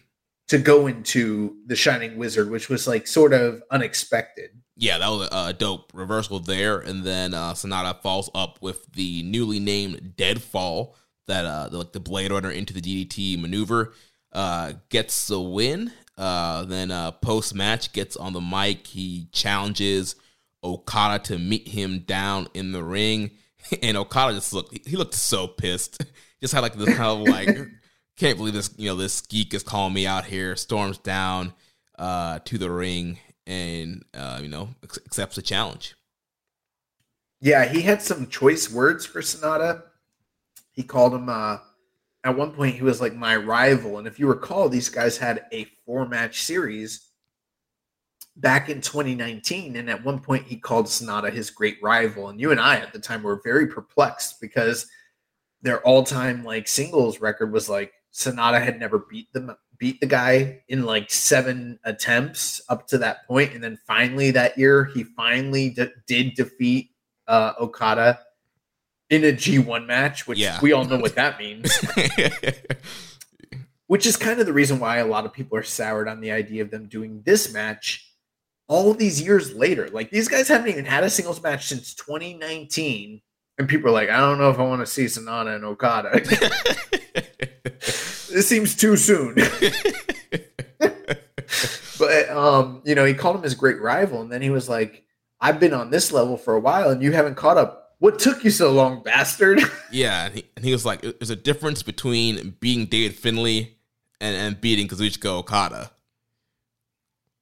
[0.48, 4.52] to go into the Shining Wizard, which was like sort of unexpected.
[4.76, 9.22] Yeah, that was a, dope reversal there, and then uh, Sanada falls up with the
[9.24, 10.96] newly named Deadfall
[11.28, 13.94] that uh, the, like the Blade Runner into the DDT maneuver
[14.32, 15.92] uh, gets the win.
[16.18, 18.88] Uh, then uh, post match gets on the mic.
[18.88, 20.16] He challenges
[20.64, 23.32] Okada to meet him down in the ring,
[23.82, 26.04] and Okada just looked he looked so pissed.
[26.42, 27.58] Just had like this kind of like
[28.18, 30.58] can't believe this you know this geek is calling me out here.
[30.58, 31.54] Storms down
[31.98, 33.18] uh, to the ring
[33.48, 35.96] and uh, you know accepts the challenge.
[37.40, 39.84] Yeah, he had some choice words for Sanada.
[40.74, 41.60] He called him uh,
[42.26, 42.76] at one point.
[42.76, 46.44] He was like my rival, and if you recall, these guys had a four match
[46.44, 47.10] series
[48.38, 49.76] back in 2019.
[49.76, 52.30] And at one point, he called Sanada his great rival.
[52.30, 54.88] And you and I at the time were very perplexed because
[55.64, 60.06] their all time like singles record was like Sanada had never beat them beat the
[60.06, 65.04] guy in like seven attempts up to that point and then finally that year he
[65.04, 66.92] finally did defeat
[67.28, 68.20] uh, Okada
[69.10, 70.60] in a G1 match which yeah.
[70.62, 71.84] we all know what that means
[73.88, 76.32] which is kind of the reason why a lot of people are soured on the
[76.32, 78.13] idea of them doing this match
[78.74, 79.88] all these years later.
[79.90, 83.22] Like these guys haven't even had a singles match since 2019.
[83.60, 86.10] And people are like, I don't know if I want to see Sanada and Okada.
[88.32, 89.36] this seems too soon.
[92.00, 95.04] but um, you know, he called him his great rival, and then he was like,
[95.40, 97.96] I've been on this level for a while and you haven't caught up.
[98.00, 99.62] What took you so long, bastard?
[99.92, 103.76] yeah, and he, and he was like, There's a difference between being David Finlay
[104.20, 105.92] and, and beating Kazuchika Okada.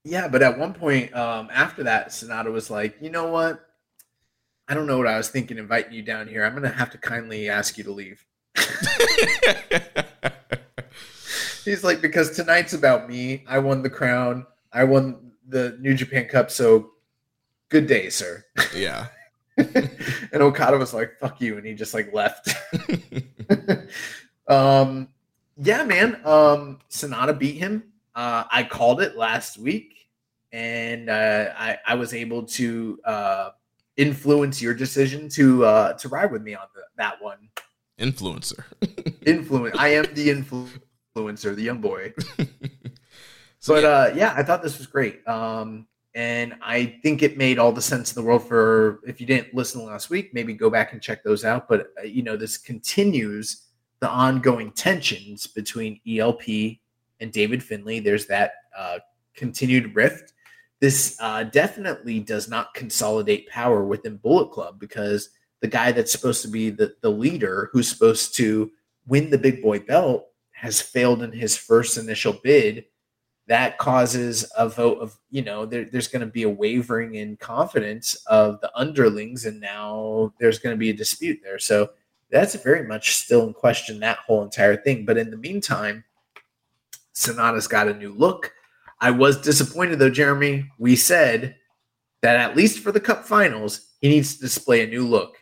[0.04, 3.68] Yeah, but at one point um, after that, Sanada was like, you know what?
[4.68, 6.44] I don't know what I was thinking inviting you down here.
[6.44, 8.26] I'm going to have to kindly ask you to leave.
[11.66, 13.44] He's like, because tonight's about me.
[13.48, 14.48] I won the crown.
[14.74, 16.50] I won the New Japan Cup.
[16.50, 16.92] So
[17.70, 18.44] good day, sir.
[18.74, 19.08] Yeah.
[19.58, 21.58] and Okada was like, fuck you.
[21.58, 22.56] And he just like left.
[24.48, 25.10] um,
[25.58, 26.16] yeah, man.
[26.26, 27.91] Um, Sanada beat him.
[28.22, 30.08] Uh, I called it last week,
[30.52, 33.50] and uh, I, I was able to uh,
[33.98, 37.40] influence your decision to uh, to ride with me on the, that one.
[38.00, 38.64] Influencer.
[39.26, 39.76] Influence.
[39.76, 42.14] I am the influencer, the young boy.
[43.60, 43.90] so, but yeah.
[43.90, 45.28] Uh, yeah, I thought this was great.
[45.28, 49.26] Um, and I think it made all the sense in the world for if you
[49.26, 51.68] didn't listen last week, maybe go back and check those out.
[51.68, 53.64] But uh, you know, this continues
[54.00, 56.78] the ongoing tensions between ELP
[57.22, 59.00] and David Finlay, There's that uh,
[59.34, 60.34] continued rift.
[60.80, 65.30] This uh, definitely does not consolidate power within Bullet Club because
[65.62, 68.72] the guy that's supposed to be the, the leader, who's supposed to
[69.08, 72.86] win the big boy belt, has failed in his first initial bid.
[73.48, 77.38] That causes a vote of, you know, there, there's going to be a wavering in
[77.38, 81.60] confidence of the underlings, and now there's going to be a dispute there.
[81.60, 81.92] So
[82.32, 85.06] that's very much still in question, that whole entire thing.
[85.06, 86.04] But in the meantime,
[87.16, 88.54] Sanada's got a new look.
[89.00, 90.70] I was disappointed though, Jeremy.
[90.78, 91.56] We said
[92.22, 95.38] that at least for the cup finals, he needs to display a new look.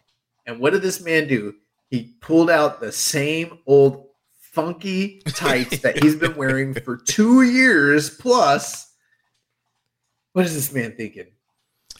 [0.45, 1.55] And what did this man do?
[1.89, 4.07] He pulled out the same old
[4.39, 8.93] funky tights that he's been wearing for two years plus.
[10.33, 11.27] What is this man thinking?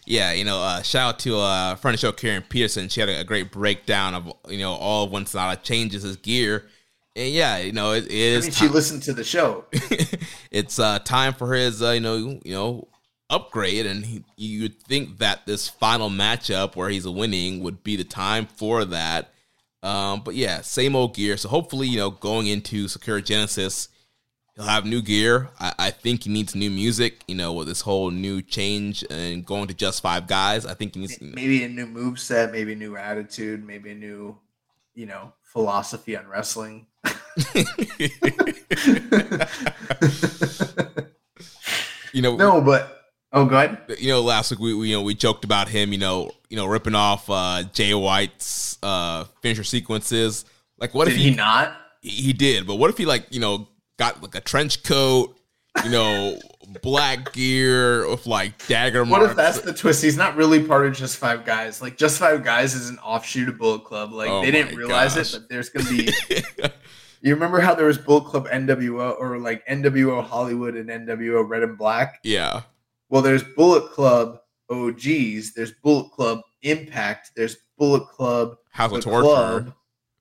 [0.06, 2.90] Yeah, you know, uh, shout out to uh, friend of the show Karen Peterson.
[2.90, 6.16] She had a, a, great breakdown of you know all of when Sanada changes his
[6.16, 6.68] gear
[7.20, 8.46] and yeah, you know, it, it is.
[8.46, 9.66] I mean, she listened to the show.
[10.52, 12.88] it's uh, time for his, uh, you know, you know,
[13.30, 18.06] upgrade, and he, you'd think that this final matchup where he's winning would be the
[18.06, 19.34] time for that.
[19.84, 21.36] Um, but yeah, same old gear.
[21.36, 23.90] So hopefully, you know, going into Sakura Genesis,
[24.56, 25.50] he'll have new gear.
[25.60, 27.24] I, I think he needs new music.
[27.28, 30.66] You know, with this whole new change and going to just five guys.
[30.66, 33.96] I think he needs maybe a new move set, maybe a new attitude, maybe a
[33.96, 34.38] new,
[34.96, 36.88] you know, philosophy on wrestling.
[42.14, 43.00] you know, no, but
[43.32, 43.78] Oh, go ahead.
[44.00, 46.58] You know, last week we, we, you know we joked about him, you know, you
[46.58, 50.46] know, ripping off uh, Jay White's uh, finisher sequences.
[50.80, 51.76] Like, what did if he, he not?
[52.02, 53.68] He, he did, but what if he like you know
[54.00, 55.38] got like a trench coat,
[55.84, 56.40] you know,
[56.82, 59.22] black gear with like dagger marks?
[59.22, 60.02] What if that's the twist?
[60.02, 61.84] He's not really part of Just Five Guys.
[61.84, 64.12] Like Just Five Guys is an offshoot of Bullet Club.
[64.12, 65.36] Like oh they didn't realize gosh.
[65.36, 66.12] it, but there's gonna be.
[67.22, 71.64] You remember how there was Bullet Club NWO or like NWO Hollywood and NWO Red
[71.64, 72.20] and Black?
[72.24, 72.62] Yeah.
[73.10, 74.40] Well, there's Bullet Club
[74.70, 79.22] OGs, there's Bullet Club Impact, there's Bullet Club House Torture.
[79.22, 79.74] Club,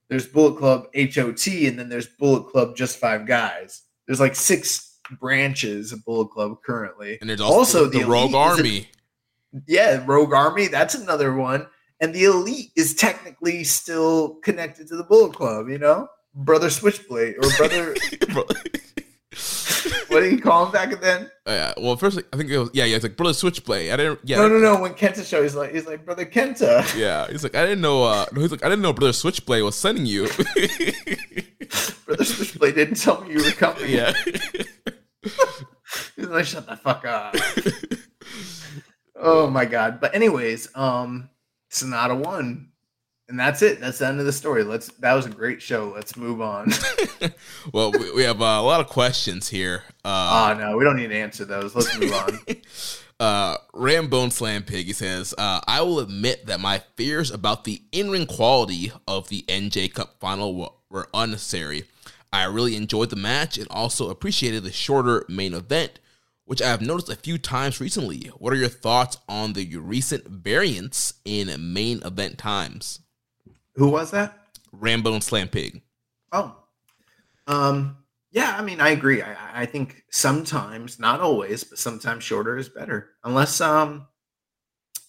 [0.09, 3.83] there's Bullet Club HOT, and then there's Bullet Club Just Five Guys.
[4.07, 7.17] There's like six branches of Bullet Club currently.
[7.21, 8.89] And there's also, also the, the Rogue Army.
[9.55, 10.67] A, yeah, Rogue Army.
[10.67, 11.67] That's another one.
[12.01, 16.07] And the Elite is technically still connected to the Bullet Club, you know?
[16.33, 17.95] Brother Switchblade or Brother.
[20.07, 21.29] what did he call him back then?
[21.45, 21.73] Uh, yeah.
[21.77, 22.95] Well, first I think it was yeah, yeah.
[22.95, 23.91] It's like brother Switchblade.
[23.91, 24.19] I didn't.
[24.23, 24.37] Yeah.
[24.37, 24.81] No, no, no.
[24.81, 26.83] When Kenta show, he's like, he's like brother Kenta.
[26.99, 27.27] Yeah.
[27.27, 28.03] He's like, I didn't know.
[28.03, 30.27] Uh, he's like, I didn't know brother Switchblade was sending you.
[32.05, 33.89] brother Switchblade didn't tell me you were coming.
[33.89, 34.13] Yeah.
[36.15, 37.35] he's like, shut the fuck up.
[39.15, 39.99] oh my god.
[40.01, 41.29] But anyways, um,
[41.71, 42.69] Sanada won
[43.29, 43.79] and that's it.
[43.79, 44.63] That's the end of the story.
[44.63, 44.87] Let's.
[44.93, 45.93] That was a great show.
[45.95, 46.71] Let's move on.
[47.73, 49.83] well, we, we have uh, a lot of questions here.
[50.03, 51.75] Uh, oh no, we don't need to answer those.
[51.75, 52.39] Let's move on.
[53.19, 57.81] uh, Rambone Slam Pig he says, uh, "I will admit that my fears about the
[57.91, 61.83] in-ring quality of the NJ Cup final were, were unnecessary.
[62.33, 65.99] I really enjoyed the match and also appreciated the shorter main event."
[66.45, 68.21] Which I have noticed a few times recently.
[68.39, 73.01] What are your thoughts on the recent variance in main event times?
[73.79, 74.37] Who was that?
[74.73, 75.81] Rambo and Slam Pig.
[76.33, 76.53] Oh,
[77.47, 77.95] um,
[78.29, 78.53] yeah.
[78.57, 79.21] I mean, I agree.
[79.21, 83.11] I, I think sometimes, not always, but sometimes shorter is better.
[83.23, 84.05] Unless, um,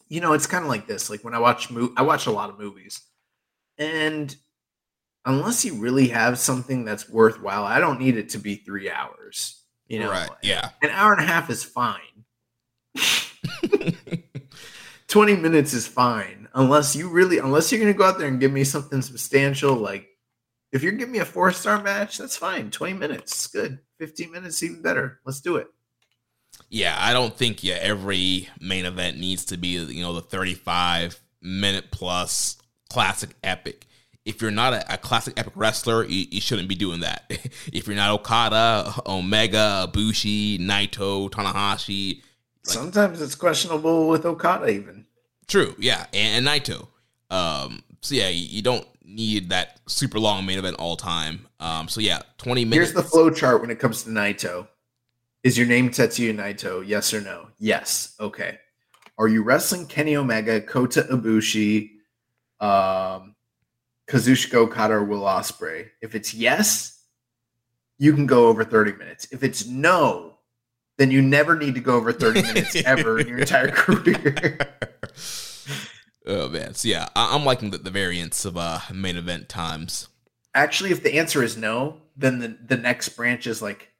[0.08, 1.10] you know, it's kind of like this.
[1.10, 3.02] Like when I watch, mo- I watch a lot of movies,
[3.76, 4.36] and
[5.24, 9.64] unless you really have something that's worthwhile, I don't need it to be three hours.
[9.88, 10.30] You know, right?
[10.44, 11.98] Yeah, an hour and a half is fine.
[15.08, 18.40] 20 minutes is fine unless you really unless you're going to go out there and
[18.40, 20.08] give me something substantial like
[20.72, 22.70] if you're giving me a four star match that's fine.
[22.70, 23.80] 20 minutes good.
[23.98, 25.20] 15 minutes even better.
[25.24, 25.68] Let's do it.
[26.68, 31.20] Yeah i don't think yeah every main event needs to be you know the 35
[31.42, 32.58] minute plus
[32.88, 33.86] classic epic.
[34.26, 37.24] If you're not a, a classic epic wrestler you, you, shouldn't be doing that.
[37.72, 42.22] If you're not okada omega bushi naito tanahashi
[42.66, 45.06] like, Sometimes it's questionable with Okada, even.
[45.50, 46.86] True, yeah, and, and Naito.
[47.28, 51.48] Um, so yeah, you, you, don't need that super long main event all time.
[51.58, 52.92] Um, so yeah, twenty minutes.
[52.92, 54.68] Here's the flow chart when it comes to Naito.
[55.42, 56.86] Is your name Tetsuya Naito?
[56.86, 57.48] Yes or no?
[57.58, 58.14] Yes.
[58.20, 58.58] Okay.
[59.18, 61.90] Are you wrestling Kenny Omega, Kota Ibushi,
[62.60, 63.34] um,
[64.08, 65.88] Kazuchika Okada, or Will Ospreay?
[66.00, 67.02] If it's yes,
[67.98, 69.26] you can go over 30 minutes.
[69.32, 70.38] If it's no,
[70.96, 74.58] then you never need to go over 30 minutes ever in your entire career.
[76.30, 80.08] oh man, so yeah, I- am liking the, the variants of uh main event times.
[80.54, 83.92] Actually, if the answer is no, then the the next branch is like,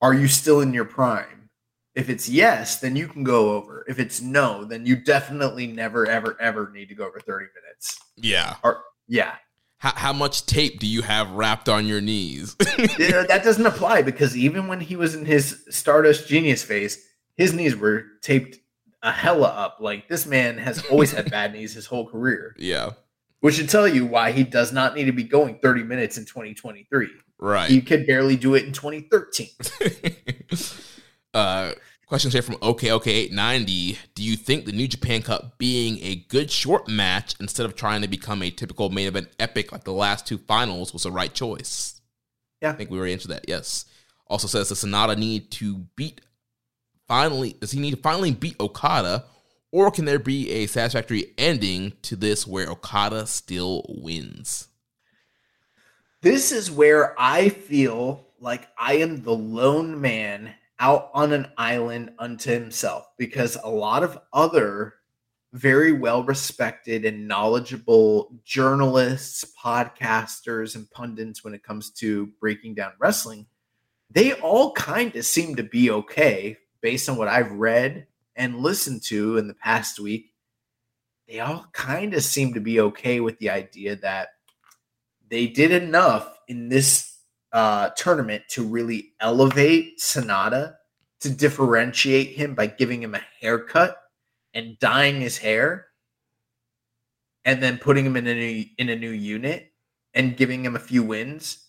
[0.00, 1.50] are you still in your prime?
[1.94, 3.84] If it's yes, then you can go over.
[3.88, 7.98] If it's no, then you definitely never, ever, ever need to go over 30 minutes.
[8.16, 8.54] Yeah.
[8.62, 9.34] Or yeah
[9.80, 12.54] how, how much tape do you have wrapped on your knees?
[12.98, 17.02] yeah, that doesn't apply because even when he was in his Stardust Genius phase,
[17.36, 18.58] his knees were taped
[19.02, 19.78] a hella up.
[19.80, 22.54] Like this man has always had bad knees his whole career.
[22.60, 22.90] Yeah.
[23.40, 26.26] Which should tell you why he does not need to be going 30 minutes in
[26.26, 27.08] 2023.
[27.38, 27.70] Right.
[27.70, 29.48] He could barely do it in 2013.
[31.34, 31.72] uh
[32.04, 36.16] Questions here from okay okay 890 Do you think the New Japan Cup being a
[36.28, 39.92] good short match instead of trying to become a typical main event epic like the
[39.92, 42.00] last two finals was the right choice?
[42.60, 42.70] Yeah.
[42.70, 43.44] I think we already answered that.
[43.48, 43.84] Yes.
[44.26, 46.20] Also says, the Sanada need to beat
[47.10, 49.24] finally, does he need to finally beat Okada
[49.72, 54.68] or can there be a satisfactory ending to this where Okada still wins?
[56.22, 62.12] This is where I feel like I am the lone man out on an island
[62.20, 64.94] unto himself because a lot of other
[65.52, 72.92] very well respected and knowledgeable journalists, podcasters, and pundits when it comes to breaking down
[73.00, 73.46] wrestling,
[74.10, 79.02] they all kind of seem to be okay based on what I've read and listened
[79.04, 80.32] to in the past week.
[81.28, 84.30] They all kind of seem to be okay with the idea that
[85.28, 87.18] they did enough in this
[87.52, 90.74] uh, tournament to really elevate Sanada
[91.20, 93.96] to differentiate him by giving him a haircut
[94.54, 95.86] and dyeing his hair
[97.44, 99.72] and then putting him in a new in a new unit
[100.14, 101.66] and giving him a few wins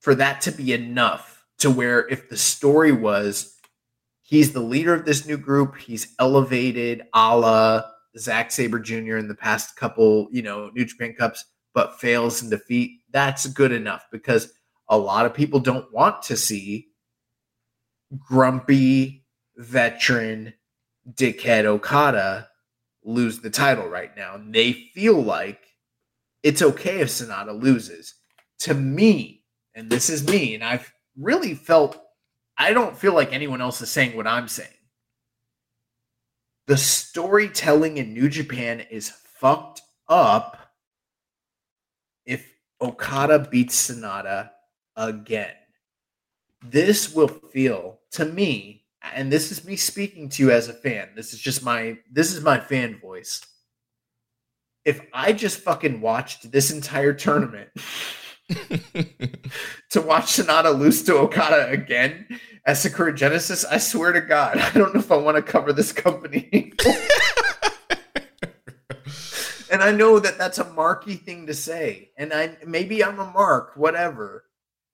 [0.00, 3.56] for that to be enough to where if the story was
[4.32, 7.82] he's the leader of this new group, he's elevated a la
[8.16, 9.18] Zack Sabre Jr.
[9.18, 11.44] in the past couple, you know, New Japan Cups,
[11.74, 14.54] but fails in defeat, that's good enough because
[14.88, 16.88] a lot of people don't want to see
[18.18, 19.26] grumpy
[19.56, 20.54] veteran
[21.12, 22.48] dickhead Okada
[23.04, 24.36] lose the title right now.
[24.36, 25.60] And they feel like
[26.42, 28.14] it's okay if Sanada loses.
[28.60, 29.42] To me,
[29.74, 32.01] and this is me, and I've really felt
[32.62, 34.70] I don't feel like anyone else is saying what I'm saying.
[36.68, 40.56] The storytelling in New Japan is fucked up
[42.24, 44.50] if Okada beats Sanada
[44.94, 45.54] again.
[46.64, 51.08] This will feel to me and this is me speaking to you as a fan.
[51.16, 53.44] This is just my this is my fan voice.
[54.84, 57.70] If I just fucking watched this entire tournament
[58.48, 62.26] to watch Sanada lose to Okada again
[62.64, 65.72] as Sakura Genesis, I swear to God, I don't know if I want to cover
[65.72, 66.72] this company.
[69.70, 73.30] and I know that that's a marky thing to say, and I maybe I'm a
[73.30, 74.44] mark, whatever.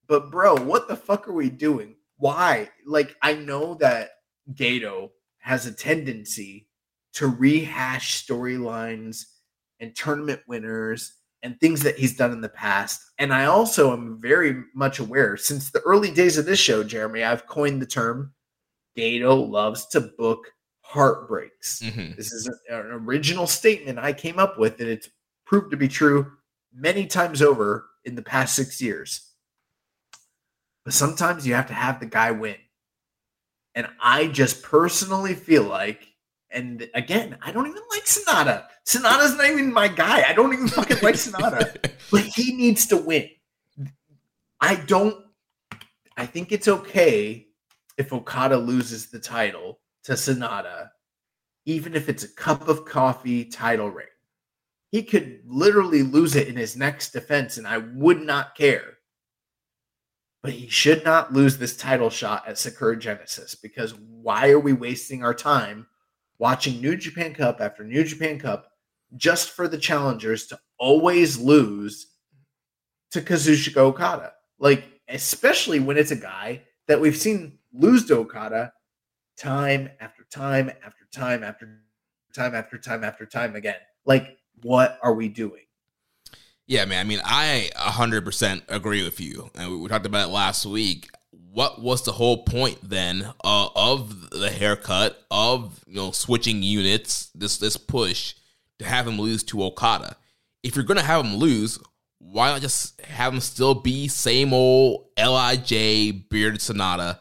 [0.07, 1.95] But bro, what the fuck are we doing?
[2.19, 2.69] why?
[2.85, 4.11] Like, I know that
[4.53, 6.67] Gedo has a tendency
[7.13, 9.23] to rehash storylines
[9.79, 11.13] and tournament winners
[11.43, 13.11] and things that he's done in the past.
[13.17, 17.23] And I also am very much aware since the early days of this show, Jeremy,
[17.23, 18.33] I've coined the term
[18.97, 20.51] Gedo loves to book
[20.81, 21.81] heartbreaks.
[21.81, 22.15] Mm-hmm.
[22.17, 25.09] This is an original statement I came up with, and it's
[25.45, 26.31] proved to be true
[26.73, 29.31] many times over in the past six years.
[30.83, 32.55] But sometimes you have to have the guy win.
[33.75, 36.07] And I just personally feel like,
[36.51, 38.65] and again, I don't even like Sanada.
[38.85, 40.23] Sanada's not even my guy.
[40.27, 41.91] I don't even fucking like Sanada.
[42.11, 43.29] but he needs to win.
[44.59, 45.25] I don't
[46.17, 47.47] I think it's okay
[47.97, 50.89] if Okada loses the title to Sanada,
[51.65, 54.07] even if it's a cup of coffee title reign.
[54.91, 58.99] He could literally lose it in his next defense, and I would not care
[60.41, 64.73] but he should not lose this title shot at Sakura Genesis because why are we
[64.73, 65.85] wasting our time
[66.39, 68.71] watching New Japan Cup after New Japan Cup
[69.15, 72.07] just for the challengers to always lose
[73.11, 74.33] to Kazuchika Okada?
[74.57, 78.73] Like, especially when it's a guy that we've seen lose to Okada
[79.37, 81.69] time after time after time after
[82.33, 83.75] time after time after time again.
[84.05, 85.63] Like, what are we doing?
[86.67, 86.99] Yeah, man.
[87.05, 89.49] I mean, I 100% agree with you.
[89.55, 91.09] And we talked about it last week.
[91.51, 97.31] What was the whole point then uh, of the haircut, of, you know, switching units,
[97.33, 98.35] this this push
[98.77, 100.15] to have him lose to Okada?
[100.63, 101.79] If you're to have him lose,
[102.19, 107.19] why not just have him still be same old LIJ bearded Sanada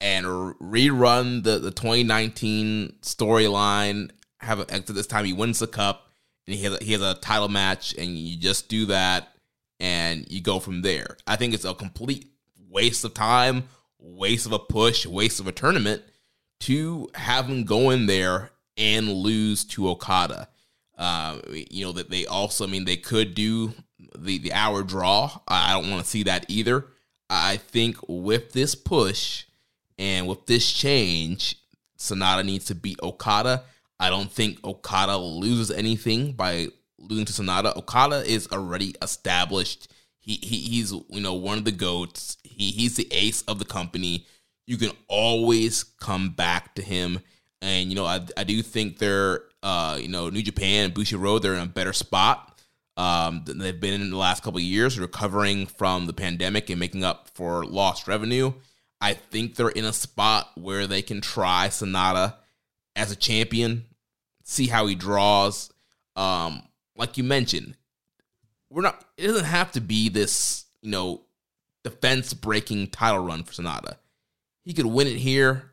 [0.00, 4.10] and rerun the, the 2019 storyline?
[4.40, 6.06] Have it, this time he wins the cup
[6.46, 9.28] and he has a, he has a title match, and you just do that,
[9.80, 11.16] and you go from there.
[11.26, 12.30] I think it's a complete
[12.76, 13.64] waste of time,
[13.98, 16.02] waste of a push, waste of a tournament
[16.60, 20.48] to have him go in there and lose to Okada.
[20.98, 21.38] Uh,
[21.70, 23.72] you know that they also, I mean, they could do
[24.14, 25.40] the the hour draw.
[25.48, 26.86] I don't want to see that either.
[27.30, 29.44] I think with this push
[29.98, 31.56] and with this change,
[31.98, 33.64] Sanada needs to beat Okada.
[33.98, 37.74] I don't think Okada loses anything by losing to Sanada.
[37.74, 39.90] Okada is already established.
[40.20, 42.36] He, he he's you know one of the goats.
[42.56, 44.26] He he's the ace of the company.
[44.66, 47.20] You can always come back to him.
[47.62, 51.42] And you know I I do think they're uh you know New Japan and Bushiroad
[51.42, 52.58] they're in a better spot
[52.96, 56.80] um than they've been in the last couple of years, recovering from the pandemic and
[56.80, 58.52] making up for lost revenue.
[59.00, 62.36] I think they're in a spot where they can try Sanada
[62.94, 63.84] as a champion,
[64.42, 65.70] see how he draws.
[66.16, 66.62] Um,
[66.96, 67.76] like you mentioned,
[68.70, 69.04] we're not.
[69.16, 71.22] It doesn't have to be this, you know,
[71.86, 73.94] defense breaking title run for Sanada.
[74.64, 75.70] He could win it here,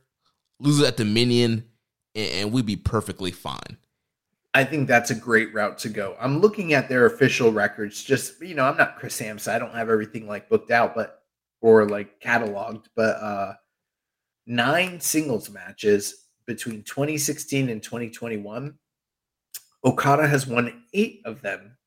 [0.59, 1.65] lose it at Dominion,
[2.13, 3.77] and, we'd be perfectly fine.
[4.53, 6.15] I think that's a great route to go.
[6.19, 8.03] I'm looking at their official records.
[8.03, 9.55] Just you know, I'm not Chris Sampson.
[9.55, 11.23] I don't have everything like booked out, but
[11.61, 12.85] or like cataloged.
[12.95, 13.53] But uh
[14.45, 18.75] nine singles matches between 2016 and 2021.
[19.83, 21.77] Okada has won eight of them.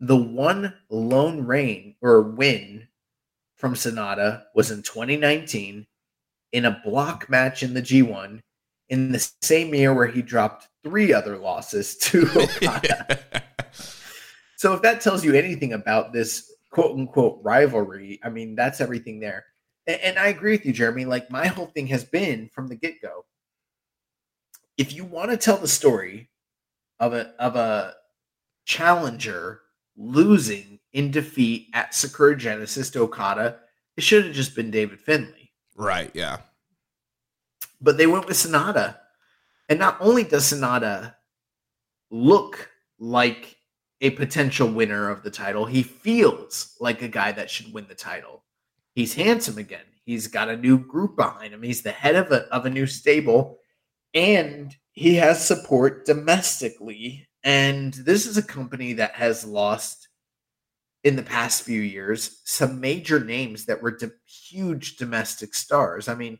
[0.00, 2.87] The one lone reign or win
[3.58, 5.86] from Sanada was in 2019
[6.52, 8.40] in a block match in the G1
[8.88, 13.42] in the same year where he dropped three other losses to Okada.
[14.56, 19.20] so if that tells you anything about this quote unquote rivalry, I mean, that's everything
[19.20, 19.44] there.
[19.86, 21.04] And, and I agree with you, Jeremy.
[21.04, 23.24] Like my whole thing has been from the get go.
[24.78, 26.30] If you want to tell the story
[27.00, 27.94] of a of a
[28.64, 29.60] challenger
[29.96, 33.58] losing in defeat at Sakura Genesis to Okada,
[33.96, 35.50] it should have just been David Finlay.
[35.76, 36.10] Right.
[36.14, 36.38] Yeah.
[37.80, 38.96] But they went with Sanada.
[39.68, 41.14] And not only does Sanada
[42.10, 43.56] look like
[44.00, 47.94] a potential winner of the title, he feels like a guy that should win the
[47.94, 48.44] title.
[48.94, 49.84] He's handsome again.
[50.04, 51.62] He's got a new group behind him.
[51.62, 53.58] He's the head of a, of a new stable.
[54.14, 57.28] And he has support domestically.
[57.44, 60.07] And this is a company that has lost
[61.08, 66.06] in the past few years some major names that were de- huge domestic stars.
[66.06, 66.38] I mean,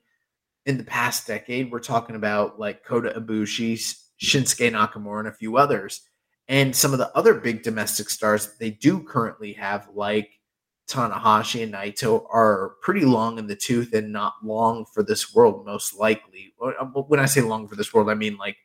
[0.67, 5.57] in the past decade, we're talking about like Kota Ibushi, Shinsuke Nakamura, and a few
[5.57, 6.03] others.
[6.49, 10.39] And some of the other big domestic stars they do currently have, like
[10.87, 15.65] Tanahashi and Naito, are pretty long in the tooth and not long for this world,
[15.65, 16.53] most likely.
[16.63, 18.59] Uh, when I say long for this world, I mean like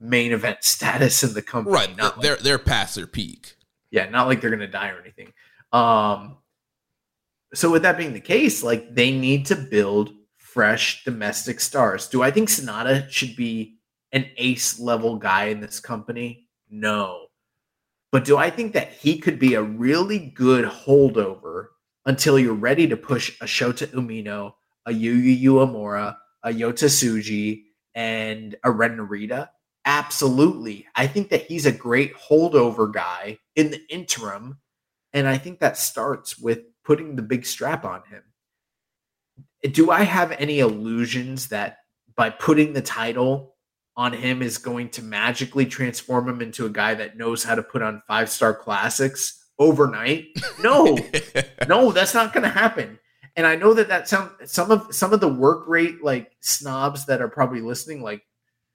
[0.00, 1.74] main event status in the company.
[1.74, 1.96] Right.
[1.96, 3.54] Not they're like, they're past their peak.
[3.90, 5.32] Yeah, not like they're gonna die or anything.
[5.72, 6.38] Um
[7.54, 12.08] so with that being the case, like they need to build fresh domestic stars.
[12.08, 13.78] Do I think Sanada should be
[14.12, 16.48] an ace level guy in this company?
[16.70, 17.26] No.
[18.10, 21.66] But do I think that he could be a really good holdover
[22.06, 24.54] until you're ready to push a Shota Umino,
[24.86, 29.50] a Yuya Uemura, a Yota Tsuji, and a Ren Narita?
[29.88, 30.86] Absolutely.
[30.94, 34.58] I think that he's a great holdover guy in the interim.
[35.14, 38.22] And I think that starts with putting the big strap on him.
[39.72, 41.78] Do I have any illusions that
[42.14, 43.56] by putting the title
[43.96, 47.62] on him is going to magically transform him into a guy that knows how to
[47.62, 50.26] put on five star classics overnight?
[50.60, 50.98] No,
[51.66, 52.98] no, that's not going to happen.
[53.36, 57.06] And I know that that sound some of some of the work rate like snobs
[57.06, 58.22] that are probably listening, like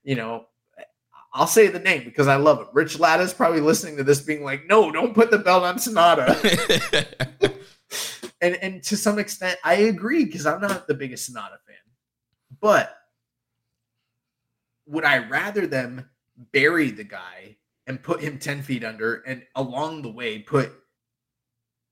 [0.04, 0.46] you know,
[1.34, 2.68] I'll say the name because I love it.
[2.74, 6.38] Rich Latta's probably listening to this, being like, "No, don't put the belt on Sanada."
[8.42, 11.76] and and to some extent, I agree because I'm not the biggest Sanada fan.
[12.62, 12.96] But
[14.86, 16.08] would I rather them
[16.52, 17.58] bury the guy
[17.88, 20.72] and put him ten feet under, and along the way put,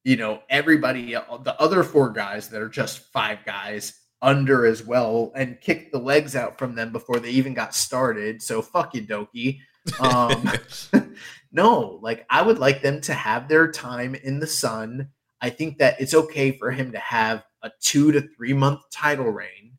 [0.03, 5.31] you know, everybody, the other four guys that are just five guys under as well
[5.35, 8.41] and kicked the legs out from them before they even got started.
[8.41, 9.59] So fuck you, Douki.
[9.99, 10.51] Um,
[11.51, 15.09] no, like I would like them to have their time in the sun.
[15.41, 19.29] I think that it's okay for him to have a two to three month title
[19.29, 19.77] reign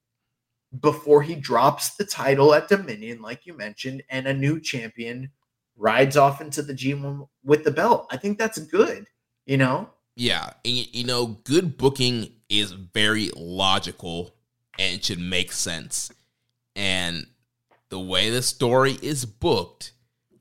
[0.81, 5.31] before he drops the title at Dominion, like you mentioned, and a new champion
[5.77, 8.07] rides off into the G1 with the belt.
[8.11, 9.07] I think that's good,
[9.47, 9.91] you know?
[10.17, 10.53] Yeah.
[10.65, 14.35] And, you know, good booking is very logical
[14.79, 16.11] and it should make sense.
[16.77, 17.27] And
[17.89, 19.93] the way the story is booked,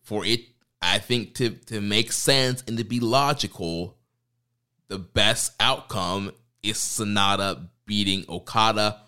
[0.03, 0.41] for it,
[0.81, 3.97] I think, to, to make sense and to be logical,
[4.87, 6.31] the best outcome
[6.63, 9.01] is Sanada beating Okada,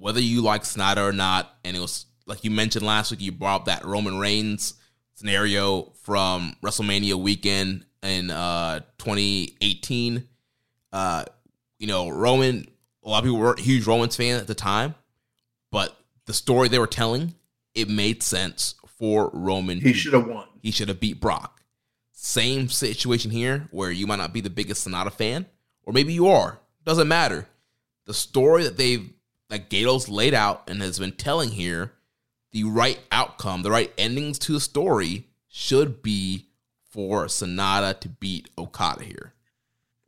[0.00, 1.58] whether you like Sanada or not.
[1.64, 4.74] And it was, like you mentioned last week, you brought up that Roman Reigns
[5.14, 10.26] scenario from WrestleMania weekend in uh, 2018.
[10.92, 11.24] Uh,
[11.78, 12.68] you know, Roman,
[13.04, 14.94] a lot of people weren't huge Roman's fan at the time,
[15.70, 15.96] but
[16.26, 17.34] the story they were telling,
[17.74, 19.80] it made sense for Roman.
[19.80, 20.46] He should have won.
[20.60, 21.62] He should have beat Brock.
[22.12, 25.46] Same situation here where you might not be the biggest Sanada fan,
[25.84, 26.58] or maybe you are.
[26.84, 27.46] Doesn't matter.
[28.06, 29.12] The story that they've
[29.50, 31.92] that Gedo's laid out and has been telling here,
[32.52, 36.47] the right outcome, the right endings to the story should be
[36.98, 39.34] for Sanada to beat Okada here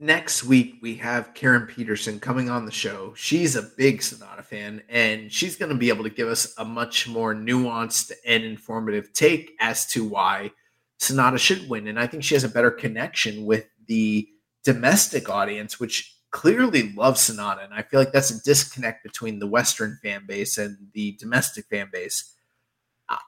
[0.00, 3.12] next week we have Karen Peterson coming on the show.
[3.14, 6.64] She's a big Sanada fan, and she's going to be able to give us a
[6.64, 10.50] much more nuanced and informative take as to why
[10.98, 11.86] Sanada should win.
[11.86, 14.26] And I think she has a better connection with the
[14.64, 17.64] domestic audience, which clearly loves Sanada.
[17.64, 21.66] And I feel like that's a disconnect between the Western fan base and the domestic
[21.66, 22.34] fan base.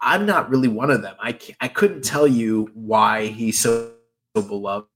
[0.00, 1.16] I'm not really one of them.
[1.20, 3.92] I I couldn't tell you why he's so
[4.34, 4.86] beloved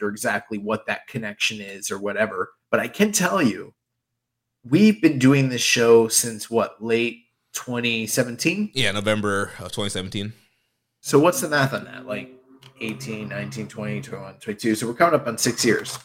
[0.00, 3.72] or exactly what that connection is or whatever, but I can tell you
[4.68, 10.32] we've been doing this show since what late 2017 Yeah, November of 2017.
[11.00, 12.30] so what's the math on that like
[12.80, 15.98] 18 19 20 21 22 so we're coming up on six years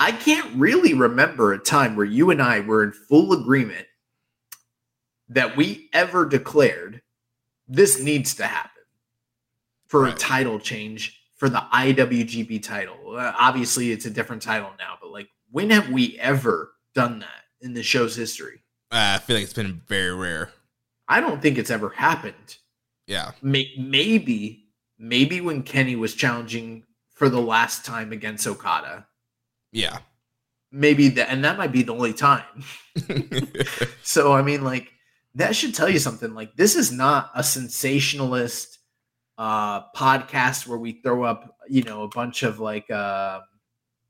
[0.00, 3.86] i can't really remember a time where you and i were in full agreement
[5.28, 7.00] that we ever declared
[7.68, 8.82] this needs to happen
[9.88, 10.14] for Right.
[10.14, 15.10] a title change for the iwgp title Uh, obviously it's a different title now but
[15.10, 18.60] like when have we ever done that in the show's history
[18.90, 20.50] Uh, I feel like it's been very rare.
[21.08, 22.56] i don't think it's ever happened
[23.06, 23.32] Yeah.
[23.42, 24.68] May- maybe
[24.98, 29.06] maybe when Kenny was challenging for the last time against Okada,
[29.72, 29.98] Yeah.
[30.72, 32.64] maybe that, and that might be the only time.
[34.02, 34.90] so I mean, like
[35.36, 36.34] that should tell you something.
[36.34, 38.78] Like this is not a sensationalist
[39.36, 43.40] uh podcast where we throw up, you know, a bunch of like uh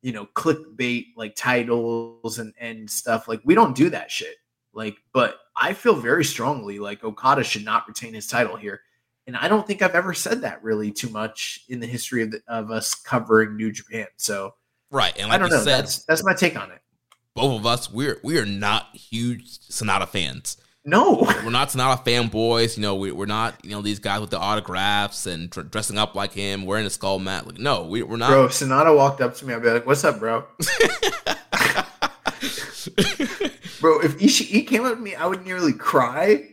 [0.03, 3.27] you know, clickbait like titles and and stuff.
[3.27, 4.37] Like we don't do that shit.
[4.75, 8.81] Like, but I feel very strongly like Okada should not retain his title here.
[9.27, 12.33] And I don't think I've ever said that really too much in the history of,
[12.33, 14.09] the, of us covering New Japan.
[14.17, 14.55] So
[14.91, 15.17] right.
[15.17, 15.63] And I like don't you know.
[15.63, 16.81] said, That's that's my take on it.
[17.35, 20.59] both of us, we're we are not huge Sanada fans.
[20.87, 22.77] No, We're not not Sanada fanboys.
[22.77, 25.97] You know, we, we're not you know these guys with the autographs and dr- dressing
[25.97, 27.47] up like him, wearing a skull mat.
[27.47, 28.29] Like, no, we, we're not.
[28.29, 28.45] bro.
[28.45, 30.45] If Sanada walked up to me, I'd be like, "What's up, bro?"
[33.81, 36.49] Bro, if Ishii came up to me, I would nearly cry.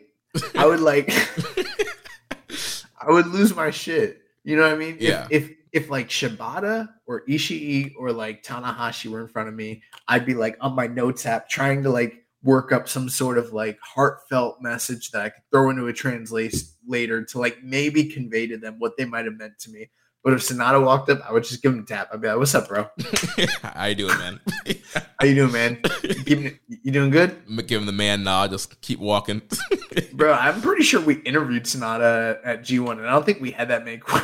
[0.57, 1.09] I would like,
[3.01, 4.21] I would lose my shit.
[4.43, 4.95] You know what I mean?
[4.95, 5.27] If- Yeah.
[5.29, 10.25] If, if like Shibata or Ishii or like Tanahashi were in front of me, I'd
[10.25, 13.79] be like on my notes app trying to like work up some sort of like
[13.81, 16.55] heartfelt message that I could throw into a translate
[16.87, 19.89] later to like maybe convey to them what they might have meant to me.
[20.23, 22.09] But if Sanada walked up, I would just give him a tap.
[22.13, 22.87] I'd be like, "What's up, bro?
[23.63, 24.39] How you doing, man?
[25.19, 25.81] How you doing, man?
[26.27, 28.51] You, you doing good?" Give him the man nod.
[28.51, 29.41] Just keep walking.
[30.13, 33.69] Bro, I'm pretty sure we interviewed Sanada at G1, and I don't think we had
[33.69, 34.19] that many qu-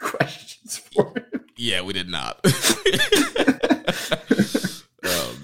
[0.00, 1.44] questions for him.
[1.56, 2.40] yeah, we did not.
[5.04, 5.35] oh.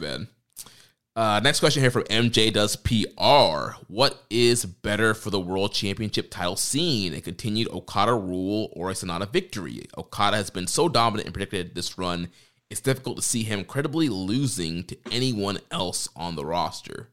[1.14, 3.76] Uh, next question here from MJ Does PR.
[3.89, 7.12] What is better for the World Championship title scene?
[7.12, 9.84] A continued Okada rule or a Sanada victory?
[9.98, 12.30] Okada has been so dominant and predicted this run,
[12.72, 17.10] it's difficult to see him credibly losing to anyone else on the roster.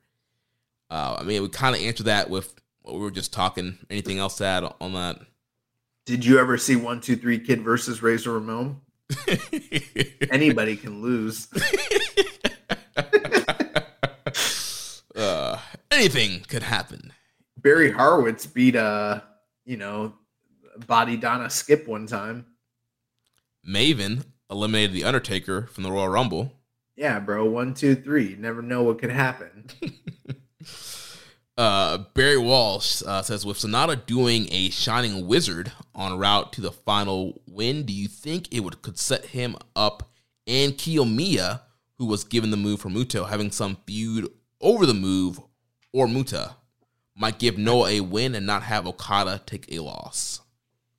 [0.89, 3.77] Uh, I mean, we kind of answered that with what we were just talking.
[3.89, 5.19] Anything else to add on that?
[6.05, 8.79] Did you ever see One Two Three Kid versus Razor Ramon?
[10.31, 11.49] Anybody can lose.
[15.19, 15.59] uh,
[15.91, 17.13] anything could happen.
[17.57, 19.21] Barry Horowitz beat uh,
[19.65, 20.13] you know,
[20.79, 22.45] Bodydonna Skip one time.
[23.67, 26.53] Maven eliminated the Undertaker from the Royal Rumble.
[26.95, 27.45] Yeah, bro.
[27.45, 28.29] One, two, three.
[28.29, 29.69] You never know what could happen.
[31.57, 36.71] Uh, Barry Walsh uh, says, with Sanada doing a Shining Wizard on route to the
[36.71, 40.09] final win, do you think it would could set him up
[40.47, 41.59] and Kiyomiya,
[41.97, 45.39] who was given the move for Muto, having some feud over the move,
[45.93, 46.55] or Muta
[47.15, 50.41] might give Noah a win and not have Okada take a loss?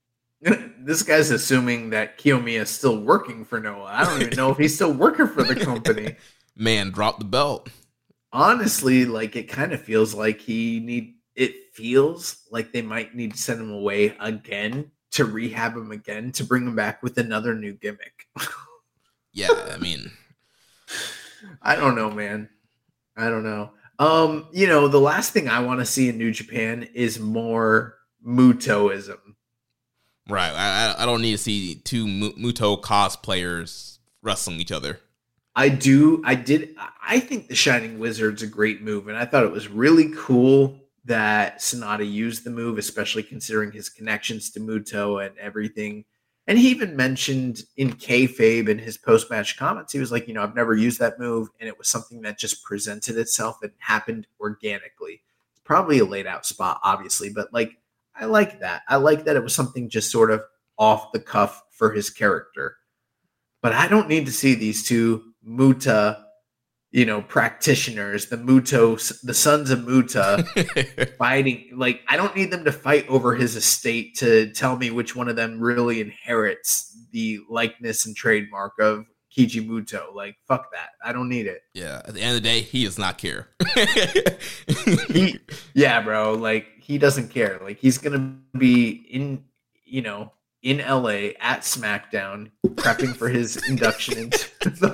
[0.41, 3.85] this guy's assuming that Kiyomiya is still working for Noah.
[3.93, 6.17] I don't even know if he's still working for the company.
[6.57, 7.69] Man, drop the belt.
[8.33, 13.33] honestly like it kind of feels like he need it feels like they might need
[13.33, 17.55] to send him away again to rehab him again to bring him back with another
[17.55, 18.27] new gimmick
[19.33, 20.11] Yeah, I mean,
[21.63, 22.49] i don't know man
[23.17, 26.31] i don't know um you know the last thing i want to see in new
[26.31, 29.19] japan is more mutoism
[30.29, 30.53] right.
[30.53, 35.01] I, I- don't need to see two Mu- Muto cosplayers wrestling each other.
[35.57, 36.23] I do.
[36.25, 36.77] I did.
[37.03, 40.79] I think the Shining Wizard's a great move, and I thought it was really cool
[41.07, 46.05] that Sanada used the move, especially considering his connections to Muto and everything.
[46.47, 50.43] And he even mentioned in kayfabe in his post-match comments, he was like, you know,
[50.43, 54.27] I've never used that move, and it was something that just presented itself and happened
[54.41, 55.23] organically.
[55.53, 57.77] It's probably a laid out spot, obviously, but like,
[58.17, 58.83] I like that.
[58.89, 60.43] I like that it was something just sort of
[60.79, 62.77] off the cuff for his character
[63.63, 66.27] but I don't need to see these two Muta,
[66.93, 70.45] you know, practitioners, the Muto, the sons of Muta,
[71.19, 71.71] fighting.
[71.75, 75.29] Like, I don't need them to fight over his estate to tell me which one
[75.29, 79.07] of them really inherits the likeness and trademark of
[79.37, 80.13] Keiji Muto.
[80.15, 80.91] Like, fuck that.
[81.05, 81.63] I don't need it.
[81.75, 83.49] yeah, at the end of the day, he does not care.
[85.09, 85.39] He,
[85.75, 86.35] yeah, bro.
[86.35, 87.61] Like, he doesn't care.
[87.63, 89.45] Like he's gonna be in,
[89.85, 94.89] you know, in LA at SmackDown, prepping for his induction into the,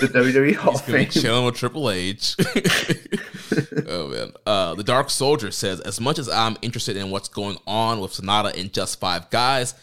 [0.00, 1.08] the WWE Hall of Fame.
[1.08, 2.36] Chilling with Triple H.
[3.86, 4.32] oh man.
[4.44, 8.12] Uh, the Dark Soldier says, as much as I'm interested in what's going on with
[8.12, 9.74] Sanada and Just Five Guys,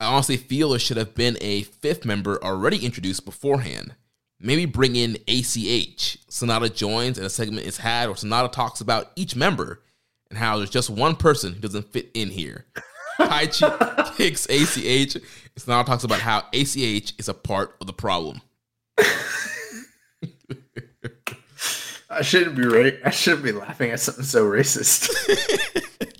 [0.00, 3.94] I honestly feel there should have been a fifth member already introduced beforehand.
[4.40, 6.18] Maybe bring in ACH.
[6.28, 9.82] Sanada joins and a segment is had where Sanada talks about each member
[10.28, 12.66] and how there's just one person who doesn't fit in here.
[13.18, 15.16] Taichi kicks ACH.
[15.56, 18.40] Sanada talks about how ACH is a part of the problem.
[22.10, 22.94] I shouldn't be right.
[23.04, 25.10] I shouldn't be laughing at something so racist.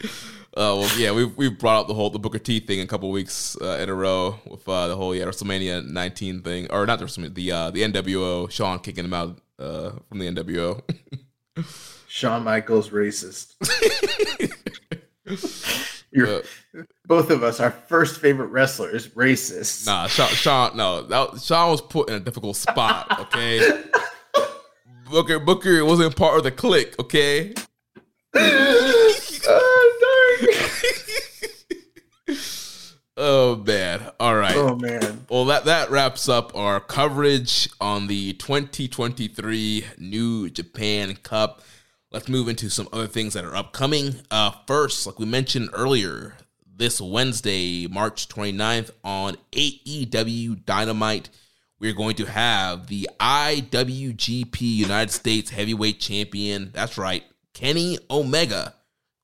[0.57, 3.11] Uh, well, yeah, we've we've brought up the whole the Booker T thing a couple
[3.11, 7.01] weeks uh, in a row with uh, the whole yeah WrestleMania 19 thing, or not
[7.01, 10.81] the WrestleMania, the uh, the NWO Shawn kicking him out uh, from the NWO.
[12.07, 13.55] Shawn Michaels racist.
[16.15, 16.43] You're,
[17.07, 19.86] both of us, our first favorite wrestler is racist.
[19.86, 23.28] Nah, Shawn, Shawn no, that, Shawn was put in a difficult spot.
[23.35, 23.82] Okay,
[25.11, 26.95] Booker Booker wasn't part of the clique.
[26.99, 27.53] Okay.
[33.16, 34.11] Oh, oh man!
[34.19, 34.57] All right.
[34.57, 35.27] Oh man.
[35.28, 41.61] Well, that that wraps up our coverage on the 2023 New Japan Cup.
[42.15, 44.15] Let's move into some other things that are upcoming.
[44.31, 51.28] Uh, first, like we mentioned earlier, this Wednesday, March 29th on AEW Dynamite,
[51.81, 56.70] we're going to have the IWGP United States Heavyweight Champion.
[56.73, 58.77] That's right, Kenny Omega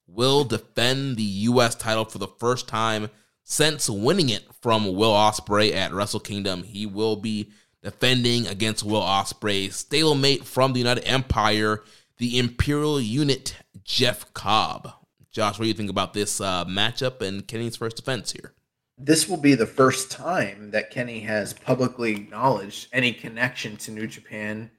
[0.09, 1.77] will defend the U.S.
[1.77, 3.09] title for the first time
[3.45, 6.65] since winning it from Will Ospreay at Wrestle Kingdom.
[6.65, 7.53] He will be
[7.85, 11.85] defending against Will Ospreay, stalemate from the United Empire,
[12.21, 14.93] the Imperial Unit, Jeff Cobb.
[15.33, 18.53] Josh, what do you think about this uh, matchup and Kenny's first defense here?
[18.99, 24.07] This will be the first time that Kenny has publicly acknowledged any connection to New
[24.07, 24.71] Japan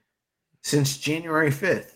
[0.61, 1.95] since January 5th.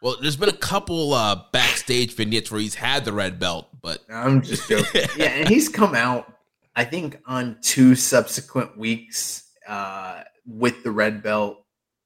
[0.00, 4.04] Well, there's been a couple uh, backstage vignettes where he's had the red belt, but
[4.08, 5.06] I'm just joking.
[5.16, 6.32] yeah, and he's come out,
[6.76, 11.63] I think, on two subsequent weeks uh, with the red belt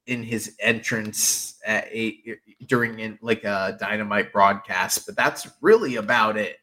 [0.09, 6.35] in his entrance at a during in like a dynamite broadcast, but that's really about
[6.35, 6.57] it.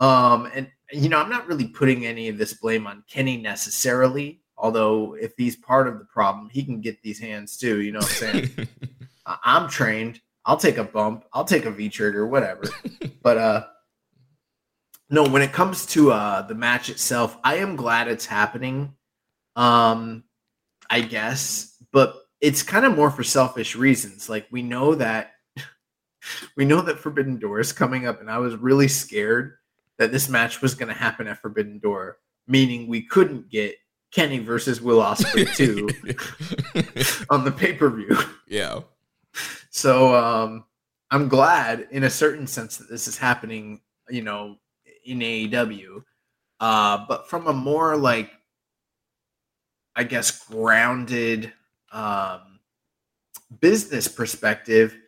[0.00, 4.40] Um, and you know, I'm not really putting any of this blame on Kenny necessarily.
[4.58, 7.80] Although, if he's part of the problem, he can get these hands too.
[7.80, 8.68] You know what I'm saying?
[9.26, 10.20] I'm trained.
[10.44, 11.24] I'll take a bump.
[11.32, 12.64] I'll take a V trigger, whatever.
[13.22, 13.66] but uh
[15.10, 18.94] no, when it comes to uh the match itself, I am glad it's happening.
[19.54, 20.24] Um
[20.90, 24.28] I guess, but it's kind of more for selfish reasons.
[24.28, 25.32] Like we know that
[26.56, 29.54] we know that Forbidden Door is coming up and I was really scared
[29.96, 33.76] that this match was going to happen at Forbidden Door, meaning we couldn't get
[34.12, 35.56] Kenny versus Will Ospreay
[37.16, 38.18] 2 on the pay-per-view.
[38.46, 38.80] Yeah.
[39.70, 40.64] So um,
[41.10, 43.80] I'm glad, in a certain sense, that this is happening.
[44.10, 44.58] You know,
[45.06, 46.02] in AEW,
[46.60, 48.30] uh, but from a more like,
[49.96, 51.50] I guess, grounded
[51.94, 52.58] um,
[53.60, 54.98] business perspective.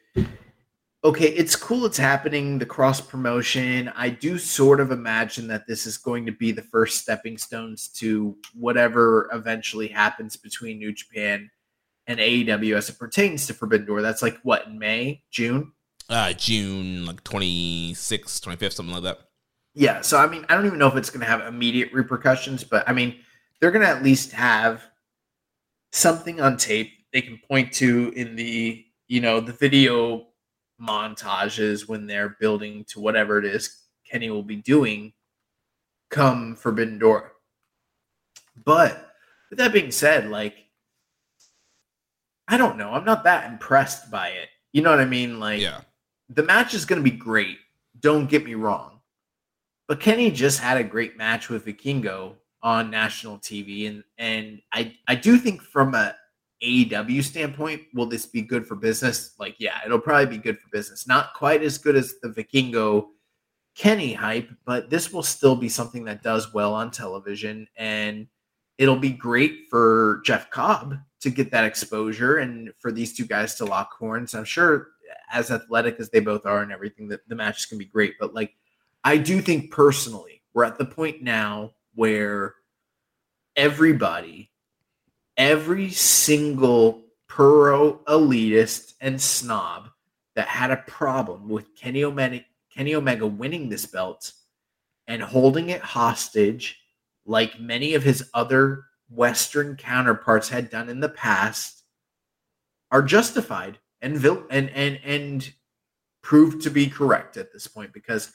[1.04, 3.92] Okay, it's cool it's happening, the cross promotion.
[3.94, 7.88] I do sort of imagine that this is going to be the first stepping stones
[7.96, 11.50] to whatever eventually happens between New Japan
[12.06, 14.02] and AEW as it pertains to Forbidden Door.
[14.02, 15.72] That's like what in May, June?
[16.08, 19.18] Uh June like 26th, 25th, something like that.
[19.74, 22.64] Yeah, so I mean, I don't even know if it's going to have immediate repercussions,
[22.64, 23.16] but I mean,
[23.60, 24.82] they're going to at least have
[25.92, 30.26] something on tape they can point to in the, you know, the video
[30.80, 35.12] montages when they're building to whatever it is Kenny will be doing
[36.10, 37.32] come Forbidden Door.
[38.64, 39.12] But
[39.50, 40.54] with that being said, like
[42.48, 42.92] I don't know.
[42.92, 44.48] I'm not that impressed by it.
[44.72, 45.40] You know what I mean?
[45.40, 45.80] Like, Yeah.
[46.28, 47.58] the match is going to be great.
[47.98, 49.00] Don't get me wrong.
[49.88, 52.34] But Kenny just had a great match with Vikingo
[52.66, 56.16] on national TV, and and I I do think from a
[56.60, 59.34] AEW standpoint, will this be good for business?
[59.38, 61.06] Like, yeah, it'll probably be good for business.
[61.06, 63.06] Not quite as good as the Vikingo
[63.76, 68.26] Kenny hype, but this will still be something that does well on television, and
[68.78, 73.54] it'll be great for Jeff Cobb to get that exposure and for these two guys
[73.54, 74.34] to lock horns.
[74.34, 74.88] I'm sure
[75.32, 78.14] as athletic as they both are and everything, that the match is gonna be great.
[78.18, 78.54] But like
[79.04, 82.54] I do think personally, we're at the point now where
[83.56, 84.50] everybody,
[85.36, 89.88] every single puro elitist and snob
[90.36, 94.32] that had a problem with Kenny Omega, Kenny Omega winning this belt
[95.08, 96.78] and holding it hostage
[97.24, 101.82] like many of his other Western counterparts had done in the past
[102.90, 105.52] are justified and and and and
[106.22, 108.32] proved to be correct at this point because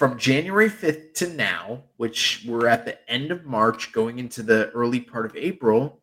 [0.00, 4.70] from January 5th to now, which we're at the end of March going into the
[4.70, 6.00] early part of April,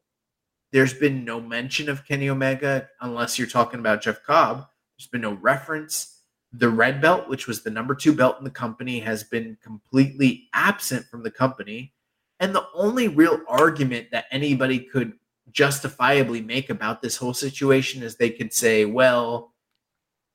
[0.71, 4.67] there's been no mention of Kenny Omega unless you're talking about Jeff Cobb.
[4.99, 6.19] There's been no reference.
[6.53, 10.47] The red belt, which was the number two belt in the company, has been completely
[10.53, 11.95] absent from the company.
[12.39, 15.13] And the only real argument that anybody could
[15.49, 19.55] justifiably make about this whole situation is they could say, well,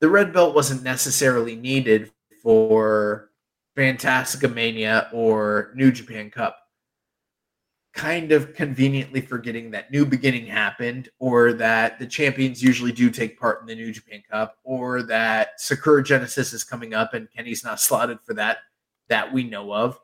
[0.01, 2.11] the red belt wasn't necessarily needed
[2.43, 3.29] for
[3.77, 6.59] Fantastica Mania or New Japan Cup.
[7.95, 13.39] Kind of conveniently forgetting that New Beginning happened, or that the champions usually do take
[13.39, 17.65] part in the New Japan Cup, or that Sakura Genesis is coming up and Kenny's
[17.65, 18.59] not slotted for that,
[19.09, 19.99] that we know of.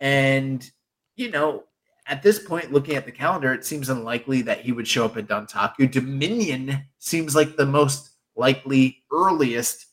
[0.00, 0.68] And,
[1.16, 1.64] you know,
[2.08, 5.16] at this point, looking at the calendar, it seems unlikely that he would show up
[5.16, 5.90] at Dontaku.
[5.90, 9.87] Dominion seems like the most likely earliest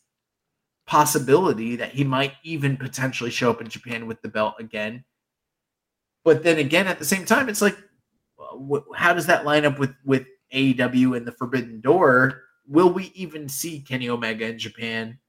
[0.85, 5.03] possibility that he might even potentially show up in Japan with the belt again.
[6.23, 7.77] But then again, at the same time, it's like,
[8.95, 12.41] how does that line up with with AEW and the Forbidden Door?
[12.67, 15.19] Will we even see Kenny Omega in Japan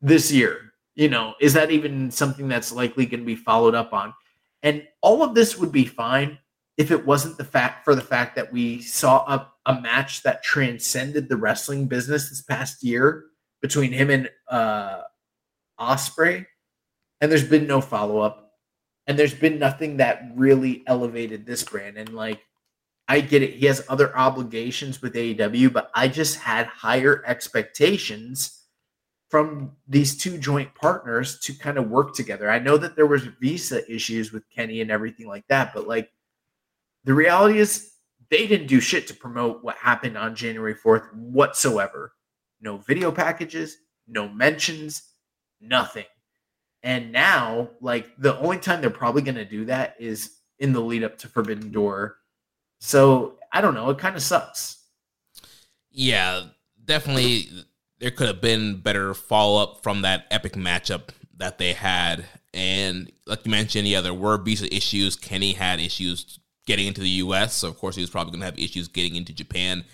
[0.00, 0.72] this year?
[0.94, 4.12] You know, is that even something that's likely going to be followed up on?
[4.62, 6.38] And all of this would be fine
[6.76, 10.42] if it wasn't the fact for the fact that we saw a, a match that
[10.42, 13.26] transcended the wrestling business this past year
[13.60, 15.02] between him and uh
[15.78, 16.46] Ospreay,
[17.20, 18.52] and there's been no follow up,
[19.06, 21.96] and there's been nothing that really elevated this brand.
[21.96, 22.44] And like,
[23.06, 28.64] I get it, he has other obligations with AEW, but I just had higher expectations
[29.30, 32.50] from these two joint partners to kind of work together.
[32.50, 36.10] I know that there was visa issues with Kenny and everything like that, but like
[37.04, 37.92] the reality is
[38.30, 42.12] they didn't do shit to promote what happened on January 4th whatsoever.
[42.60, 45.02] No video packages, no mentions,
[45.60, 46.06] nothing.
[46.82, 50.80] And now, like the only time they're probably going to do that is in the
[50.80, 52.16] lead up to Forbidden Door.
[52.80, 53.90] So I don't know.
[53.90, 54.76] It kind of sucks.
[55.90, 56.42] Yeah,
[56.84, 57.48] definitely
[57.98, 62.24] there could have been better follow up from that epic matchup that they had.
[62.54, 65.16] And like you mentioned, yeah, there were visa issues.
[65.16, 67.54] Kenny had issues getting into the US.
[67.54, 69.84] So, of course, he was probably going to have issues getting into Japan.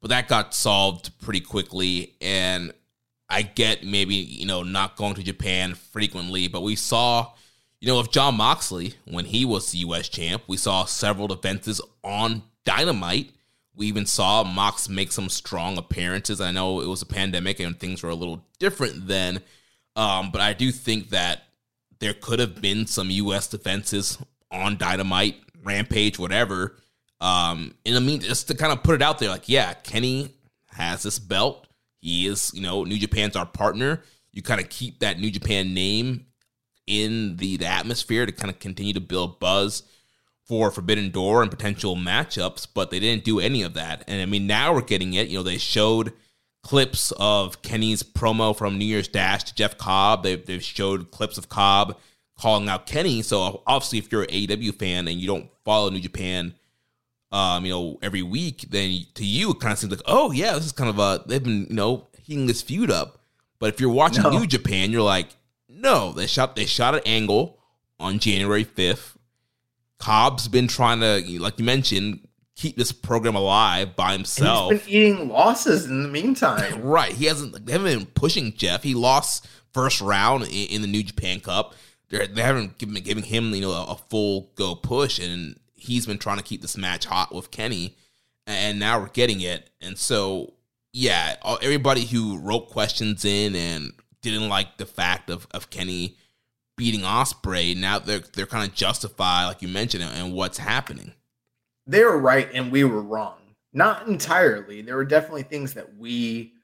[0.00, 2.14] But that got solved pretty quickly.
[2.20, 2.72] And
[3.28, 7.32] I get maybe, you know, not going to Japan frequently, but we saw,
[7.80, 11.80] you know, with Jon Moxley, when he was the US champ, we saw several defenses
[12.04, 13.32] on Dynamite
[13.76, 16.40] we even saw Mox make some strong appearances.
[16.40, 19.42] I know it was a pandemic and things were a little different then,
[19.94, 21.42] um, but I do think that
[21.98, 23.46] there could have been some U.S.
[23.46, 24.18] defenses
[24.50, 26.76] on Dynamite, Rampage, whatever.
[27.20, 30.30] Um, and I mean, just to kind of put it out there, like, yeah, Kenny
[30.68, 31.66] has this belt.
[32.00, 34.02] He is, you know, New Japan's our partner.
[34.32, 36.26] You kind of keep that New Japan name
[36.86, 39.82] in the, the atmosphere to kind of continue to build buzz
[40.46, 44.04] for Forbidden Door and potential matchups, but they didn't do any of that.
[44.06, 45.28] And I mean, now we're getting it.
[45.28, 46.12] You know, they showed
[46.62, 50.22] clips of Kenny's promo from New Year's Dash to Jeff Cobb.
[50.22, 51.98] They've, they've showed clips of Cobb
[52.38, 53.22] calling out Kenny.
[53.22, 56.54] So obviously, if you're an AEW fan and you don't follow New Japan,
[57.36, 60.54] um, you know, every week, then to you it kind of seems like, oh yeah,
[60.54, 63.20] this is kind of a they've been you know heating this feud up.
[63.58, 64.30] But if you're watching no.
[64.30, 65.28] New Japan, you're like,
[65.68, 67.58] no, they shot they shot an angle
[67.98, 69.16] on January fifth
[69.98, 74.70] Cobb's been trying to, like you mentioned, keep this program alive by himself.
[74.70, 76.82] And he's been eating losses in the meantime.
[76.82, 77.12] right.
[77.12, 77.66] He hasn't.
[77.66, 78.82] They haven't been pushing Jeff.
[78.82, 81.74] He lost first round in, in the New Japan Cup.
[82.08, 86.06] They're, they haven't given giving him you know a, a, full go push, and he's
[86.06, 87.96] been trying to keep this match hot with Kenny,
[88.46, 89.70] and now we're getting it.
[89.80, 90.52] And so
[90.92, 93.92] yeah, everybody who wrote questions in and
[94.22, 96.16] didn't like the fact of of Kenny
[96.76, 101.12] beating Ospreay, now they're they're kind of justified, like you mentioned, and what's happening.
[101.86, 103.36] They were right and we were wrong.
[103.72, 104.80] Not entirely.
[104.80, 106.54] There were definitely things that we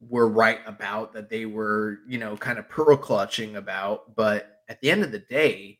[0.00, 4.16] were right about that they were, you know, kind of pearl clutching about.
[4.16, 5.78] But at the end of the day,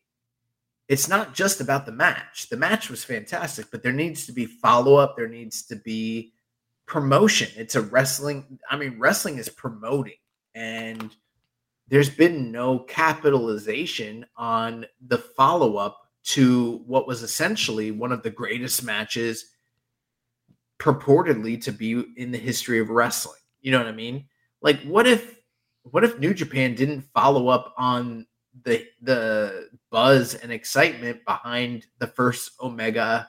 [0.89, 2.49] it's not just about the match.
[2.49, 5.17] The match was fantastic, but there needs to be follow up.
[5.17, 6.33] There needs to be
[6.87, 7.49] promotion.
[7.57, 8.59] It's a wrestling.
[8.71, 10.15] I mean, wrestling is promoting.
[10.55, 11.15] And
[11.89, 18.31] there's been no capitalization on the follow up to what was essentially one of the
[18.31, 19.47] greatest matches
[20.79, 23.41] purportedly to be in the history of wrestling.
[23.61, 24.27] You know what I mean?
[24.67, 25.39] like what if
[25.83, 28.27] what if New Japan didn't follow up on
[28.65, 33.29] the the buzz and excitement behind the first Omega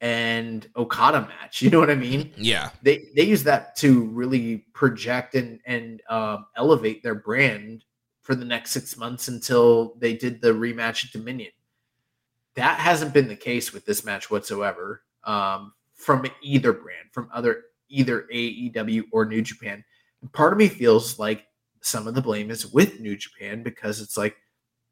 [0.00, 1.62] and Okada match.
[1.62, 2.30] You know what I mean?
[2.36, 2.70] Yeah.
[2.82, 7.84] They they use that to really project and and um, elevate their brand
[8.22, 11.52] for the next six months until they did the rematch at Dominion.
[12.54, 17.64] That hasn't been the case with this match whatsoever um, from either brand, from other
[17.88, 19.84] either AEW or New Japan.
[20.20, 21.46] And part of me feels like
[21.80, 24.36] some of the blame is with New Japan because it's like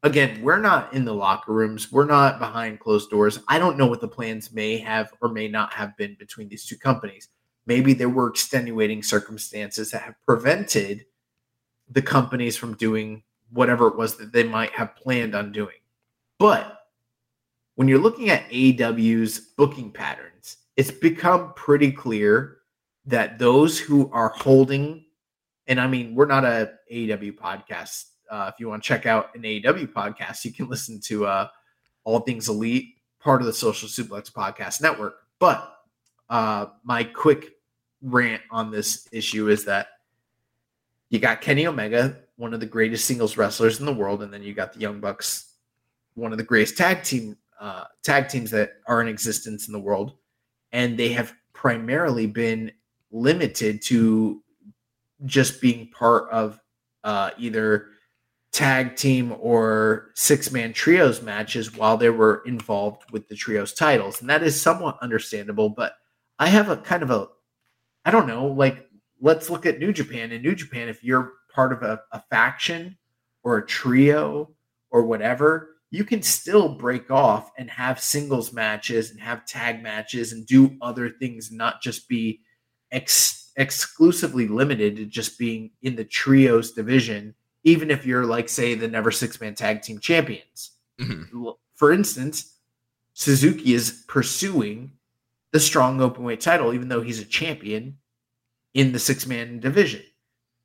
[0.03, 1.91] again, we're not in the locker rooms.
[1.91, 3.39] We're not behind closed doors.
[3.47, 6.65] I don't know what the plans may have or may not have been between these
[6.65, 7.29] two companies.
[7.65, 11.05] Maybe there were extenuating circumstances that have prevented
[11.89, 15.77] the companies from doing whatever it was that they might have planned on doing.
[16.37, 16.79] But
[17.75, 22.57] when you're looking at AEW's booking patterns, it's become pretty clear
[23.05, 25.05] that those who are holding,
[25.67, 29.35] and I mean, we're not a AEW podcast uh, if you want to check out
[29.35, 31.47] an AEW podcast, you can listen to uh,
[32.03, 35.15] All Things Elite, part of the Social Suplex Podcast Network.
[35.39, 35.75] But
[36.29, 37.53] uh, my quick
[38.01, 39.87] rant on this issue is that
[41.09, 44.43] you got Kenny Omega, one of the greatest singles wrestlers in the world, and then
[44.43, 45.53] you got the Young Bucks,
[46.15, 49.79] one of the greatest tag team uh, tag teams that are in existence in the
[49.79, 50.13] world,
[50.71, 52.71] and they have primarily been
[53.11, 54.43] limited to
[55.25, 56.59] just being part of
[57.03, 57.89] uh, either
[58.53, 64.21] tag team or six man trios matches while they were involved with the trios titles.
[64.21, 65.93] And that is somewhat understandable, but
[66.37, 67.27] I have a kind of a,
[68.05, 68.87] I don't know, like
[69.19, 70.31] let's look at New Japan.
[70.31, 72.95] In New Japan, if you're part of a, a faction
[73.43, 74.51] or a trio
[74.91, 80.31] or whatever, you can still break off and have singles matches and have tag matches
[80.31, 82.41] and do other things, not just be
[82.91, 87.33] ex- exclusively limited to just being in the trios division
[87.63, 90.71] even if you're like say the never six man tag team champions.
[90.99, 91.49] Mm-hmm.
[91.75, 92.57] For instance,
[93.13, 94.91] Suzuki is pursuing
[95.51, 97.97] the strong open weight title, even though he's a champion
[98.73, 100.01] in the six man division.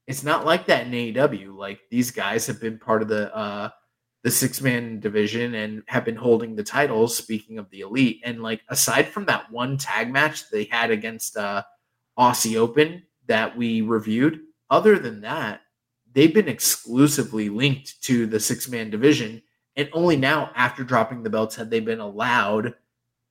[0.06, 1.54] It's not like that in AEW.
[1.54, 3.70] Like these guys have been part of the uh
[4.24, 7.16] the six man division and have been holding the titles.
[7.16, 11.36] Speaking of the elite, and like aside from that one tag match they had against
[11.36, 11.62] uh
[12.18, 15.60] Aussie Open that we reviewed, other than that,
[16.18, 19.40] they've been exclusively linked to the six man division.
[19.76, 22.74] And only now, after dropping the belts, had they been allowed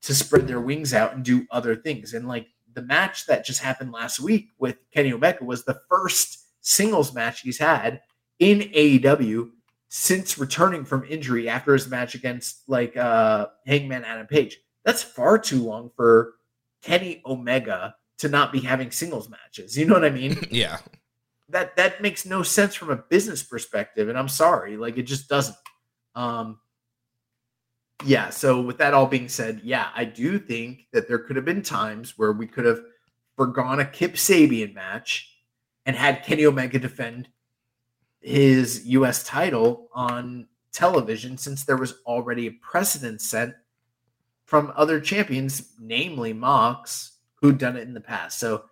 [0.00, 2.14] to spread their wings out and do other things.
[2.14, 6.46] And like the match that just happened last week with Kenny Omega was the first
[6.62, 8.00] singles match he's had
[8.38, 9.50] in AEW
[9.90, 14.56] since returning from injury after his match against like uh Hangman Adam Page.
[14.86, 16.36] That's far too long for
[16.80, 19.76] Kenny Omega to not be having singles matches.
[19.76, 20.38] You know what I mean?
[20.50, 20.78] yeah
[21.48, 25.28] that that makes no sense from a business perspective and i'm sorry like it just
[25.28, 25.56] doesn't.
[26.14, 26.58] Um
[28.04, 31.44] yeah so with that all being said yeah i do think that there could have
[31.44, 32.80] been times where we could have
[33.36, 35.36] forgone a kip sabian match
[35.86, 37.28] and had kenny omega defend
[38.20, 43.56] his us title on television since there was already a precedent set
[44.44, 48.38] from other champions namely mox who'd done it in the past.
[48.38, 48.64] So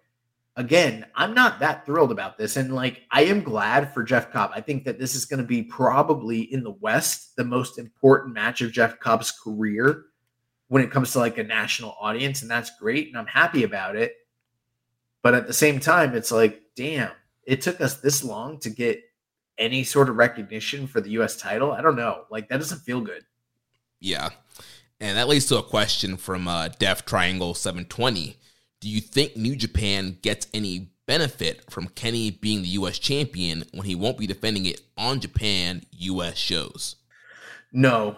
[0.57, 2.57] again, I'm not that thrilled about this.
[2.57, 4.51] And like, I am glad for Jeff Cobb.
[4.55, 8.35] I think that this is going to be probably in the West the most important
[8.35, 10.07] match of Jeff Cobb's career
[10.69, 12.43] when it comes to like a national audience.
[12.43, 13.09] And that's great.
[13.09, 14.15] And I'm happy about it.
[15.23, 17.11] But at the same time, it's like, damn,
[17.45, 19.03] it took us this long to get
[19.59, 21.73] any sort of recognition for the US title.
[21.73, 22.25] I don't know.
[22.31, 23.25] Like, that doesn't feel good.
[24.01, 24.31] Yeah.
[25.01, 28.39] And that leads to a question from uh, Deaf Triangle 720
[28.81, 33.87] do you think New Japan gets any benefit from Kenny being the US champion when
[33.87, 36.97] he won't be defending it on Japan US shows?
[37.73, 38.17] No.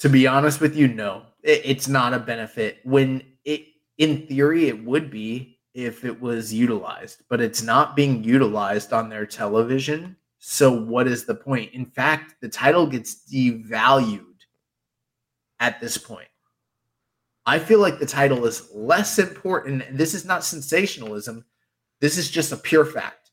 [0.00, 1.22] To be honest with you, no.
[1.42, 2.78] It, it's not a benefit.
[2.84, 3.66] When it
[3.96, 9.08] in theory it would be if it was utilized, but it's not being utilized on
[9.08, 10.16] their television.
[10.38, 11.72] So what is the point?
[11.72, 14.24] In fact, the title gets devalued
[15.60, 16.27] at this point.
[17.48, 19.82] I feel like the title is less important.
[19.96, 21.46] This is not sensationalism.
[21.98, 23.30] This is just a pure fact.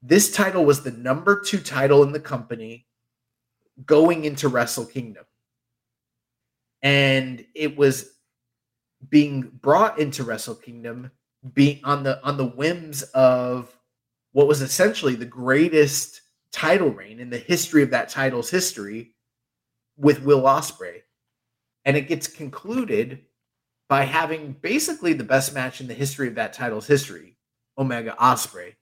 [0.00, 2.86] This title was the number two title in the company
[3.84, 5.24] going into Wrestle Kingdom.
[6.82, 8.12] And it was
[9.08, 11.10] being brought into Wrestle Kingdom
[11.52, 13.76] being on the on the whims of
[14.30, 16.20] what was essentially the greatest
[16.52, 19.16] title reign in the history of that title's history
[19.96, 21.00] with Will Ospreay.
[21.84, 23.24] And it gets concluded
[23.90, 27.36] by having basically the best match in the history of that title's history,
[27.76, 28.76] Omega Ospreay,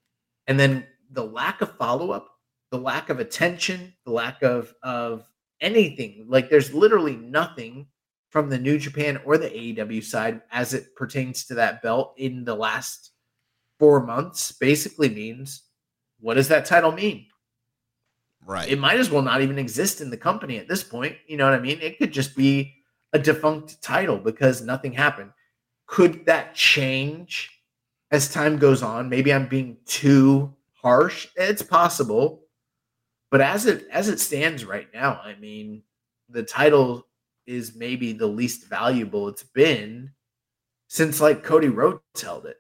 [0.47, 2.28] and then the lack of follow up,
[2.70, 5.24] the lack of attention, the lack of of
[5.62, 6.26] anything.
[6.28, 7.86] Like there's literally nothing
[8.28, 12.44] from the New Japan or the AEW side as it pertains to that belt in
[12.44, 13.12] the last
[13.78, 14.52] four months.
[14.52, 15.62] Basically means
[16.20, 17.24] what does that title mean?
[18.44, 18.68] Right.
[18.68, 21.16] It might as well not even exist in the company at this point.
[21.26, 21.80] You know what I mean?
[21.80, 22.74] It could just be
[23.12, 25.30] a defunct title because nothing happened.
[25.86, 27.51] Could that change
[28.10, 29.09] as time goes on?
[29.09, 31.28] Maybe I'm being too harsh.
[31.36, 32.43] It's possible.
[33.30, 35.82] But as it as it stands right now, I mean,
[36.28, 37.06] the title
[37.47, 40.12] is maybe the least valuable it's been
[40.89, 42.56] since like Cody Rhodes held it.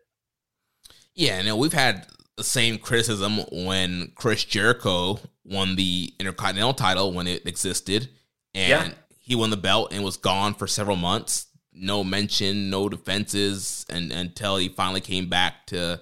[1.14, 2.06] Yeah, and we've had
[2.36, 8.08] the same criticism when Chris Jericho won the Intercontinental title when it existed,
[8.54, 8.94] and yeah.
[9.28, 11.48] He won the belt and was gone for several months.
[11.70, 16.00] No mention, no defenses, and until he finally came back to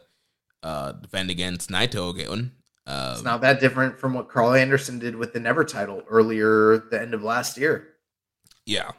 [0.63, 2.53] uh, defend against Naito again.
[2.87, 6.79] Um, it's not that different from what Karl Anderson did with the Never title earlier
[6.79, 7.89] the end of last year.
[8.65, 8.93] Yeah.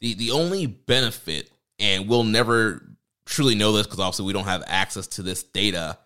[0.00, 2.96] The the only benefit, and we'll never
[3.26, 5.98] truly know this because obviously we don't have access to this data,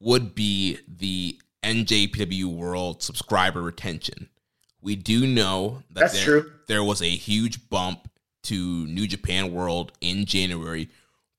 [0.00, 4.30] would be the NJPW World subscriber retention.
[4.82, 6.52] We do know that That's there, true.
[6.68, 8.08] there was a huge bump
[8.44, 8.54] to
[8.86, 10.88] New Japan World in January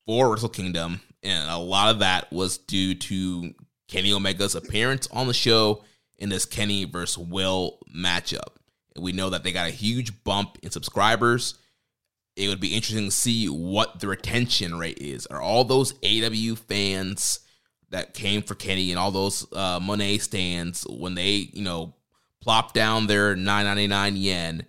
[0.06, 3.54] for Wrestle Kingdom, and a lot of that was due to
[3.88, 5.84] Kenny Omega's appearance on the show
[6.18, 8.56] in this Kenny versus Will matchup.
[8.96, 11.56] And we know that they got a huge bump in subscribers.
[12.36, 15.26] It would be interesting to see what the retention rate is.
[15.28, 17.40] Are all those AEW fans
[17.90, 21.94] that came for Kenny and all those uh, Moné stands when they, you know,
[22.42, 24.66] plop down their 999 yen,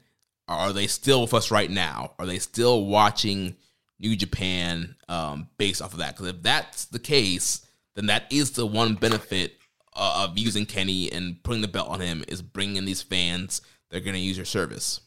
[0.48, 2.12] are they still with us right now?
[2.18, 3.56] Are they still watching
[3.98, 6.16] New Japan um, based off of that?
[6.16, 9.56] Because if that's the case, then that is the one benefit
[9.94, 13.60] uh, of using Kenny and putting the belt on him is bringing in these fans
[13.90, 15.00] that are going to use your service.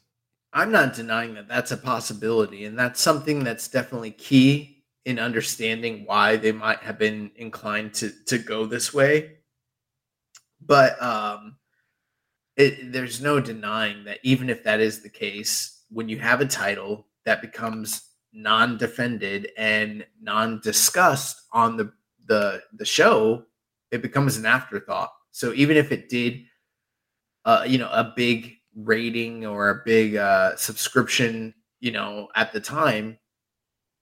[0.53, 6.03] I'm not denying that that's a possibility, and that's something that's definitely key in understanding
[6.05, 9.33] why they might have been inclined to to go this way.
[10.61, 11.57] But um,
[12.57, 16.45] it, there's no denying that even if that is the case, when you have a
[16.45, 18.01] title that becomes
[18.33, 21.91] non-defended and non-discussed on the
[22.27, 23.45] the the show,
[23.91, 25.11] it becomes an afterthought.
[25.31, 26.43] So even if it did,
[27.43, 32.59] uh, you know, a big rating or a big uh, subscription, you know, at the
[32.59, 33.17] time,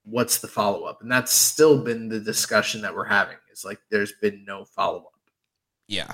[0.04, 1.02] what's the follow up?
[1.02, 3.38] And that's still been the discussion that we're having.
[3.52, 5.22] Is like there's been no follow up.
[5.88, 6.14] Yeah,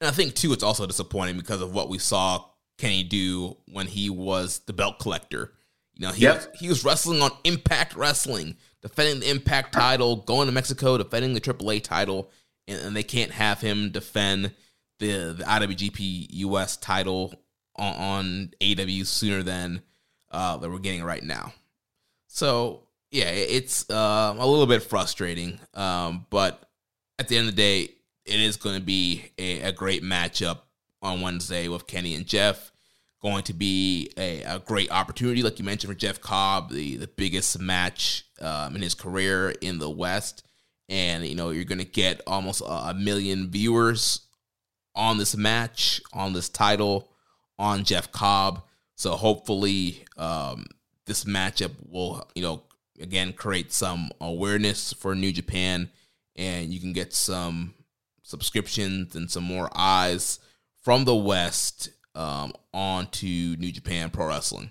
[0.00, 2.44] and I think too, it's also disappointing because of what we saw
[2.78, 5.52] Kenny do when he was the belt collector.
[5.94, 6.36] You know, he yep.
[6.36, 11.34] was, he was wrestling on Impact Wrestling defending the Impact title, going to Mexico, defending
[11.34, 12.30] the AAA title,
[12.66, 14.52] and, and they can't have him defend
[14.98, 17.34] the the IWGP US title
[17.76, 19.82] on, on AEW sooner than
[20.30, 21.52] uh, that we're getting right now.
[22.28, 26.68] So yeah, it's uh, a little bit frustrating, um, but
[27.18, 27.94] at the end of the day,
[28.30, 30.60] it is going to be a, a great matchup
[31.02, 32.70] on Wednesday with Kenny and Jeff
[33.20, 37.06] going to be a, a, great opportunity, like you mentioned, for Jeff Cobb, the, the
[37.06, 40.46] biggest match um, in his career in the West.
[40.88, 44.22] And, you know, you're going to get almost a, a, million viewers
[44.94, 47.12] on this match, on this title,
[47.58, 48.62] on Jeff Cobb.
[48.96, 50.64] So hopefully um,
[51.04, 52.62] this matchup will, you know,
[53.00, 55.90] again, create some awareness for New Japan
[56.36, 57.74] and you can get some
[58.30, 60.38] subscriptions and some more eyes
[60.82, 63.26] from the West um, on to
[63.56, 64.70] New Japan Pro Wrestling.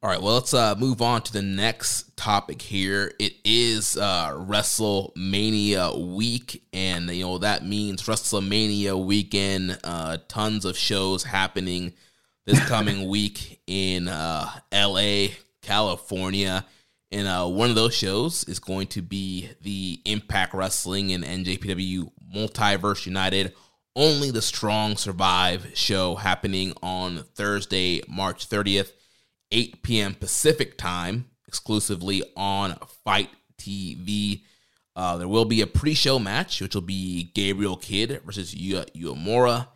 [0.00, 3.10] All right, well, let's uh, move on to the next topic here.
[3.18, 9.76] It is uh, WrestleMania week, and you know that means WrestleMania weekend.
[9.82, 11.94] Uh, tons of shows happening
[12.46, 16.64] this coming week in uh, LA, California,
[17.10, 22.08] and uh, one of those shows is going to be the Impact Wrestling and NJPW
[22.32, 23.52] Multiverse United.
[23.96, 28.92] Only the Strong Survive show happening on Thursday, March 30th
[29.52, 30.14] 8 p.m.
[30.14, 34.42] Pacific time, exclusively on FITE TV.
[34.94, 39.68] Uh, there will be a pre-show match, which will be Gabriel Kidd versus Yu- Uemura.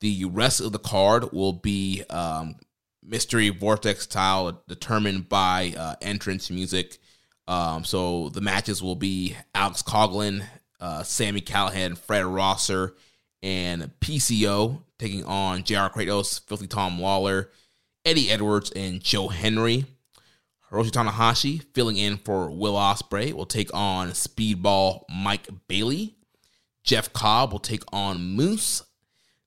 [0.00, 2.56] The rest of the card will be um,
[3.02, 6.98] mystery vortex style, determined by uh, entrance music.
[7.48, 10.44] Um, so the matches will be Alex Coughlin,
[10.80, 12.94] uh, Sami Callihan, Fred Rosser,
[13.42, 17.50] and PCO taking on JR Kratos, Filthy Tom Lawler,
[18.04, 19.84] Eddie Edwards, and Joe Hendry.
[20.70, 26.14] Hiroshi Tanahashi, filling in for Will Ospreay, will take on Speedball Mike Bailey.
[26.84, 28.82] Jeff Cobb will take on Moose.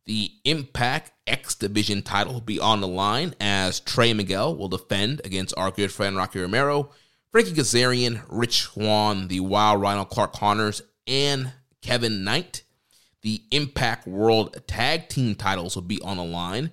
[0.05, 5.21] The Impact X Division title will be on the line as Trey Miguel will defend
[5.23, 6.91] against our good friend Rocky Romero,
[7.31, 12.63] Frankie Kazarian, Rich Swann, the Wild Rhino Clark Connors, and Kevin Knight.
[13.21, 16.71] The Impact World Tag Team titles will be on the line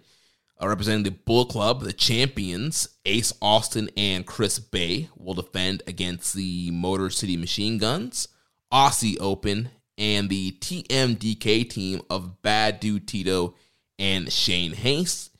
[0.63, 6.35] uh, representing the Bull Club, the champions, Ace Austin and Chris Bey will defend against
[6.35, 8.29] the Motor City Machine Guns,
[8.73, 13.55] Aussie Open, and the TMDK team of Bad Dude Tito
[13.99, 15.31] and Shane Haste.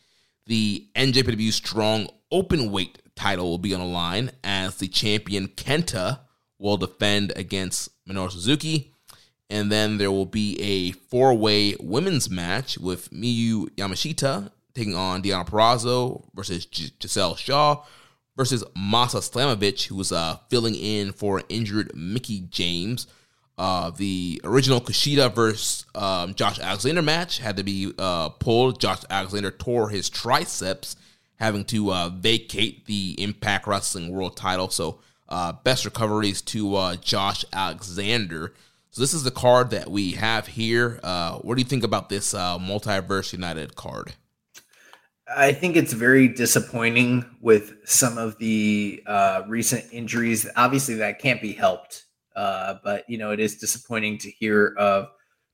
[0.47, 6.21] The NJPW Strong Open Weight title will be on the line as the champion Kenta
[6.59, 8.93] will defend against Minoru Suzuki.
[9.49, 15.23] And then there will be a four way women's match with Miyu Yamashita taking on
[15.23, 17.83] Deanna Purrazzo versus G- Giselle Shaw
[18.37, 23.07] versus Masha Slamovich, who was uh, filling in for injured Mickie James.
[23.59, 28.81] Uh, the original Kushida versus um, Josh Alexander match had to be uh, pulled.
[28.81, 30.97] Josh Alexander tore his triceps,
[31.37, 34.71] having to uh, vacate the Impact Wrestling World title.
[34.71, 38.55] So, uh, best recoveries to uh, Josh Alexander.
[38.93, 40.99] So, this is the card that we have here.
[41.43, 44.15] What do you think about this Multiverse United card?
[45.37, 50.49] I think it's very disappointing with some of the uh, recent injuries.
[50.57, 55.09] Obviously, that can't be helped, uh, but you know it is disappointing to hear of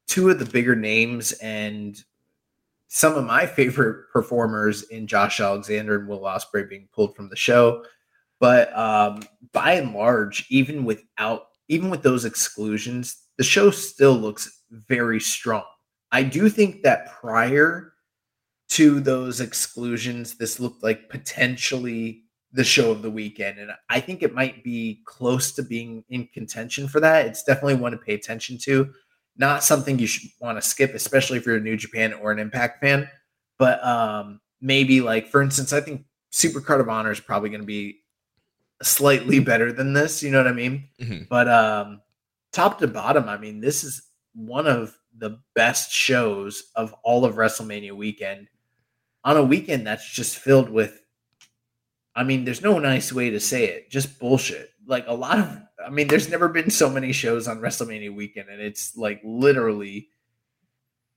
[0.06, 2.02] two of the bigger names and
[2.88, 7.36] some of my favorite performers in Josh Alexander and Will Ospreay being pulled from the
[7.36, 7.84] show.
[8.38, 9.22] But um,
[9.52, 15.64] by and large, even without even with those exclusions, the show still looks very strong.
[16.12, 17.92] I do think that prior
[18.70, 23.58] to those exclusions, this looked like potentially the show of the weekend.
[23.58, 27.26] And I think it might be close to being in contention for that.
[27.26, 28.90] It's definitely one to pay attention to.
[29.36, 32.38] Not something you should want to skip, especially if you're a New Japan or an
[32.38, 33.08] Impact fan.
[33.58, 37.60] But um, maybe, like, for instance, I think Super Card of Honor is probably going
[37.60, 38.00] to be
[38.82, 40.22] slightly better than this.
[40.22, 40.88] You know what I mean?
[41.00, 41.24] Mm-hmm.
[41.28, 42.00] But um,
[42.52, 44.02] top to bottom, I mean, this is
[44.34, 48.48] one of the best shows of all of WrestleMania weekend
[49.26, 51.02] on a weekend that's just filled with
[52.14, 54.70] I mean, there's no nice way to say it, just bullshit.
[54.86, 58.48] Like a lot of I mean, there's never been so many shows on WrestleMania weekend,
[58.48, 60.08] and it's like literally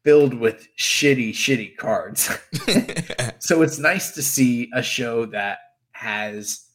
[0.04, 2.30] filled with shitty, shitty cards.
[3.40, 5.60] so it's nice to see a show that
[5.92, 6.68] has,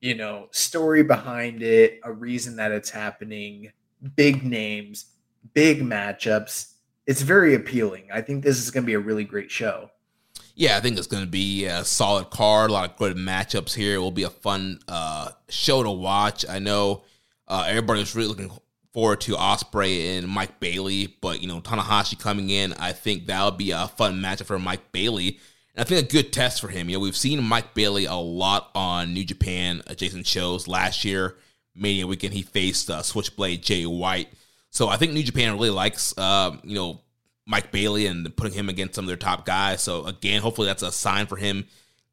[0.00, 3.70] you know, story behind it, a reason that it's happening,
[4.16, 5.06] big names,
[5.52, 6.72] big matchups.
[7.06, 8.08] It's very appealing.
[8.12, 9.90] I think this is going to be a really great show
[10.58, 12.70] yeah, I think it's going to be a solid card.
[12.70, 13.94] A lot of good matchups here.
[13.94, 16.44] It will be a fun uh, show to watch.
[16.48, 17.04] I know
[17.46, 18.50] uh, everybody's really looking
[18.92, 23.52] forward to Ospreay and Mike Bailey, but you know Tanahashi coming in, I think that'll
[23.52, 25.38] be a fun matchup for Mike Bailey.
[25.76, 26.88] And I think a good test for him.
[26.88, 30.66] You know, we've seen Mike Bailey a lot on New Japan adjacent shows.
[30.66, 31.36] Last year,
[31.76, 34.30] Mania weekend, he faced uh, Switchblade Jay White.
[34.70, 37.00] So I think New Japan really likes, uh, you know,
[37.48, 39.82] Mike Bailey and putting him against some of their top guys.
[39.82, 41.66] So again, hopefully that's a sign for him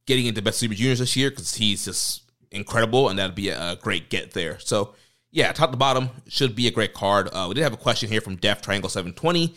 [0.05, 3.75] getting into Best Super Juniors this year because he's just incredible, and that'd be a,
[3.81, 4.57] great get there.
[4.59, 4.95] So
[5.31, 7.27] yeah, top to bottom should be a great card.
[7.33, 9.53] Uh, we did have a question here from Def Triangle 720.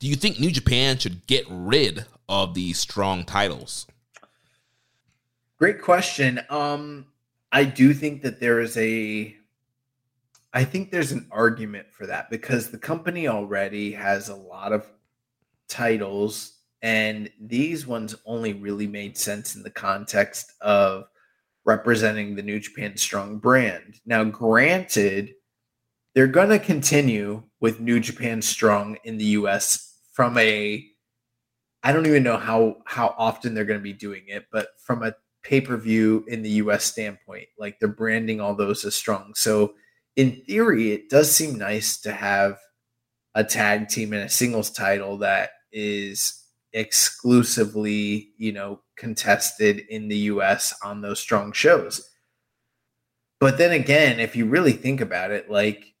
[0.00, 3.86] Do you think New Japan should get rid of these strong titles?
[5.58, 6.40] Great question.
[6.50, 7.06] Um,
[7.52, 9.36] I do think that there is a
[10.52, 14.90] I think there's an argument for that because the company already has a lot of
[15.70, 21.04] titles and these ones only really made sense in the context of
[21.64, 24.00] representing the New Japan Strong brand.
[24.06, 25.34] Now, granted,
[26.14, 30.86] they're going to continue with New Japan Strong in the US from a
[31.82, 35.02] I don't even know how how often they're going to be doing it, but from
[35.02, 39.32] a pay-per-view in the US standpoint, like they're branding all those as strong.
[39.34, 39.74] So,
[40.16, 42.58] in theory, it does seem nice to have
[43.34, 50.16] a tag team and a singles title that is exclusively, you know, contested in the
[50.16, 52.08] US on those strong shows.
[53.40, 55.94] But then again, if you really think about it, like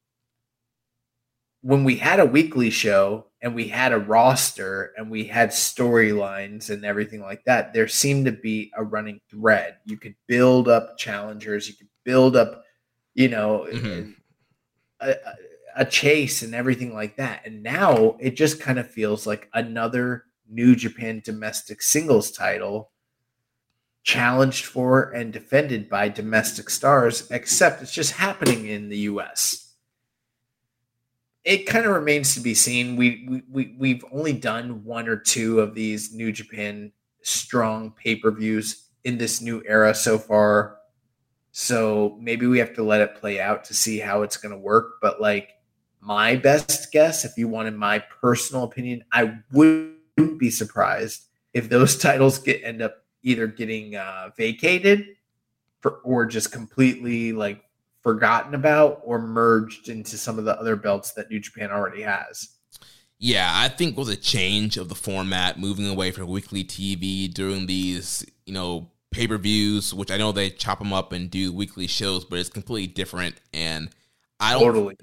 [1.62, 6.70] when we had a weekly show and we had a roster and we had storylines
[6.70, 9.76] and everything like that, there seemed to be a running thread.
[9.86, 12.62] You could build up challengers, you could build up,
[13.14, 14.10] you know, mm-hmm.
[15.00, 15.34] a, a
[15.84, 17.46] chase and everything like that.
[17.46, 22.90] And now it just kind of feels like another New Japan domestic singles title
[24.02, 29.74] challenged for and defended by domestic stars, except it's just happening in the US.
[31.44, 32.96] It kind of remains to be seen.
[32.96, 36.92] We, we, we we've only done one or two of these New Japan
[37.22, 40.76] strong pay-per-views in this new era so far.
[41.52, 44.58] So maybe we have to let it play out to see how it's going to
[44.58, 44.94] work.
[45.00, 45.50] But like
[46.00, 51.68] my best guess, if you wanted my personal opinion, I would wouldn't be surprised if
[51.68, 55.16] those titles get end up either getting uh, vacated
[55.80, 57.62] for, or just completely like
[58.02, 62.48] forgotten about or merged into some of the other belts that New Japan already has.
[63.18, 67.66] Yeah, I think with a change of the format, moving away from weekly TV, doing
[67.66, 71.52] these, you know, pay per views, which I know they chop them up and do
[71.52, 73.34] weekly shows, but it's completely different.
[73.52, 73.90] And
[74.38, 74.96] I don't, totally.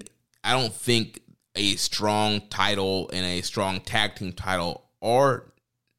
[0.44, 1.20] I don't think
[1.54, 5.52] a strong title and a strong tag team title are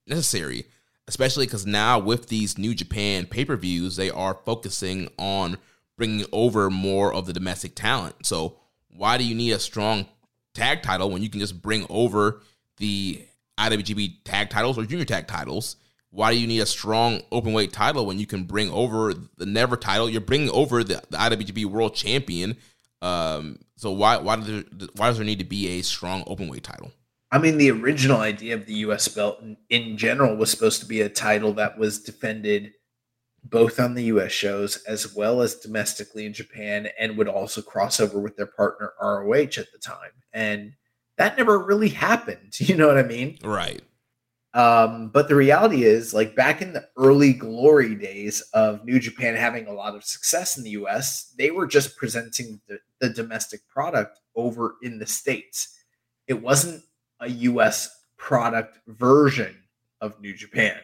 [0.08, 0.66] necessary,
[1.08, 5.58] especially because now with these New Japan pay per views, they are focusing on
[5.98, 8.26] bringing over more of the domestic talent.
[8.26, 8.58] So
[8.90, 10.06] why do you need a strong
[10.54, 12.42] tag title when you can just bring over
[12.78, 13.26] the
[13.58, 15.76] IWGP tag titles or junior tag titles?
[16.12, 19.46] Why do you need a strong open weight title when you can bring over the
[19.46, 20.10] never title?
[20.10, 22.58] You're bringing over the, the IWGP World Champion.
[23.02, 24.64] Um, so why why does there,
[24.98, 26.92] why does there need to be a strong open weight title?
[27.32, 29.08] I mean, the original idea of the U.S.
[29.08, 32.74] belt in, in, general was supposed to be a title that was defended
[33.42, 34.34] both on the U.S.
[34.34, 38.92] shows as well as domestically in Japan, and would also cross over with their partner
[39.02, 40.12] ROH at the time.
[40.34, 40.74] And
[41.16, 42.56] that never really happened.
[42.60, 43.38] You know what I mean?
[43.46, 43.82] Right.
[44.54, 49.36] Um, but the reality is, like back in the early glory days of New Japan
[49.36, 53.68] having a lot of success in the US, they were just presenting the, the domestic
[53.68, 55.78] product over in the States.
[56.28, 56.84] It wasn't
[57.20, 59.56] a US product version
[60.02, 60.80] of New Japan.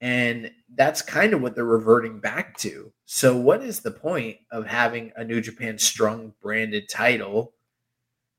[0.00, 2.92] And that's kind of what they're reverting back to.
[3.06, 7.54] So, what is the point of having a New Japan Strong branded title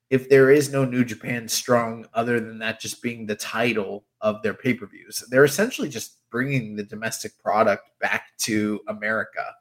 [0.09, 4.41] if there is no New Japan Strong other than that just being the title of
[4.43, 5.23] their pay per views?
[5.29, 9.55] They're essentially just bringing the domestic product back to America.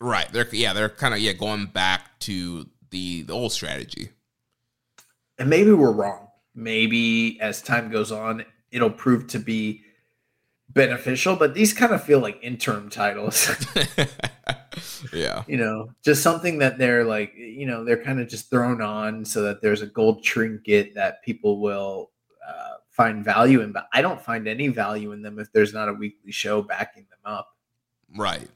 [0.00, 0.30] Right.
[0.32, 0.72] They're yeah.
[0.72, 4.10] They're kind of yeah going back to the the old strategy.
[5.38, 6.24] And maybe we're wrong
[6.54, 9.82] maybe as time goes on, it'll prove to be
[10.68, 11.36] beneficial.
[11.36, 13.50] But these kind of feel like interim titles.
[15.12, 15.42] yeah.
[15.46, 19.24] You know, just something that they're like, you know, they're kind of just thrown on
[19.24, 22.10] so that there's a gold trinket that people will
[22.94, 23.72] find value in.
[23.72, 27.06] But I don't find any value in them if there's not a weekly show backing
[27.10, 27.56] them up.
[28.16, 28.48] Right.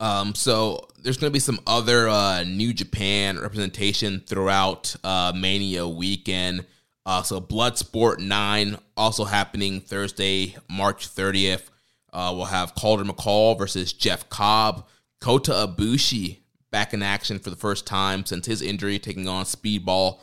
[0.00, 5.86] Um, so there's going to be some other uh, New Japan representation throughout uh, Mania
[5.86, 6.66] weekend.
[7.06, 11.68] Uh, so Bloodsport 9 also happening Thursday, March 30th.
[12.12, 14.86] Uh, we'll have Calder McColl versus Jeff Cobb.
[15.20, 16.38] Kota Ibushi
[16.70, 20.18] back in action for the first time since his injury, taking on Speedball.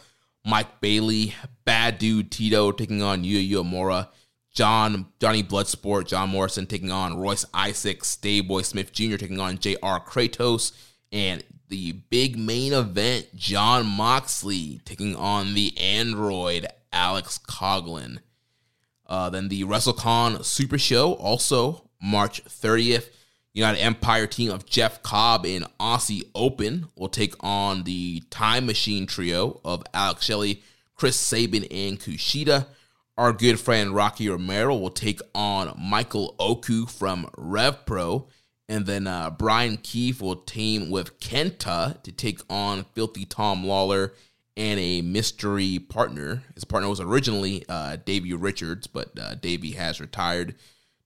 [0.46, 1.36] Mike Bailey,
[1.66, 4.08] Bad Dude Tito taking on Yuya Uemura.
[4.54, 9.16] John Johnny Bloodsport, John Morrison taking on Royce Isaacs, Dave Boy Smith Jr.
[9.16, 10.02] taking on J.R.
[10.02, 10.74] Kratos,
[11.12, 18.20] and the big main event, Jon Moxley taking on the android Alex Coughlin.
[19.08, 23.10] Uh, then the WrestleCon Super Show, also March 30th.
[23.54, 29.06] United Empire team of Jeff Cobb and Aussie Open will take on the Time Machine
[29.06, 30.64] trio of Alex Shelley,
[30.96, 32.68] Chris Sabin, and Kushida.
[33.18, 38.28] Our good friend Rocky Romero will take on Michael Oku from RevPro.
[38.70, 44.14] And then uh, Bryan Keith will team with Kenta to take on Filthy Tom Lawler
[44.56, 46.44] and a mystery partner.
[46.56, 50.56] His partner was originally uh, Davey Richards, but uh, Davey has retired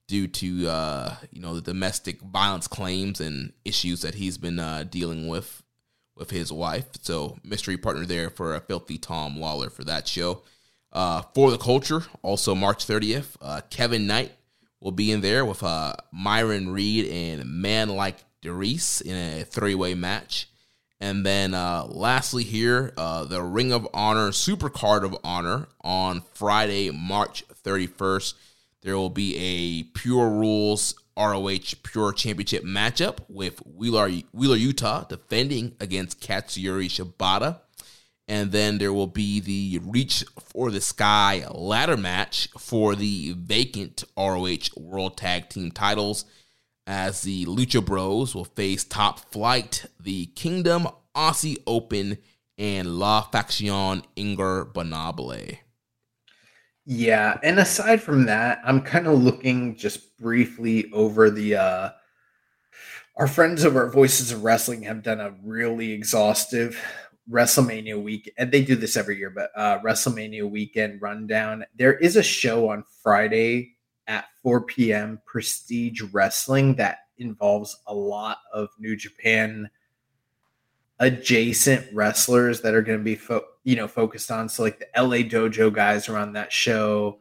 [0.08, 4.84] due to uh, you know the domestic violence claims and issues that he's been uh,
[4.90, 5.64] dealing with
[6.16, 6.86] with his wife.
[7.02, 10.44] So mystery partner there for a filthy Tom Lawler for that show.
[10.92, 14.32] Uh, for the culture, also March 30th, uh, Kevin Knight
[14.80, 19.76] will be in there with uh, Myron Reed and Man Like DeReiss in a three
[19.76, 20.48] way match.
[21.02, 26.22] And then uh, lastly, here, uh, the Ring of Honor Super Card of Honor on
[26.34, 28.34] Friday, March 31st.
[28.86, 35.76] There will be a Pure Rules ROH Pure Championship matchup with Wheeler, Wheeler Yuta defending
[35.80, 37.62] against Katsuyori Shibata.
[38.28, 44.04] And then there will be the Reach for the Sky ladder match for the vacant
[44.16, 46.26] ROH World Tag Team titles
[46.86, 52.20] as the Lucha Bros will face Top Flight, the Kingdom Aussie Open,
[52.60, 55.58] and La Faction Ingobernable.
[56.86, 61.90] Yeah, and aside from that, I'm kind of looking just briefly over the uh
[63.18, 66.80] our friends over at Voices of Wrestling have done a really exhaustive
[67.32, 71.66] WrestleMania week, and they do this every year, but uh WrestleMania weekend rundown.
[71.76, 73.76] There is a show on Friday
[74.08, 75.20] at 4 p.m.
[75.26, 79.70] Prestige Wrestling that involves a lot of New Japan
[81.00, 84.50] adjacent wrestlers that are going to be fo- you know focused on.
[84.50, 87.20] So like the LA Dojo guys are on that show.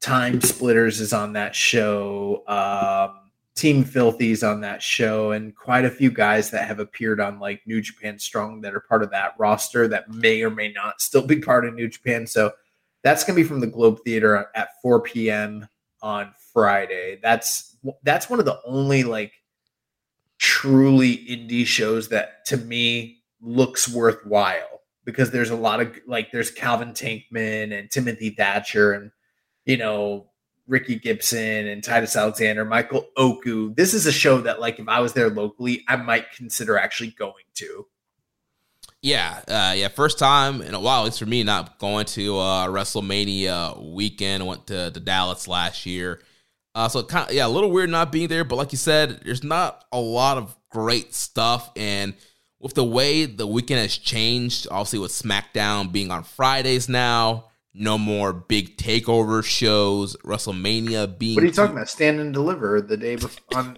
[0.00, 2.44] Time Splitters is on that show.
[2.46, 3.26] Um,
[3.56, 5.32] Team Filthy's on that show.
[5.32, 8.80] And quite a few guys that have appeared on like New Japan Strong that are
[8.80, 12.26] part of that roster that may or may not still be part of New Japan.
[12.26, 12.52] So
[13.02, 15.66] that's going to be from the Globe Theater at 4 p.m.
[16.02, 17.18] on Friday.
[17.22, 19.32] That's that's one of the only like
[20.38, 26.50] truly indie shows that to me looks worthwhile because there's a lot of like there's
[26.50, 29.10] Calvin Tankman and Timothy Thatcher and
[29.64, 30.30] you know
[30.66, 33.74] Ricky Gibson and Titus Alexander, Michael Oku.
[33.74, 37.10] This is a show that like if I was there locally, I might consider actually
[37.10, 37.86] going to.
[39.02, 42.38] Yeah, uh, yeah, first time in a while, at least for me, not going to
[42.38, 44.42] uh, WrestleMania weekend.
[44.42, 46.20] I went to, to Dallas last year.
[46.74, 49.20] Uh, so kind of, yeah, a little weird not being there, but like you said,
[49.24, 52.14] there's not a lot of great stuff and
[52.66, 57.96] with the way the weekend has changed, obviously with SmackDown being on Fridays now, no
[57.96, 61.36] more big takeover shows, WrestleMania being.
[61.36, 61.88] What are you talking about?
[61.88, 63.38] Stand and deliver the day before.
[63.56, 63.76] On,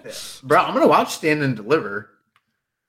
[0.42, 2.10] bro, I'm gonna watch Stand and Deliver.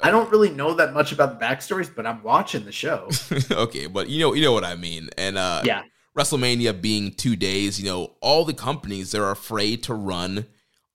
[0.01, 3.09] I don't really know that much about the backstories, but I'm watching the show.
[3.51, 5.09] okay, but you know, you know what I mean.
[5.17, 5.83] And uh, yeah,
[6.17, 10.45] WrestleMania being two days, you know, all the companies they're afraid to run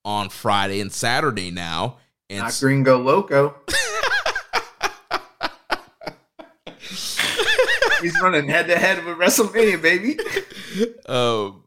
[0.04, 1.96] on Friday and Saturday now.
[2.28, 3.54] And Not Gringo Loco.
[8.02, 10.18] He's running head to head with WrestleMania, baby.
[11.06, 11.64] Um.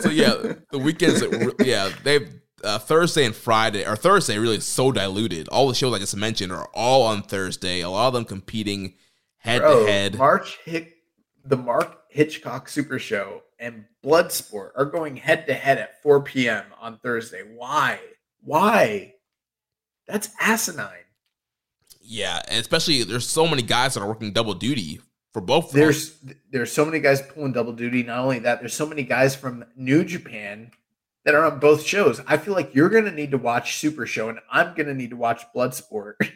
[0.00, 1.22] So yeah, the weekends.
[1.64, 5.48] Yeah, they've uh, Thursday and Friday, or Thursday, really so diluted.
[5.48, 7.80] All the shows I just mentioned are all on Thursday.
[7.80, 8.94] A lot of them competing
[9.38, 10.16] head to head.
[10.16, 10.96] March Hick,
[11.44, 16.64] the Mark Hitchcock Super Show and Bloodsport are going head to head at 4 p.m.
[16.80, 17.42] on Thursday.
[17.54, 18.00] Why?
[18.42, 19.14] Why?
[20.06, 20.88] That's asinine.
[22.00, 25.00] Yeah, and especially there's so many guys that are working double duty
[25.32, 25.72] for both.
[25.72, 26.18] There's
[26.50, 28.02] there's so many guys pulling double duty.
[28.02, 30.70] Not only that, there's so many guys from New Japan
[31.24, 32.20] that are on both shows.
[32.26, 35.16] I feel like you're gonna need to watch Super Show, and I'm gonna need to
[35.16, 36.14] watch Bloodsport.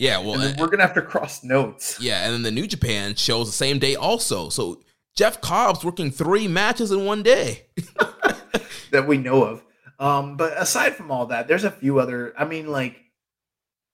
[0.00, 1.98] Yeah, well, and we're gonna have to cross notes.
[2.00, 4.48] Yeah, and then the New Japan shows the same day also.
[4.48, 4.80] So
[5.16, 7.66] Jeff Cobb's working three matches in one day
[8.92, 9.64] that we know of.
[9.98, 12.32] Um, but aside from all that, there's a few other.
[12.38, 13.00] I mean, like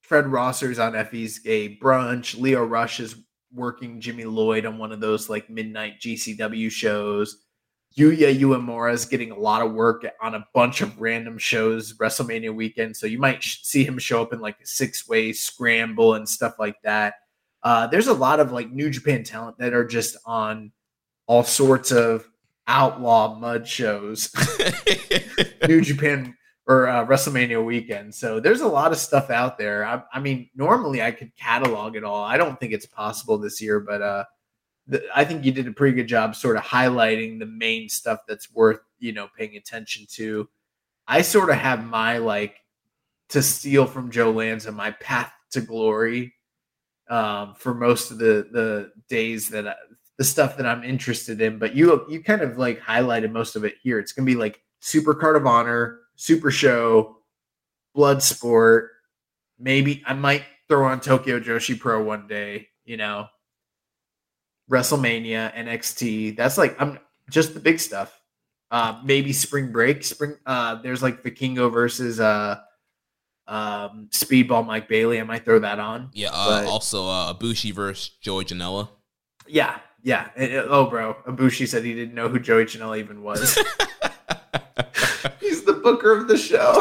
[0.02, 2.39] Fred Rosser's on Effy's Gay Brunch.
[2.39, 3.16] Lio Rush is
[3.55, 7.44] working Jimmy Lloyd on one of those like midnight GCW shows.
[7.97, 12.52] Yuya Uemura is getting a lot of work on a bunch of random shows WrestleMania
[12.52, 16.15] weekend, so you might sh- see him show up in like a six way scramble
[16.15, 17.15] and stuff like that.
[17.62, 20.73] Uh, there's a lot of like New Japan talent that are just on
[21.26, 22.28] all sorts of
[22.66, 24.31] outlaw mud shows.
[25.68, 26.36] New Japan
[26.67, 28.15] or uh, WrestleMania weekend.
[28.15, 29.84] So there's a lot of stuff out there.
[29.84, 32.25] I, I, mean, normally I could catalog it all.
[32.25, 34.25] I don't think it's possible this year, but uh,
[34.86, 38.20] the, I think you did a pretty good job sort of highlighting the main stuff
[38.26, 40.49] that's worth you know paying attention to.
[41.07, 42.57] I sort of have my like
[43.31, 46.34] to steal from Joe Lanza my path to glory
[47.09, 49.75] um, for most of the the days that I,
[50.17, 51.59] the stuff that I'm interested in.
[51.59, 53.99] But you you kind of like highlighted most of it here.
[53.99, 57.18] It's gonna be like Super Card of Honor, Super Show,
[57.94, 58.91] Blood Sport.
[59.59, 62.68] Maybe I might throw on Tokyo Joshi Pro one day.
[62.84, 63.28] You know,
[64.70, 66.36] WrestleMania, NXT.
[66.36, 66.99] That's like I'm
[67.31, 68.20] just the big stuff.
[68.70, 70.05] Uh, maybe Spring Break.
[70.05, 70.36] Spring.
[70.44, 72.59] Uh, there's like Vikingo versus uh,
[73.47, 75.20] um, Speedball Mike Bailey.
[75.20, 76.10] I might throw that on.
[76.12, 76.31] Yeah.
[76.33, 78.89] Uh, also, uh, Ibushi versus Joey Janela.
[79.47, 80.31] Yeah, yeah.
[80.36, 83.59] oh, bro, Ibushi said he didn't know who Joey Janela even was.
[85.84, 86.72] Booker of the show.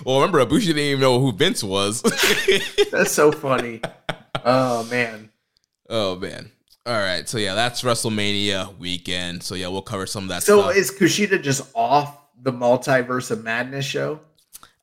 [0.04, 2.02] well, remember, Ibushi didn't even know who Vince was.
[2.90, 3.80] That's so funny.
[4.44, 5.30] Oh man.
[5.88, 6.50] Oh man.
[6.86, 9.42] All right, so yeah, that's WrestleMania weekend.
[9.42, 10.42] So yeah, we'll cover some of that.
[10.42, 10.76] So stuff.
[10.76, 14.20] is Kushida just off the Multiverse of Madness show?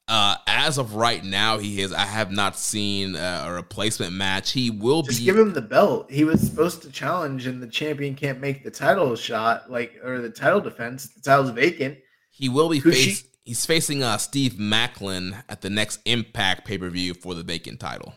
[0.08, 1.94] Uh, as of right now, he is.
[1.94, 4.52] I have not seen uh, a replacement match.
[4.52, 5.26] He will just be.
[5.26, 6.12] give him the belt.
[6.12, 10.20] He was supposed to challenge, and the champion can't make the title shot, like or
[10.20, 11.08] the title defense.
[11.10, 12.00] The title's vacant.
[12.32, 16.90] He will be face, He's facing uh, Steve Macklin at the next Impact pay per
[16.90, 18.14] view for the vacant title.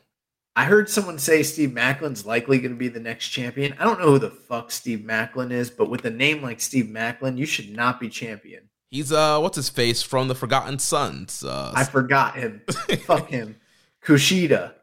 [0.57, 3.75] I heard someone say Steve Macklin's likely going to be the next champion.
[3.79, 6.89] I don't know who the fuck Steve Macklin is, but with a name like Steve
[6.89, 8.69] Macklin, you should not be champion.
[8.91, 11.43] He's uh, what's his face from the Forgotten Sons?
[11.43, 12.63] Uh, I forgot him.
[13.01, 13.57] fuck him.
[14.05, 14.75] Kushida,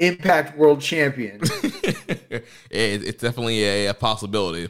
[0.00, 1.38] Impact World Champion.
[1.42, 4.68] it, it's definitely a, a possibility.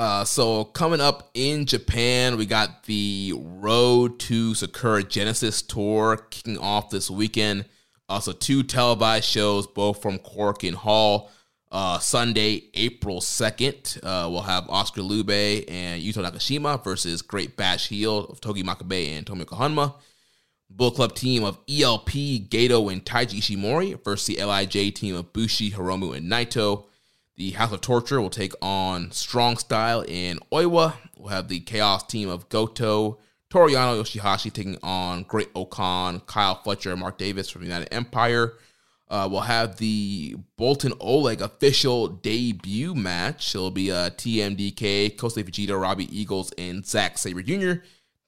[0.00, 6.56] Uh, so coming up in Japan, we got the Road to Sakura Genesis tour kicking
[6.56, 7.66] off this weekend.
[8.08, 11.30] Also, two televised shows, both from Korakuen Hall.
[11.70, 17.88] Uh, Sunday, April 2nd, uh, we'll have Oskar Leube and Yuto Nakashima versus Great Bash
[17.88, 19.96] Heel of Togi Makabe and Tomoaki Honma.
[20.70, 22.08] Bull Club team of ELP,
[22.48, 26.86] Gedo, and Taiji Ishimori versus the LIJ team of Bushi, Hiromu, and Naito.
[27.40, 30.92] The House of Torture will take on Strong Style in Oiwa.
[31.16, 37.00] We'll have the Chaos team of Goto, Toriano YOSHI-HASHI taking on Great-O-Khan, Kyle Fletcher, and
[37.00, 38.58] Mark Davis from United Empire.
[39.08, 43.54] Uh, we'll have the Boltin Oleg official debut match.
[43.54, 47.80] It'll be uh, TMDK, Kosei Fujita, Robbie Eagles, and Zack Sabre Jr.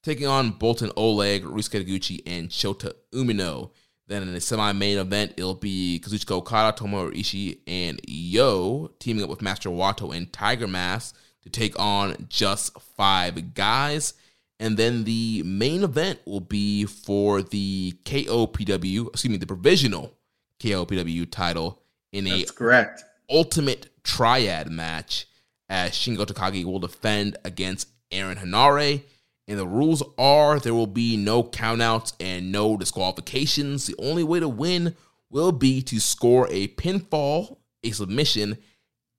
[0.03, 3.73] taking on Boltin Oleg, Ryusuke Taguchi, and Shota Umino.
[4.13, 9.31] Then in the semi-main event, it'll be Kazuchika Okada, Tomohiro Ishii, and YOH teaming up
[9.31, 14.13] with Master Wato and Tiger Mask to take on just five guys.
[14.61, 20.13] And then the main event will be for the KOPW, excuse me, the provisional
[20.61, 21.81] KOPW title
[22.13, 25.27] in That's a correct ultimate triad match
[25.71, 29.05] as Shingo Takagi will defend against Aaron Henare.
[29.49, 33.87] And the rules are there will be no countouts and no disqualifications.
[33.87, 34.97] The only way to win
[35.31, 38.59] will be to score a pinfall, a submission,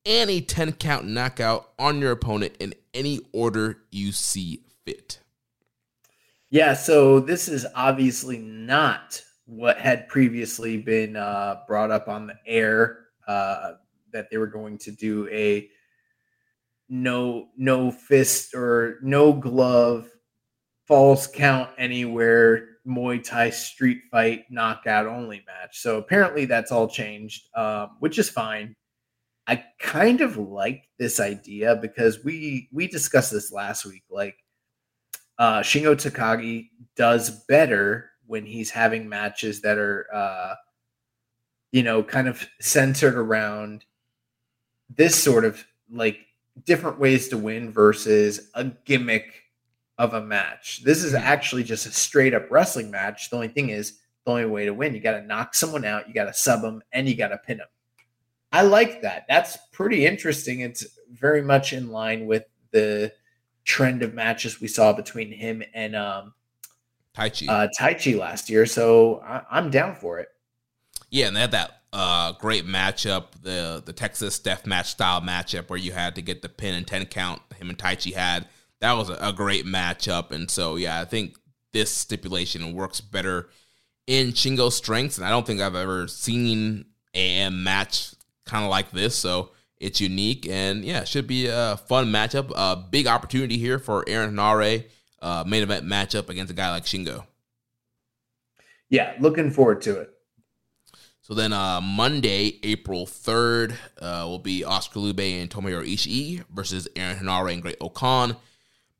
[0.06, 5.20] and a 10 count knockout on your opponent in any order you see fit.
[6.50, 12.36] Yeah, so this is obviously not what had previously been uh, brought up on the
[12.46, 13.74] air uh,
[14.12, 15.70] that they were going to do a
[16.90, 20.08] no no fist or no glove
[20.88, 25.80] false count anywhere Muay Thai street fight knockout only match.
[25.80, 28.76] So apparently that's all changed, um, which is fine.
[29.48, 34.04] I kind of like this idea because we we discussed this last week.
[34.10, 34.38] Like
[35.38, 40.56] uh, Shingo Takagi does better when he's having matches that are, uh,
[41.72, 43.84] you know, kind of centered around
[44.90, 46.20] this sort of like
[46.66, 49.43] different ways to win versus a gimmick
[49.98, 50.84] of a match.
[50.84, 53.30] This is actually just a straight up wrestling match.
[53.30, 56.08] The only thing is, the only way to win, you got to knock someone out,
[56.08, 57.68] you got to sub them, and you got to pin them.
[58.52, 59.26] I like that.
[59.28, 60.62] That's pretty interesting.
[60.62, 63.12] It's very much in line with the
[63.66, 66.34] trend of matches we saw between him and um,
[67.16, 67.50] Taichi.
[67.50, 68.66] Uh, Taichi last year.
[68.66, 70.30] So I, am down for it.
[71.10, 75.70] Yeah, and they had that uh, great matchup, the the Texas Death Match style matchup
[75.70, 77.42] where you had to get the pin and ten count.
[77.56, 78.48] Him and Taichi had
[78.84, 81.38] that was a, great matchup, and so yeah, I think
[81.72, 83.48] this stipulation works better
[84.08, 88.14] in Shingo's strengths, and I don't think I've ever seen a match
[88.46, 89.16] kind of like this.
[89.16, 92.52] So it's unique, and yeah, it should be a fun matchup.
[92.54, 94.84] A big opportunity here for Aaron Henare,
[95.22, 97.26] uh, main event matchup against a guy like Shingo.
[98.90, 100.10] Yeah, looking forward to it.
[101.22, 106.86] So then uh, Monday, April 3rd, uh, will be Oskar Leube and Tomohiro Ishii versus
[106.98, 108.36] Aaron Henare and Great-O-Khan.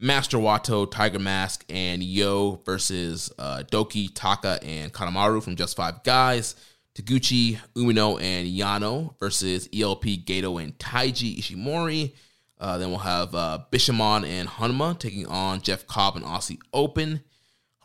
[0.04, 6.04] Master Wato, Tiger Mask, and YOH versus uh, Douki, Taka, and Kanemaru from Just Five
[6.04, 6.56] Guys.
[6.94, 12.12] Taguchi, Umino, and Yano versus ELP, Gedo, and Taiji Ishimori.
[12.60, 17.24] Uh, then we'll have uh, Bishamon and Honma taking on Jeff Cobb and Aussie Open.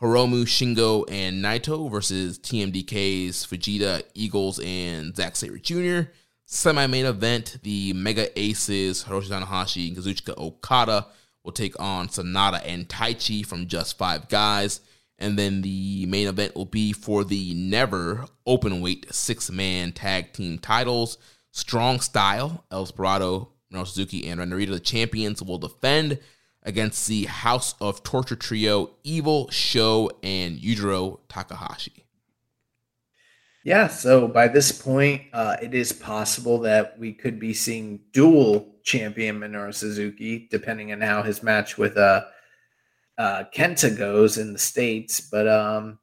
[0.01, 6.11] Hiromu, Shingo, and Naito versus TMDK's Fujita, Eagles, and Zack Sabre Jr.
[6.45, 11.07] Semi main event, the Mega Aces, Hiroshi Tanahashi and Kazuchika Okada
[11.43, 14.81] will take on Sanada and Taichi from Just Five Guys.
[15.17, 20.33] And then the main event will be for the never open weight six man tag
[20.33, 21.17] team titles.
[21.51, 26.19] Strong Style, El Desperado, Suzuki, and Ren Narita, the champions, will defend
[26.63, 32.05] against the House of Torture trio, Evil, Sho, and Yujiro Takahashi.
[33.63, 38.78] Yeah, so by this point, uh, it is possible that we could be seeing dual
[38.89, 42.25] champion Minoru Suzuki, depending on how his match with uh,
[43.19, 45.21] uh, Kenta goes in the States.
[45.21, 45.99] But um,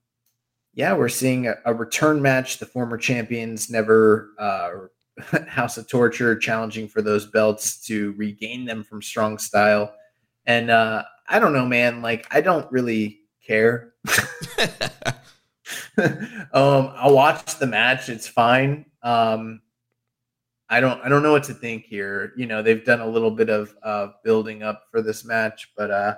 [0.73, 2.59] yeah, we're seeing a, a, return match.
[2.59, 4.71] The former champions never uh,
[5.49, 9.93] House of Torture challenging for those belts to regain them from Strong Style.
[10.47, 12.03] And uh, I don't know, man.
[12.03, 13.95] Like, I don't really care.
[15.99, 18.09] um, I'll watch the match.
[18.09, 18.87] It's fine.
[19.03, 19.61] Um,
[20.69, 22.33] I don't I don't know what to think here.
[22.37, 25.91] You know, they've done a little bit of uh, building up for this match, but
[25.91, 26.15] uh,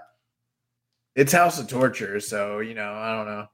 [1.14, 3.46] it's House of Torture, so you know, I don't know.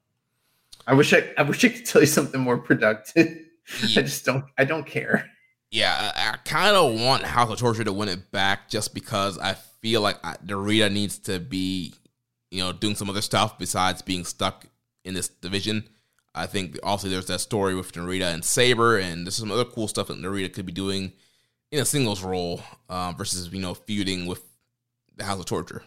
[0.86, 3.38] I wish I I wish I could tell you something more productive.
[3.80, 4.00] Yeah.
[4.00, 5.26] I just don't I don't care.
[5.70, 9.38] Yeah, I, I kind of want House of Torture to win it back just because
[9.38, 11.94] I feel like Narita needs to be,
[12.50, 14.66] you know, doing some other stuff besides being stuck
[15.02, 15.88] in this division.
[16.34, 19.88] I think also there's that story with Narita and Sabre, and there's some other cool
[19.88, 21.12] stuff that Narita could be doing
[21.70, 24.42] in a singles role uh, versus you know feuding with
[25.16, 25.84] the House of Torture.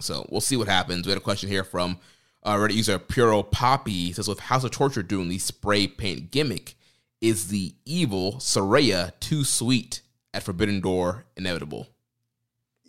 [0.00, 1.06] So we'll see what happens.
[1.06, 1.98] We had a question here from
[2.42, 4.06] uh, Reddit user Puro Poppy.
[4.06, 6.74] He says, with House of Torture doing the spray paint gimmick,
[7.20, 10.02] is the evil Saraya too sweet
[10.32, 11.88] at Forbidden Door inevitable?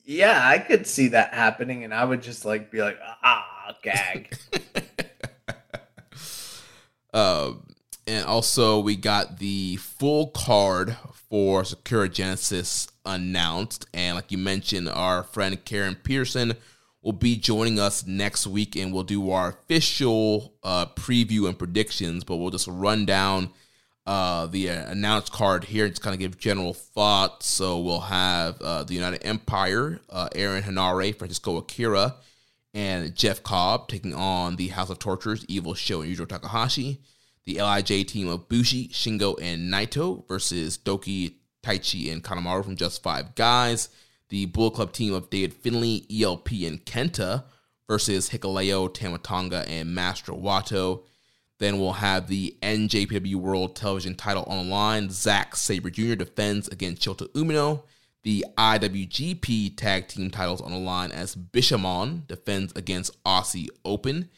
[0.06, 4.36] Yeah, I could see that happening, and I would just like be like, ah, gag.
[7.14, 7.64] Um,
[8.08, 10.98] and also, we got the full card
[11.30, 13.86] for Sakura Genesis announced.
[13.94, 16.56] And like you mentioned, our friend Karen Pearson
[17.02, 22.24] will be joining us next week and we'll do our official uh, preview and predictions.
[22.24, 23.52] But we'll just run down
[24.08, 27.48] uh, the uh, announced card here and just kind of give general thoughts.
[27.48, 32.16] So we'll have uh, the United Empire, uh, Aaron Henare, Francisco Akira,
[32.74, 37.02] and Jeff Cobb taking on the House of Tortures, Evil SHO and Yujiro Takahashi.
[37.46, 43.02] The LIJ team of Bushi, Shingo, and Naito versus Douki, Taichi, and Kanemaru from Just
[43.02, 43.90] Five Guys.
[44.30, 47.46] The Bullet Club team of David Finlay, ELP, and Kenta
[47.88, 51.04] versus Hikuleo, Tama Tonga, and Master Wato.
[51.58, 55.10] Then we'll have the NJPW World Television title on the line.
[55.10, 56.16] Zack Sabre Jr.
[56.16, 57.84] defends against Shota Umino
[58.24, 64.30] the IWGP Tag Team titles on the line as Bishamon defends against Aussie Open.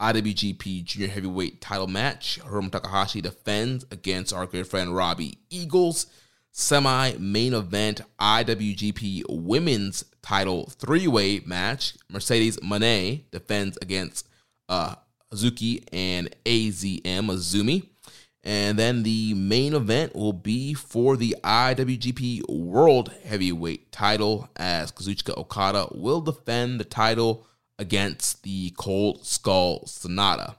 [0.00, 6.06] IWGP Junior Heavyweight title match, Hiromu Takahashi defends against our good friend Robbie Eagles.
[6.52, 14.26] Semi main event IWGP Women's title three way match, Mercedes Moné defends against
[14.68, 14.94] uh,
[15.32, 17.89] Hazuki and AZM Azumi.
[18.42, 25.36] And then the main event will be for the IWGP World Heavyweight title as Kazuchika
[25.36, 27.46] Okada will defend the title
[27.78, 30.54] against the Cold Skull Sanada.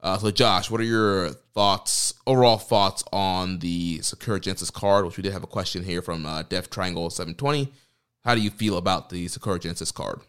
[0.00, 5.04] Uh, so, Josh, what are your thoughts, overall thoughts on the Sakura Genesis card?
[5.04, 7.72] Which we did have a question here from uh, Def Triangle 720.
[8.24, 10.20] How do you feel about the Sakura Genesis card?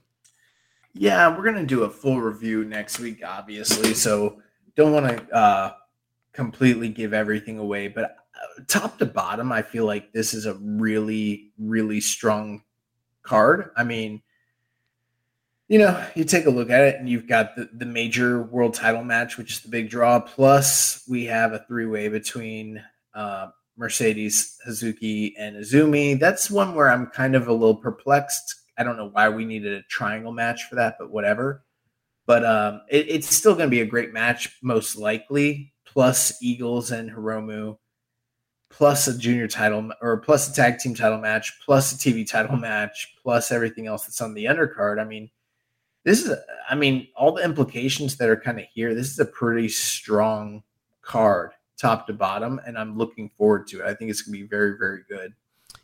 [0.94, 3.94] Yeah, we're gonna do a full review next week, obviously.
[3.96, 4.42] So,
[4.76, 5.74] don't want to uh,
[6.34, 10.56] completely give everything away, but uh, top to bottom, I feel like this is a
[10.56, 12.64] really, really strong
[13.22, 13.70] card.
[13.78, 14.22] I mean,
[15.68, 18.74] you know, you take a look at it and you've got the, the major world
[18.74, 20.20] title match, which is the big draw.
[20.20, 22.84] Plus, we have a three way between
[23.16, 23.48] uh,
[23.78, 26.20] Mercedes, Hazuki, and Azumi.
[26.20, 28.56] That's one where I'm kind of a little perplexed.
[28.78, 31.64] I don't know why we needed a triangle match for that, but whatever.
[32.26, 36.90] But um, it, it's still going to be a great match, most likely plus Eagles
[36.90, 37.78] and Hiromu,
[38.70, 42.58] plus a junior title or plus a tag team title match, plus a TV title
[42.58, 45.00] match, plus everything else that's on the undercard.
[45.00, 45.30] I mean,
[46.04, 46.36] this is,
[46.68, 48.96] I mean, all the implications that are kind of here.
[48.96, 50.64] This is a pretty strong
[51.04, 53.86] card, top to bottom, and I'm looking forward to it.
[53.86, 55.34] I think it's going to be very, very good.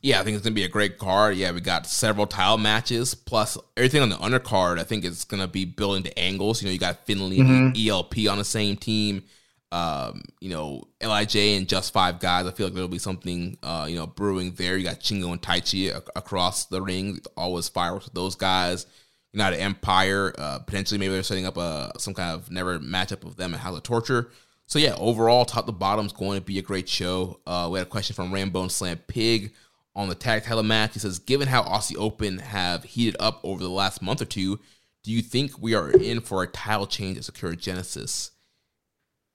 [0.01, 1.35] Yeah, I think it's gonna be a great card.
[1.35, 4.79] Yeah, we got several tile matches plus everything on the undercard.
[4.79, 6.61] I think it's gonna be building to angles.
[6.61, 7.89] You know, you got Finlay mm-hmm.
[7.89, 9.23] ELP on the same team.
[9.72, 12.48] Um, you know, Lij and just five guys.
[12.48, 14.77] I feel like there'll be something uh, you know brewing there.
[14.77, 17.19] You got Shingo and Taichi across the ring.
[17.38, 18.85] Always fireworks with those guys.
[19.31, 20.33] United Empire.
[20.38, 23.61] Uh, potentially, maybe they're setting up a some kind of never matchup of them and
[23.61, 24.31] House of Torture.
[24.65, 27.39] So yeah, overall, top to bottom is going to be a great show.
[27.45, 29.51] Uh, we had a question from Rambo and Slam Pig
[29.95, 30.93] on the tag title match.
[30.93, 34.59] He says, given how Aussie Open have heated up over the last month or two,
[35.03, 38.31] do you think we are in for a title change at Sakura Genesis?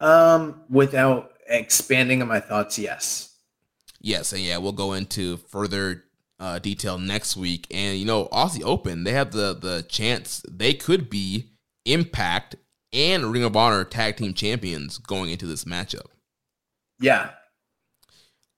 [0.04, 3.36] Um, without expanding on my thoughts, yes.
[4.00, 6.04] Yes, and yeah, we'll go into further
[6.38, 7.66] uh, detail next week.
[7.70, 11.50] And you know, Aussie Open, they have the the chance they could be
[11.86, 12.56] Impact
[12.92, 16.06] and Ring of Honor tag team champions going into this matchup.
[17.00, 17.30] Yeah,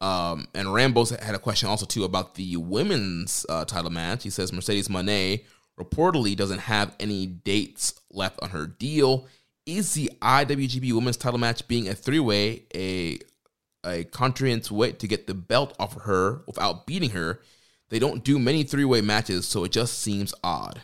[0.00, 4.22] um, and Rambo's had a question also too about the women's uh, title match.
[4.22, 5.44] He says Mercedes Moné
[5.78, 9.26] reportedly doesn't have any dates left on her deal.
[9.66, 13.18] Is the IWGP Women's Title match being a three way a
[13.84, 17.40] a contrarian way to get the belt off of her without beating her?
[17.88, 20.82] They don't do many three way matches, so it just seems odd.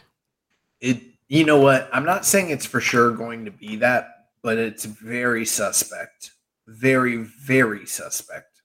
[0.80, 1.88] It you know what?
[1.92, 6.32] I'm not saying it's for sure going to be that, but it's very suspect.
[6.66, 8.62] Very, very suspect.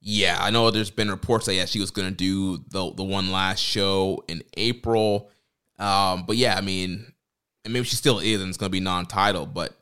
[0.00, 3.30] Yeah, I know there's been reports that yeah she was gonna do the the one
[3.30, 5.30] last show in April,
[5.78, 7.11] um, but yeah, I mean,
[7.64, 9.74] and maybe she still is, and it's gonna be non-title, but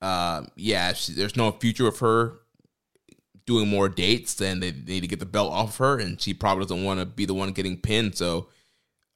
[0.00, 2.34] uh, yeah, she, there's no future of her
[3.46, 4.34] doing more dates.
[4.34, 7.00] Then they, need to get the belt off of her, and she probably doesn't want
[7.00, 8.16] to be the one getting pinned.
[8.16, 8.48] So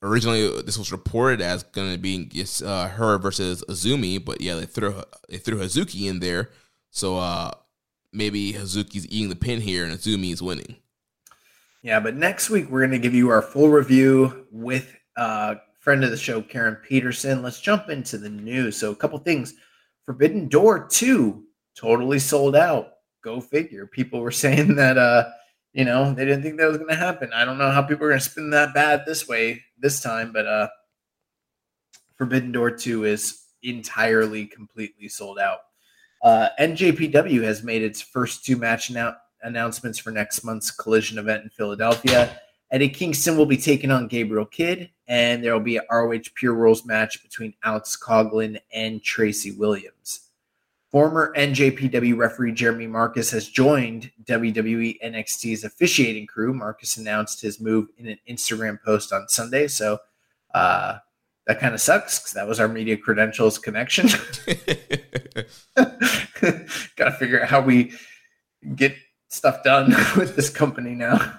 [0.03, 4.67] originally, this was reported as gonna be just, uh, her versus Azumi, but yeah, they
[4.67, 6.51] threw they threw Hazuki in there.
[6.91, 7.53] So uh,
[8.13, 10.77] maybe Hazuki's eating the pin here and Azumi is winning.
[11.83, 16.05] Yeah, but next week we're going to give you our full review with uh, friend
[16.05, 17.43] of the show, Karen Peterson.
[17.43, 18.77] Let's jump into the news.
[18.77, 19.55] So, a couple things
[20.07, 21.43] Forbidden Door 2
[21.77, 22.93] totally sold out.
[23.23, 23.87] Go figure.
[23.87, 25.29] People were saying that, uh,
[25.73, 27.31] you know, they didn't think that was going to happen.
[27.33, 30.33] I don't know how people are going to spin that bad this way this time,
[30.33, 30.69] but uh,
[32.17, 35.61] Forbidden Door 2 is entirely, completely sold out.
[36.23, 41.45] Uh, NJPW has made its first two match now- announcements for next month's collision event
[41.45, 42.39] in Philadelphia.
[42.71, 46.55] Eddie Kingston will be taking on Gabriel Kidd, and there will be an ROH Pure
[46.55, 50.29] Rules match between Alex Coughlin and Tracy Williams.
[50.91, 56.53] Former NJPW referee Jeremy Marcus has joined WWE NXT's officiating crew.
[56.53, 59.99] Marcus announced his move in an Instagram post on Sunday, so
[60.55, 60.99] uh,
[61.47, 64.09] that kind of sucks because that was our media credentials connection.
[65.77, 67.93] Got to figure out how we
[68.75, 68.95] get
[69.29, 71.39] stuff done with this company now.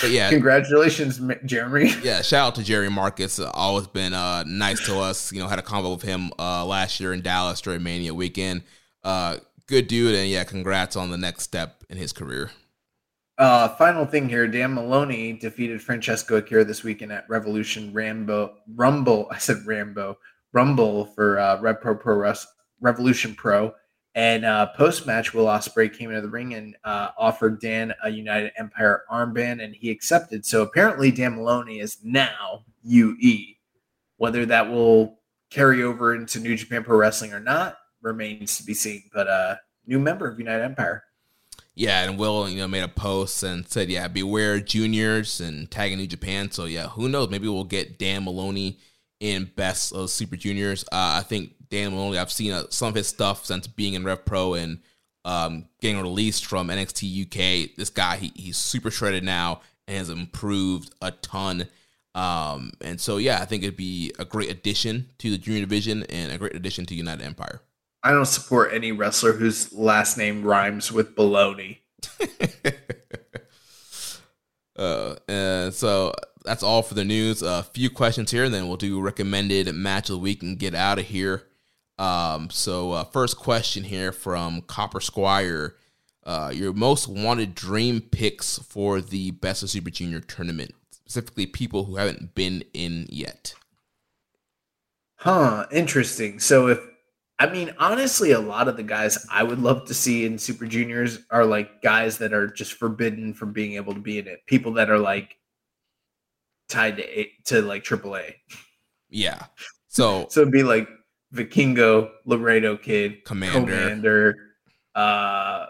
[0.00, 1.92] But yeah, congratulations, Jeremy.
[2.02, 3.38] Yeah, shout out to Jerry Marcus.
[3.38, 5.32] Uh, always been uh, nice to us.
[5.32, 8.62] You know, had a convo with him uh, last year in Dallas during Mania weekend.
[9.02, 12.50] Uh, good dude, and yeah, congrats on the next step in his career.
[13.38, 19.28] Uh, final thing here: Dan Moloney defeated Francesco Akira this weekend at Revolution Rambo Rumble.
[19.32, 20.18] I said Rambo
[20.52, 22.32] Rumble for uh, Rev Pro Pro
[22.80, 23.74] Revolution Pro.
[24.18, 28.10] And uh, post match, Will Ospreay came into the ring and uh, offered Dan a
[28.10, 30.44] United Empire armband, and he accepted.
[30.44, 33.54] So apparently, Dan Moloney is now UE.
[34.16, 38.74] Whether that will carry over into New Japan Pro Wrestling or not remains to be
[38.74, 39.04] seen.
[39.14, 39.54] But uh,
[39.86, 41.04] new member of United Empire.
[41.76, 45.98] Yeah, and Will, you know, made a post and said, "Yeah, beware juniors and tagging
[45.98, 47.30] New Japan." So yeah, who knows?
[47.30, 48.80] Maybe we'll get Dan Moloney
[49.20, 50.82] in best of Super Juniors.
[50.90, 52.18] Uh, I think Dan Moloney.
[52.18, 54.80] I've seen uh, some of his stuff since being in Rev Pro and
[55.24, 57.76] um, getting released from NXT UK.
[57.76, 61.68] This guy, he, he's super shredded now and has improved a ton.
[62.14, 66.04] Um, and so yeah, I think it'd be a great addition to the junior division
[66.04, 67.60] and a great addition to United Empire.
[68.02, 71.78] I don't support any wrestler whose last name rhymes with baloney.
[74.76, 76.14] uh, and so
[76.44, 77.42] that's all for the news.
[77.42, 80.74] A few questions here, and then we'll do recommended match of the week and get
[80.74, 81.44] out of here.
[81.98, 85.76] Um, so uh, first question here from Copper Squire.
[86.24, 91.84] Uh, your most wanted dream picks for the Best of Super Junior tournament, specifically people
[91.84, 93.54] who haven't been in yet.
[95.16, 96.38] Huh, interesting.
[96.38, 96.80] So if
[97.40, 100.66] I mean, honestly, a lot of the guys I would love to see in Super
[100.66, 104.44] Juniors are like guys that are just forbidden from being able to be in it.
[104.46, 105.36] People that are like
[106.68, 108.34] tied to a, to like AAA.
[109.08, 109.46] Yeah.
[109.88, 110.88] So so it'd be like
[111.34, 114.34] Vikingo, Laredo Kid, Komander, Komander,
[114.94, 115.66] uh,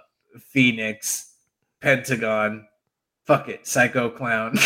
[0.55, 1.31] Fénix,
[1.81, 2.69] Pentagon,
[3.29, 4.57] Fuck it, Psycho Clown.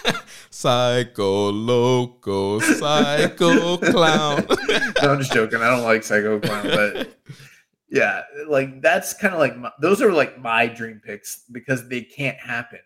[0.50, 4.46] psycho Loco, Psycho Clown.
[4.68, 5.60] no, I'm just joking.
[5.60, 7.18] I don't like Psycho Clown, but
[7.90, 12.02] yeah, like that's kind of like my, those are like my dream picks because they
[12.02, 12.78] can't happen.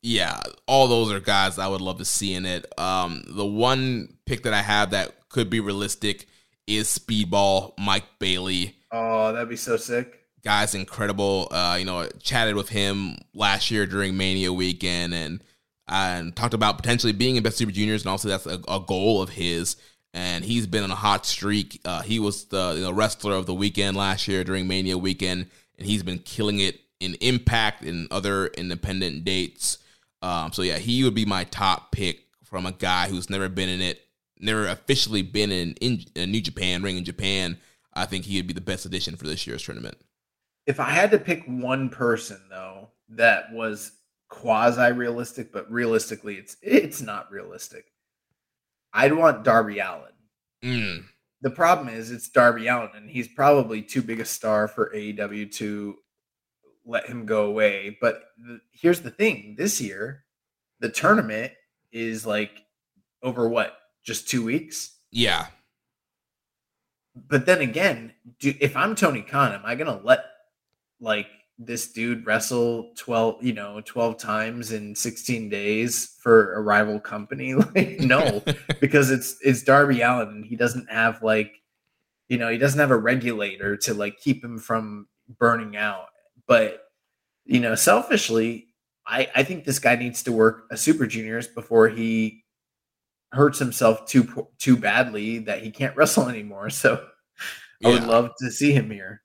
[0.00, 2.66] yeah, all those are guys I would love to see in it.
[2.78, 6.28] Um, the one pick that I have that could be realistic
[6.66, 8.76] is Speedball Mike Bailey.
[8.90, 10.22] Oh, that'd be so sick.
[10.42, 11.48] Guy's incredible.
[11.50, 15.42] Uh, you know, chatted with him last year during Mania weekend and
[15.88, 19.22] and talked about potentially being in Best Super Juniors, and also that's a, a goal
[19.22, 19.76] of his
[20.16, 21.78] and he's been on a hot streak.
[21.84, 25.46] Uh, he was the you know, wrestler of the weekend last year during Mania weekend,
[25.78, 29.76] and he's been killing it in Impact and other independent dates.
[30.22, 33.68] Um, so yeah, he would be my top pick from a guy who's never been
[33.68, 34.05] in it,
[34.38, 37.58] never officially been in, in, in New Japan ring in Japan.
[37.94, 39.96] I think he would be the best addition for this year's tournament.
[40.66, 43.92] If I had to pick one person though that was
[44.28, 47.86] quasi realistic, but realistically, it's it's not realistic.
[48.92, 50.12] I'd want Darby Allin.
[50.64, 51.04] Mm.
[51.42, 55.52] The problem is it's Darby Allin, and he's probably too big a star for AEW
[55.52, 55.96] to
[56.84, 57.96] let him go away.
[58.00, 60.24] But the, here's the thing: this year,
[60.80, 61.52] the tournament
[61.92, 62.62] is like
[63.22, 63.76] over what,
[64.06, 64.92] just two weeks?
[65.10, 65.46] Yeah.
[67.14, 70.24] But then again, do, if I'm Tony Khan, am I gonna let
[71.00, 71.26] like
[71.58, 77.54] this dude wrestle 12 you know 12 times in 16 days for a rival company
[77.74, 78.42] like no
[78.80, 81.62] because it's it's darby allin and he doesn't have like
[82.28, 86.08] you know he doesn't have a regulator to like keep him from burning out
[86.46, 86.88] but
[87.46, 88.66] you know selfishly
[89.06, 92.44] i i think this guy needs to work a super juniors before he
[93.32, 97.04] hurts himself too too badly that he can't wrestle anymore so
[97.84, 99.22] i would love to see him here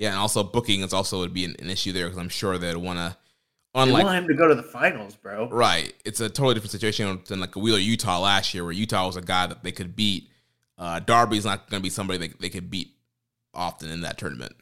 [0.00, 2.56] yeah, and also booking is also would be an, an issue there because I'm sure
[2.56, 3.18] they'd want to.
[3.74, 5.50] Unlike, they want him to go to the finals, bro.
[5.50, 5.92] Right.
[6.06, 9.16] It's a totally different situation than like a Wheeler Yuta last year, where Yuta was
[9.16, 10.30] a guy that they could beat.
[10.78, 12.94] Uh, Darby's not going to be somebody they, they could beat
[13.52, 14.54] often in that tournament.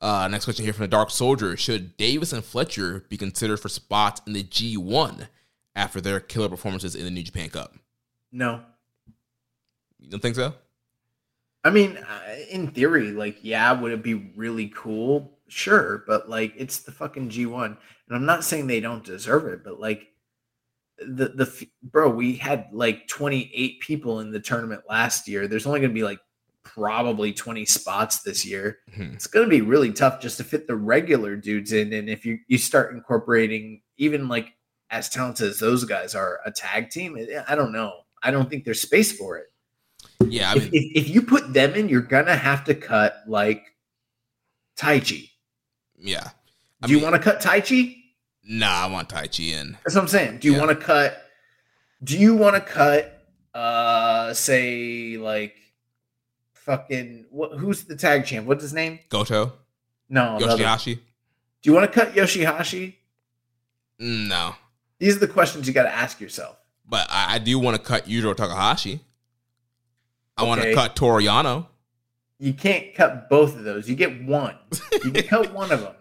[0.00, 3.68] Uh, next question here from the Dark Soldier: Should Davis and Fletcher be considered for
[3.68, 5.26] spots in the G1
[5.78, 7.74] after their killer performances in the New Japan Cup?
[8.32, 8.60] No.
[10.00, 10.54] You don't think so?
[11.64, 15.38] I mean, uh, in theory, like, yeah, would it be really cool?
[15.48, 17.76] Sure, but like, it's the fucking G1, and
[18.16, 20.08] I'm not saying they don't deserve it, but like,
[20.98, 25.46] the the bro, we had like 28 people in the tournament last year.
[25.46, 26.18] There's only going to be like
[26.64, 28.78] probably 20 spots this year.
[28.90, 29.14] Mm-hmm.
[29.14, 32.26] It's going to be really tough just to fit the regular dudes in, and if
[32.26, 34.54] you you start incorporating even like
[34.90, 37.18] as talented as those guys are, a tag team,
[37.48, 37.92] I don't know.
[38.22, 39.46] I don't think there's space for it.
[40.20, 43.16] Yeah, I mean, if, if, if, you put them in, you're gonna have to cut
[43.26, 43.64] like
[44.76, 45.30] Taichi.
[45.96, 46.30] Yeah.
[46.82, 47.96] I Do you want to cut Taichi?
[48.44, 49.76] Nah, I want Taichi in.
[49.84, 50.38] That's what I'm saying.
[50.38, 50.60] Do you yeah.
[50.60, 51.22] want to cut?
[52.02, 53.14] Do you want to cut?
[53.54, 55.56] Uh, say like
[56.54, 57.52] fucking what?
[57.58, 58.46] Who's the tag champ?
[58.46, 59.00] What's his name?
[59.08, 59.52] Goto.
[60.08, 60.94] No, YOSHI-HASHI.
[61.62, 62.94] Do you want to cut YOSHI-HASHI?
[63.98, 64.54] No.
[64.98, 66.56] These are the questions you got to ask yourself.
[66.88, 69.00] But I, I do want to cut Yujiro Takahashi.
[70.36, 71.66] I want to cut Toru Yano.
[72.38, 73.88] You can't cut both of those.
[73.88, 74.56] You get one.
[75.04, 75.94] You can cut one of them.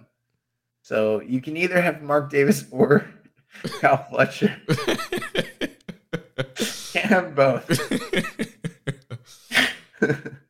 [0.82, 3.08] So you can either have Mark Davis or
[3.82, 4.56] Kyle Fletcher.
[6.94, 7.68] can't have both.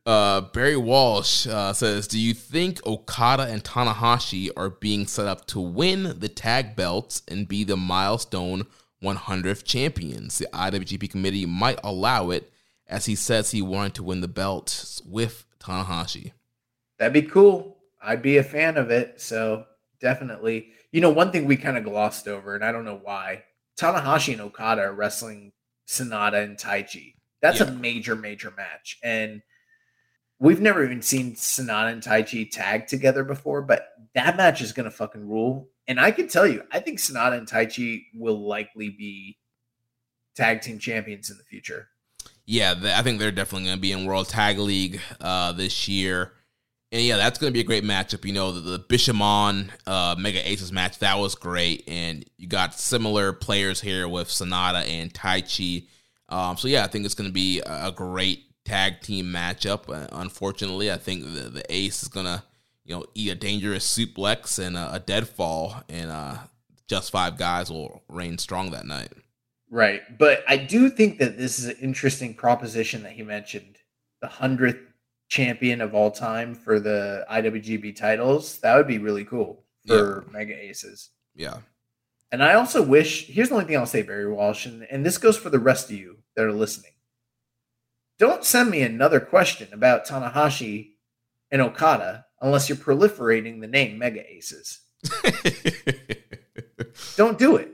[0.06, 5.46] Uh, Barry Walsh uh, says, "Do you think Okada and Tanahashi are being set up
[5.48, 8.66] to win the tag belts and be the milestone
[9.02, 10.38] 100th champions?
[10.38, 12.52] The IWGP committee might allow it."
[12.88, 16.32] as he says he wanted to win the belt with Tanahashi.
[16.98, 17.76] That'd be cool.
[18.02, 19.20] I'd be a fan of it.
[19.20, 19.66] So
[20.00, 20.70] definitely.
[20.90, 23.44] You know, one thing we kind of glossed over, and I don't know why.
[23.78, 25.52] Tanahashi and Okada are wrestling
[25.86, 27.14] Sanada and Taichi.
[27.40, 27.66] That's yeah.
[27.66, 28.98] a major, major match.
[29.02, 29.42] And
[30.38, 34.90] we've never even seen Sanada and Taichi tag together before, but that match is gonna
[34.90, 35.68] fucking rule.
[35.86, 39.38] And I can tell you, I think Sanada and Taichi will likely be
[40.36, 41.88] tag team champions in the future
[42.48, 46.32] yeah, I think they're definitely going to be in World Tag League uh, this year.
[46.90, 48.24] And yeah, that's going to be a great matchup.
[48.24, 51.84] You know, the, the Bishamon uh, Mega Aces match, that was great.
[51.86, 55.88] And you got similar players here with Sanada and Taichi.
[56.28, 59.88] Um, so yeah, I think it's going to be a great tag team matchup.
[59.88, 62.42] Uh, unfortunately, I think the, the Ace is going to,
[62.84, 65.82] you know, eat a dangerous suplex and a, a deadfall.
[65.88, 66.36] And uh,
[66.86, 69.12] just five guys will reign strong that night.
[69.70, 70.02] Right.
[70.18, 73.76] But I do think that this is an interesting proposition that he mentioned.
[74.20, 74.80] The hundredth
[75.28, 78.58] champion of all time for the IWGP titles.
[78.60, 80.32] That would be really cool for yeah.
[80.32, 81.10] Mega Aces.
[81.34, 81.58] Yeah.
[82.32, 85.16] And I also wish, here's the only thing I'll say, Barry Walsh, and, and this
[85.16, 86.92] goes for the rest of you that are listening.
[88.16, 90.92] Don't send me another question about Tanahashi
[91.50, 94.78] and Okada unless you're proliferating the name Mega Aces.
[97.16, 97.72] Don't do it.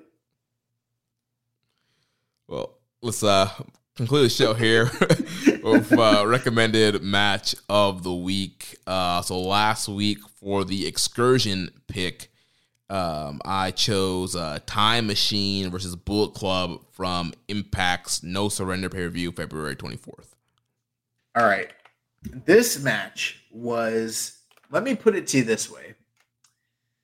[2.48, 3.50] Well, let's uh
[3.96, 4.84] conclude the show here
[5.62, 8.78] with uh, recommended match of the week.
[8.86, 12.30] Uh, so last week for the excursion pick,
[12.90, 19.08] um, I chose uh, Time Machine versus Bullet Club from Impact's No Surrender pay per
[19.08, 20.34] view, February 24th.
[21.36, 21.70] All right.
[22.46, 24.38] This match was,
[24.70, 25.94] let me put it to you this way.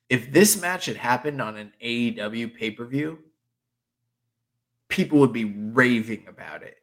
[0.09, 3.19] If this match had happened on an AEW pay per view,
[4.87, 6.77] people would be raving about it.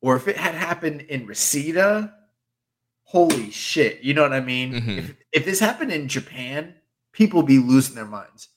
[0.00, 2.14] Or if it had happened in Reseda,
[3.04, 4.00] holy shit.
[4.02, 4.72] You know what I mean?
[4.72, 4.98] Mhm.
[4.98, 6.74] If, if this happened in Japan,
[7.12, 8.48] people be losing their minds.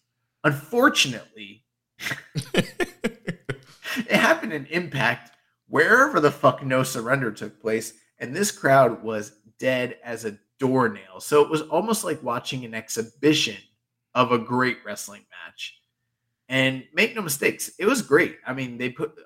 [0.44, 1.64] Unfortunately,
[2.54, 5.32] it happened in Impact,
[5.68, 11.20] wherever the fuck No Surrender took place, and this crowd was dead as a doornail.
[11.20, 13.58] So it was almost like watching an exhibition
[14.16, 15.80] of a great wrestling match.
[16.50, 18.38] And make no mistakes, it was great.
[18.46, 19.22] I mean, they put uh,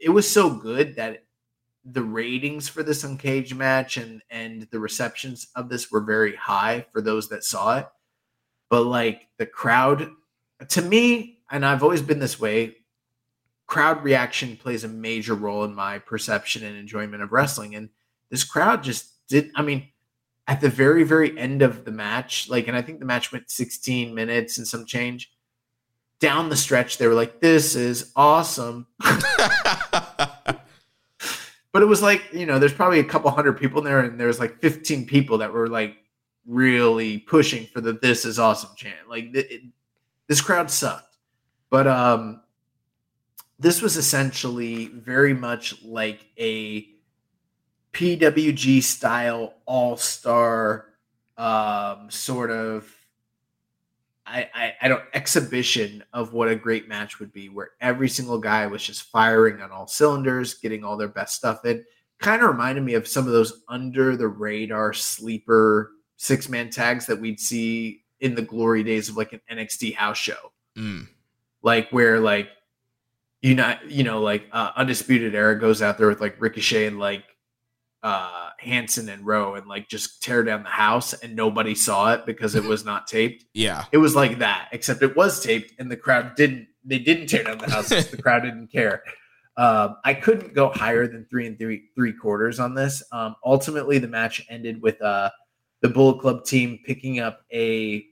[0.00, 1.24] it was so good that
[1.84, 6.86] the ratings for this uncaged match and and the receptions of this were very high
[6.92, 7.88] for those that saw it.
[8.68, 10.10] But like the crowd
[10.68, 12.76] to me, and I've always been this way,
[13.66, 17.74] crowd reaction plays a major role in my perception and enjoyment of wrestling.
[17.74, 17.90] And
[18.30, 19.88] this crowd just did, I mean,
[20.46, 23.50] at the very, very end of the match, like, and I think the match went
[23.50, 25.30] 16 minutes and some change.
[26.20, 28.86] Down the stretch, they were like, This is awesome.
[31.72, 34.18] But it was like, you know, there's probably a couple hundred people in there, and
[34.18, 35.96] there's like 15 people that were like
[36.48, 39.08] really pushing for the this is awesome chant.
[39.08, 39.62] Like, it,
[40.26, 41.16] this crowd sucked.
[41.70, 42.40] But um
[43.58, 46.86] this was essentially very much like a
[47.92, 50.86] PWG style all star
[51.36, 52.92] um, sort of
[54.26, 58.38] I, I I don't exhibition of what a great match would be, where every single
[58.38, 61.84] guy was just firing on all cylinders, getting all their best stuff in.
[62.18, 67.06] Kind of reminded me of some of those under the radar sleeper six man tags
[67.06, 71.08] that we'd see in the glory days of like an NXT house show Mm.
[71.62, 72.48] like where like
[73.42, 76.98] you know you know like uh, undisputed era goes out there with like ricochet and
[77.00, 77.24] like
[78.04, 82.24] uh hanson and rowe and like just tear down the house and nobody saw it
[82.26, 83.86] because it was not taped Yeah.
[83.90, 87.42] it was like that except it was taped and the crowd didn't they didn't tear
[87.44, 89.02] down the house the crowd didn't care
[89.56, 93.02] um, I couldn't go higher than three and three three quarters on this.
[93.10, 95.30] Um, ultimately, the match ended with uh,
[95.80, 98.04] the Bullet Club team picking up a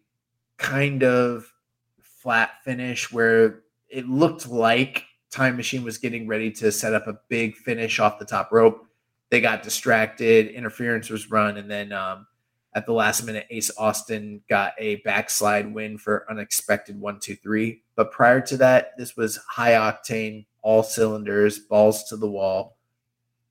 [0.56, 1.52] kind of
[2.00, 7.18] flat finish where it looked like Time Machine was getting ready to set up a
[7.28, 8.86] big finish off the top rope.
[9.30, 12.26] They got distracted, interference was run, and then um,
[12.74, 17.82] at the last minute, Ace Austin got a backslide win for unexpected one, two, three.
[17.96, 22.76] But prior to that, this was high octane, all cylinders, balls to the wall.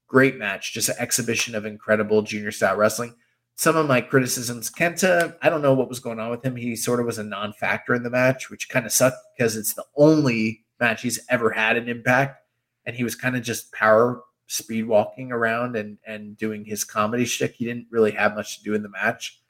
[0.07, 3.15] Great match, just an exhibition of incredible junior style wrestling
[3.57, 6.55] some of my criticisms kenta i don't know what was going on with him.
[6.55, 9.73] He sort of was a non-factor in the match which kind of sucked because it's
[9.73, 12.41] the only match he's ever had an impact.
[12.85, 17.25] And he was kind of just power speed walking around and and doing his comedy
[17.25, 17.55] shtick.
[17.55, 19.41] he didn't really have much to do in the match.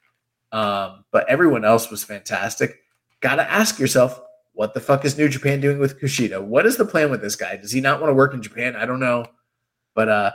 [0.52, 2.82] Um, but everyone else was fantastic.
[3.20, 4.20] Gotta ask yourself
[4.52, 6.42] what the fuck is new japan doing with kushida?
[6.42, 7.56] What is the plan with this guy?
[7.56, 8.74] Does he not want to work in japan?
[8.74, 9.26] I don't know.
[9.94, 10.30] But uh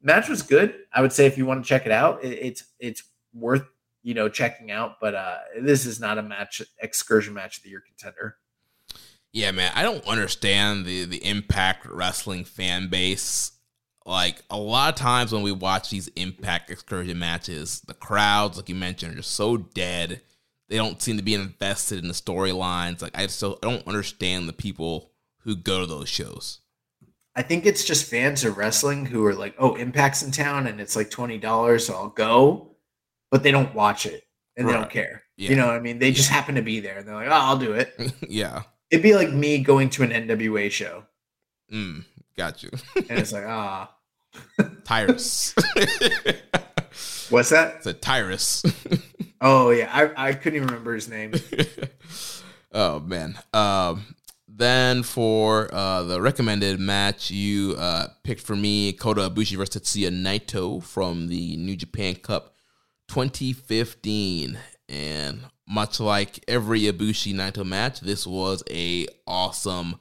[0.00, 0.74] match was good.
[0.92, 3.02] I would say if you want to check it out it, it's it's
[3.34, 3.66] worth
[4.02, 7.70] you know checking out but uh this is not a match excursion match of the
[7.70, 8.36] year contender
[9.32, 13.50] Yeah, man, I don't understand the the Impact Wrestling fan base.
[14.06, 18.68] Like a lot of times when we watch these Impact excursion matches, the crowds, like
[18.68, 20.20] you mentioned, are just so dead.
[20.68, 23.02] They don't seem to be invested in the storylines.
[23.02, 26.60] Like I just don't, I don't understand the people who go to those shows.
[27.36, 30.80] i think it's just fans of wrestling who are like oh impact's in town and
[30.80, 32.73] it's like $20 so i'll go
[33.34, 34.22] but they don't watch it
[34.56, 35.50] and they don't care Yeah.
[35.50, 37.32] you know what i mean they just happen to be there and they're like oh
[37.32, 37.92] i'll do it
[38.28, 38.62] yeah.
[38.92, 41.02] it'd be like me going to an nwa show
[41.72, 42.04] Mm,
[42.36, 42.70] got you.
[43.08, 43.90] and it's like ah
[44.84, 45.52] Tyrus.
[47.30, 48.62] what's that it's a Tyrus.
[49.40, 51.32] oh yeah i, I couldn't even remember his name
[52.72, 53.36] oh man.
[53.52, 54.14] Um
[54.56, 60.10] then for uh, the recommended match, you uh, picked for me Kota Ibushi versus Tetsuya
[60.12, 62.53] Naito from the New Japan Cup
[63.14, 64.58] 2015.
[64.88, 70.00] And much like every Ibushi Naito match, this was a awesome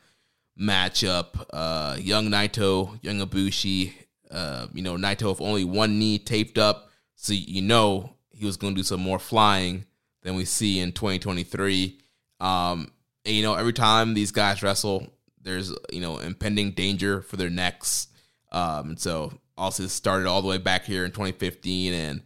[0.59, 1.45] matchup.
[1.53, 3.93] Uh, young Naito, young Ibushi.
[4.31, 8.57] Uh, you know, Naito with only one knee taped up, so you know he was
[8.57, 9.85] going to do some more flying
[10.23, 11.99] than we see in 2023.
[12.39, 12.91] Um,
[13.25, 15.05] and, you know, every time these guys wrestle,
[15.39, 18.07] there's you know impending danger for their necks.
[18.51, 22.23] Um, and so also started all the way back here in 2015, and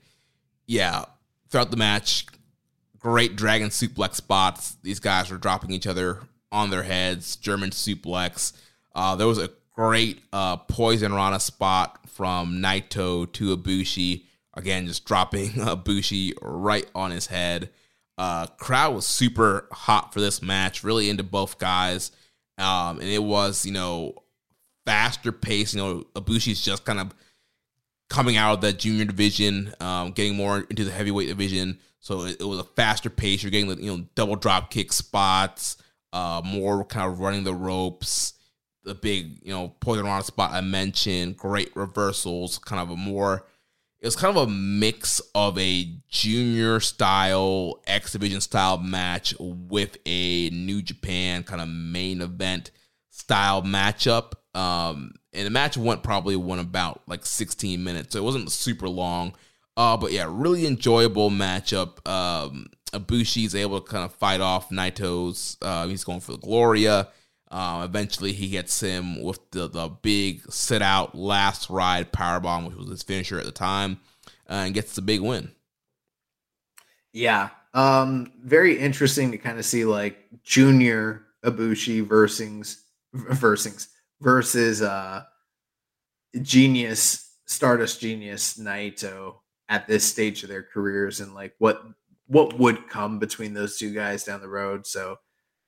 [0.67, 1.05] yeah,
[1.49, 2.25] throughout the match,
[2.99, 4.77] great dragon suplex spots.
[4.83, 6.19] These guys were dropping each other
[6.51, 8.53] on their heads, German suplex.
[8.93, 14.23] Uh, there was a great uh, poison rana spot from Naito to Ibushi.
[14.55, 17.69] Again, just dropping Ibushi right on his head.
[18.17, 22.11] Uh, crowd was super hot for this match, really into both guys.
[22.57, 24.15] Um, and it was, you know,
[24.85, 25.75] faster pace.
[25.75, 27.13] You know, Ibushi's just kind of
[28.09, 31.79] coming out of the junior division, um, getting more into the heavyweight division.
[31.99, 33.43] So it, it, was a faster pace.
[33.43, 35.77] You're getting the you know double drop kick spots,
[36.13, 38.33] uh, more kind of running the ropes.
[38.83, 43.45] The big you know poison rana spot I mentioned, great reversals, kind of a more.
[43.99, 49.97] It was kind of a mix of a junior style, X Division style match with
[50.05, 52.71] a New Japan kind of main event
[53.09, 54.33] style matchup.
[54.57, 58.89] Um, and the match went probably went about like 16 minutes, so it wasn't super
[58.89, 59.35] long.
[59.75, 62.05] Uh, but yeah, really enjoyable matchup.
[62.09, 65.57] Um, is able to kind of fight off Naito's.
[65.61, 67.09] Uh, he's going for the Gloria.
[67.51, 72.75] Um, eventually, he gets him with the, the big sit out last ride powerbomb, which
[72.75, 73.99] was his finisher at the time,
[74.49, 75.51] uh, and gets the big win.
[77.13, 83.89] Yeah, um, very interesting to kind of see like Junior Ibushi versus versus
[84.21, 85.23] versus uh,
[86.41, 89.35] Genius Stardust Genius Naito
[89.69, 91.81] at this stage of their careers and like what
[92.27, 94.85] what would come between those two guys down the road.
[94.85, 95.17] So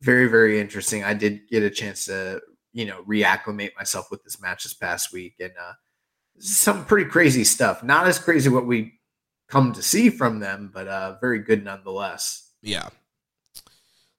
[0.02, 1.04] very very interesting.
[1.04, 2.42] I did get a chance to
[2.74, 5.74] you know reacclimate myself with this match this past week and uh,
[6.40, 7.84] some pretty crazy stuff.
[7.84, 9.00] Not as crazy what we
[9.48, 12.54] come to see from them, but uh, very good nonetheless.
[12.62, 12.90] Yeah.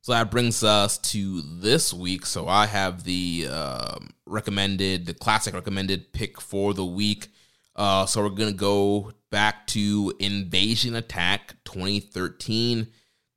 [0.03, 2.25] So that brings us to this week.
[2.25, 7.29] So I have the uh, recommended, the classic recommended pick for the week.
[7.77, 12.87] Uh, so we're gonna go back to Invasion Attack 2013,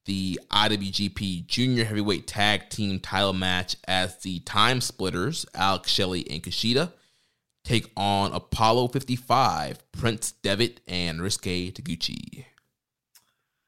[0.05, 6.41] the IWGP Junior Heavyweight Tag Team Title match as the Time Splitters, Alex Shelley and
[6.41, 6.93] Kushida,
[7.65, 12.45] take on Apollo 55, Prince Devitt, and Ryusuke Taguchi.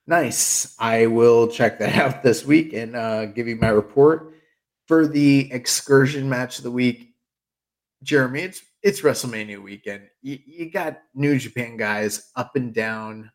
[0.08, 0.76] Nice.
[0.80, 4.34] I will check that out this week and uh, give you my report
[4.88, 7.14] for the excursion match of the week.
[8.04, 10.04] Jeremy, it's it's WrestleMania weekend.
[10.22, 13.32] You, you got New Japan guys up and down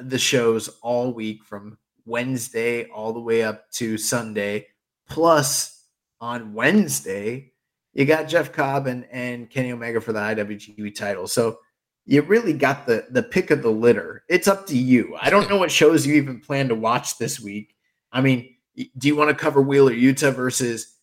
[0.00, 4.68] the shows all week from Wednesday all the way up to Sunday.
[5.08, 5.86] Plus,
[6.20, 7.52] on Wednesday,
[7.92, 11.26] you got Jeff Cobb and, and Kenny Omega for the IWGP title.
[11.26, 11.58] So
[12.06, 14.24] you really got the the pick of the litter.
[14.28, 15.16] It's up to you.
[15.20, 17.74] I don't know what shows you even plan to watch this week.
[18.12, 20.96] I mean, do you want to cover Wheeler Yuta versus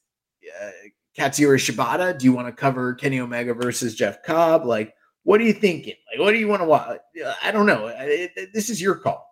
[0.62, 0.70] uh,
[1.18, 2.18] Katsuyori Shibata?
[2.18, 4.66] Do you want to cover Kenny Omega versus Jeff Cobb?
[4.66, 5.96] Like, what are you thinking?
[6.12, 7.00] Like, what do you want to watch?
[7.44, 7.88] I don't know.
[7.88, 9.28] It, it, this is your call.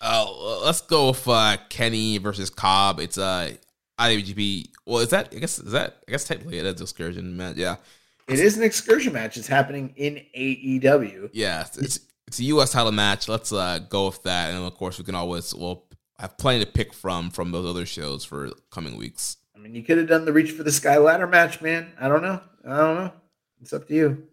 [0.00, 0.26] Uh,
[0.64, 3.00] let's go with uh, Kenny versus Cobb.
[3.00, 3.52] It's uh
[3.98, 4.68] IWGP.
[4.86, 5.32] Well, is that?
[5.34, 5.98] I guess is that?
[6.06, 7.56] I guess technically it is a excursion match.
[7.56, 7.76] Yeah,
[8.28, 9.36] it is an excursion match.
[9.36, 11.30] It's happening in AEW.
[11.32, 12.72] Yeah, it's it's a U.S.
[12.72, 13.28] title match.
[13.28, 15.84] Let's uh, go with that, and of course we can always we'll
[16.18, 19.38] have plenty to pick from from those other shows for coming weeks.
[19.56, 21.90] I mean, you could have done the Reach for the Sky ladder match, man.
[21.98, 22.40] I don't know.
[22.64, 23.12] I don't know.
[23.60, 24.28] It's up to you.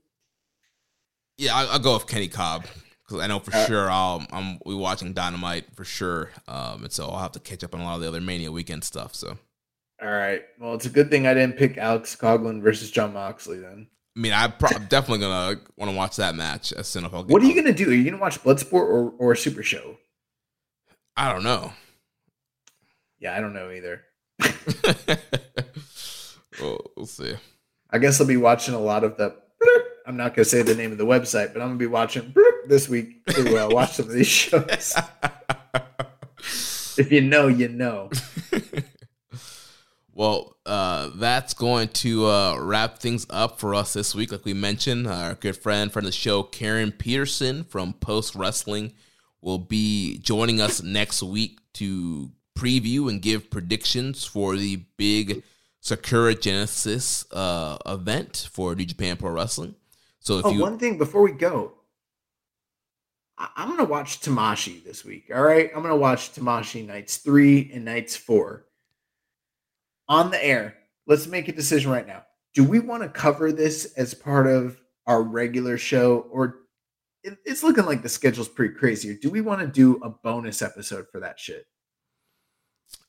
[1.37, 2.65] Yeah, I'll, I'll go with Kenny Cobb
[3.05, 6.91] because I know for uh, sure I'll I'm we watching Dynamite for sure, um, and
[6.91, 9.15] so I'll have to catch up on a lot of the other Mania weekend stuff.
[9.15, 9.37] So.
[10.05, 10.43] All right.
[10.59, 13.87] Well, it's a good thing I didn't pick Alex Coughlin versus Jon Moxley then.
[14.15, 17.45] I mean, I'm pro- definitely gonna want to watch that match as I'll What are
[17.45, 17.89] you gonna do?
[17.89, 19.97] Are you gonna watch Bloodsport or or Super Show?
[21.17, 21.73] I don't know.
[23.19, 24.03] Yeah, I don't know either.
[26.61, 27.33] well, we'll see.
[27.89, 29.35] I guess I'll be watching a lot of the.
[30.05, 32.31] I'm not gonna say the name of the website, but I'm gonna be watching
[32.67, 34.93] this week to uh, watch some of these shows.
[36.95, 38.11] if you know, you know.
[40.15, 44.31] Well, uh, that's going to uh, wrap things up for us this week.
[44.31, 48.93] Like we mentioned, our good friend, friend of the show, Karen Peterson from Post Wrestling,
[49.41, 55.43] will be joining us next week to preview and give predictions for the big
[55.81, 59.75] Sakura Genesis uh, event for New Japan Pro Wrestling.
[60.21, 61.73] So, if oh, you one thing before we go,
[63.37, 65.29] I- I'm gonna watch Tamashii this week.
[65.35, 68.64] All right, I'm gonna watch Tamashii nights three and nights four
[70.07, 70.75] on the air.
[71.07, 72.23] Let's make a decision right now.
[72.53, 76.61] Do we want to cover this as part of our regular show, or
[77.23, 79.17] it- it's looking like the schedule's pretty crazy?
[79.17, 81.65] Do we want to do a bonus episode for that shit?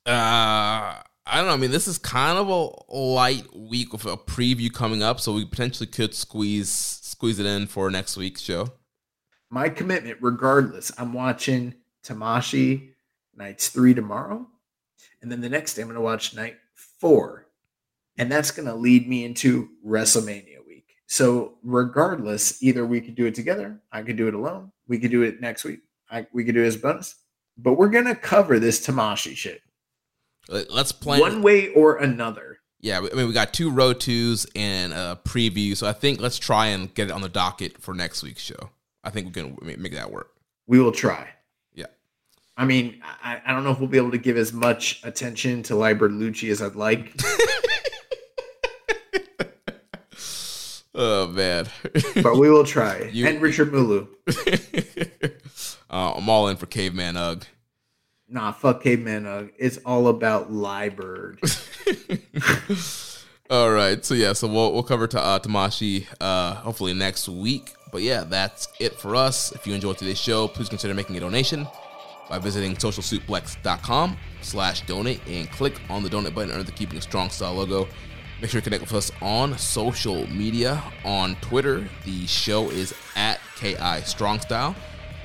[0.06, 1.54] Uh, I don't know.
[1.54, 5.32] I mean, this is kind of a light week with a preview coming up, so
[5.32, 8.68] we potentially could squeeze squeeze it in for next week's show.
[9.50, 12.92] My commitment, regardless, I'm watching Tamashii
[13.34, 14.46] nights three tomorrow,
[15.22, 16.56] and then the next day I'm gonna watch night
[16.98, 17.46] four,
[18.18, 20.96] and that's gonna lead me into WrestleMania week.
[21.06, 25.10] So regardless, either we could do it together, I could do it alone, we could
[25.10, 27.16] do it next week, I, we could do it as a bonus,
[27.58, 29.62] but we're gonna cover this Tamashii shit
[30.48, 32.58] Let- Let's plan one way or another.
[32.80, 36.38] Yeah, I mean, we got two road twos and a preview, so I think let's
[36.38, 38.70] try and get it on the docket for next week's show.
[39.02, 40.30] I think we can make that work.
[40.66, 41.28] We will try.
[42.56, 45.62] I mean, I, I don't know if we'll be able to give as much attention
[45.64, 47.12] to Liber Lucci as I'd like.
[50.98, 51.66] Oh man,
[52.22, 53.10] but we will try.
[53.12, 54.08] You- and Richard Mulu.
[55.90, 57.44] uh, I'm all in for Caveman Ugg.
[58.30, 59.50] Nah, fuck Caveman Ugg.
[59.58, 61.38] It's all about Liebird.
[63.48, 67.74] All right, so yeah, so we'll we'll cover to, uh, Tamashii uh, hopefully next week.
[67.92, 69.52] But yeah, that's it for us.
[69.52, 71.68] If you enjoyed today's show, please consider making a donation
[72.28, 77.30] by visiting socialsuplex.com slash donate and click on the donate button under the Keeping Strong
[77.30, 77.88] Style logo.
[78.40, 80.82] Make sure to connect with us on social media.
[81.04, 84.74] On Twitter, the show is at KI Strong Style.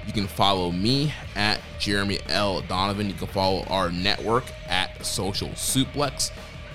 [0.08, 2.62] You can follow me at Jeremy L.
[2.62, 3.08] Donovan.
[3.08, 6.32] You can follow our network at Social Suplex.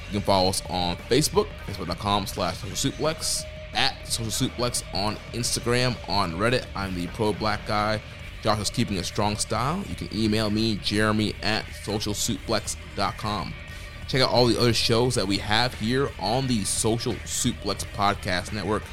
[0.06, 5.96] You can follow us on Facebook, facebook.com slash social suplex, at social suplex on Instagram,
[6.08, 6.64] on Reddit.
[6.76, 8.00] I'm the pro black guy.
[8.46, 9.82] Josh keeping a strong style.
[9.88, 13.52] You can email me, Jeremy at socialsuplex.com.
[14.06, 18.52] Check out all the other shows that we have here on the Social Suplex Podcast
[18.52, 18.84] Network.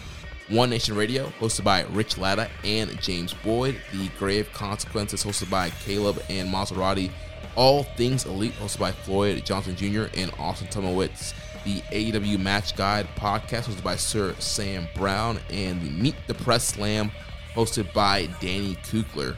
[0.49, 3.79] One Nation Radio, hosted by Rich Latta and James Boyd.
[3.91, 7.11] The Grave Consequences, hosted by Caleb and Maserati.
[7.55, 10.05] All Things Elite, hosted by Floyd Johnson Jr.
[10.17, 11.35] and Austin Tomowitz.
[11.63, 15.39] The AEW Match Guide podcast, hosted by Sir Sam Brown.
[15.51, 17.11] And the Meet the Press Slam,
[17.55, 19.35] hosted by Danny Kukler.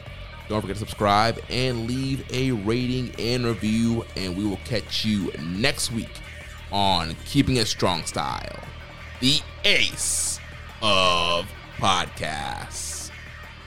[0.48, 4.04] Don't forget to subscribe and leave a rating and review.
[4.16, 6.10] And we will catch you next week
[6.70, 8.60] on Keeping It Strong Style,
[9.20, 10.38] the ace
[10.82, 13.10] of podcasts.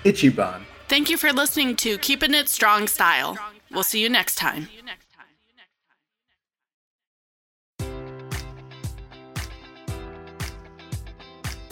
[0.06, 0.62] Ichiban.
[0.88, 3.38] Thank you for listening to Keeping It Strong Style.
[3.72, 4.70] We'll see you next time.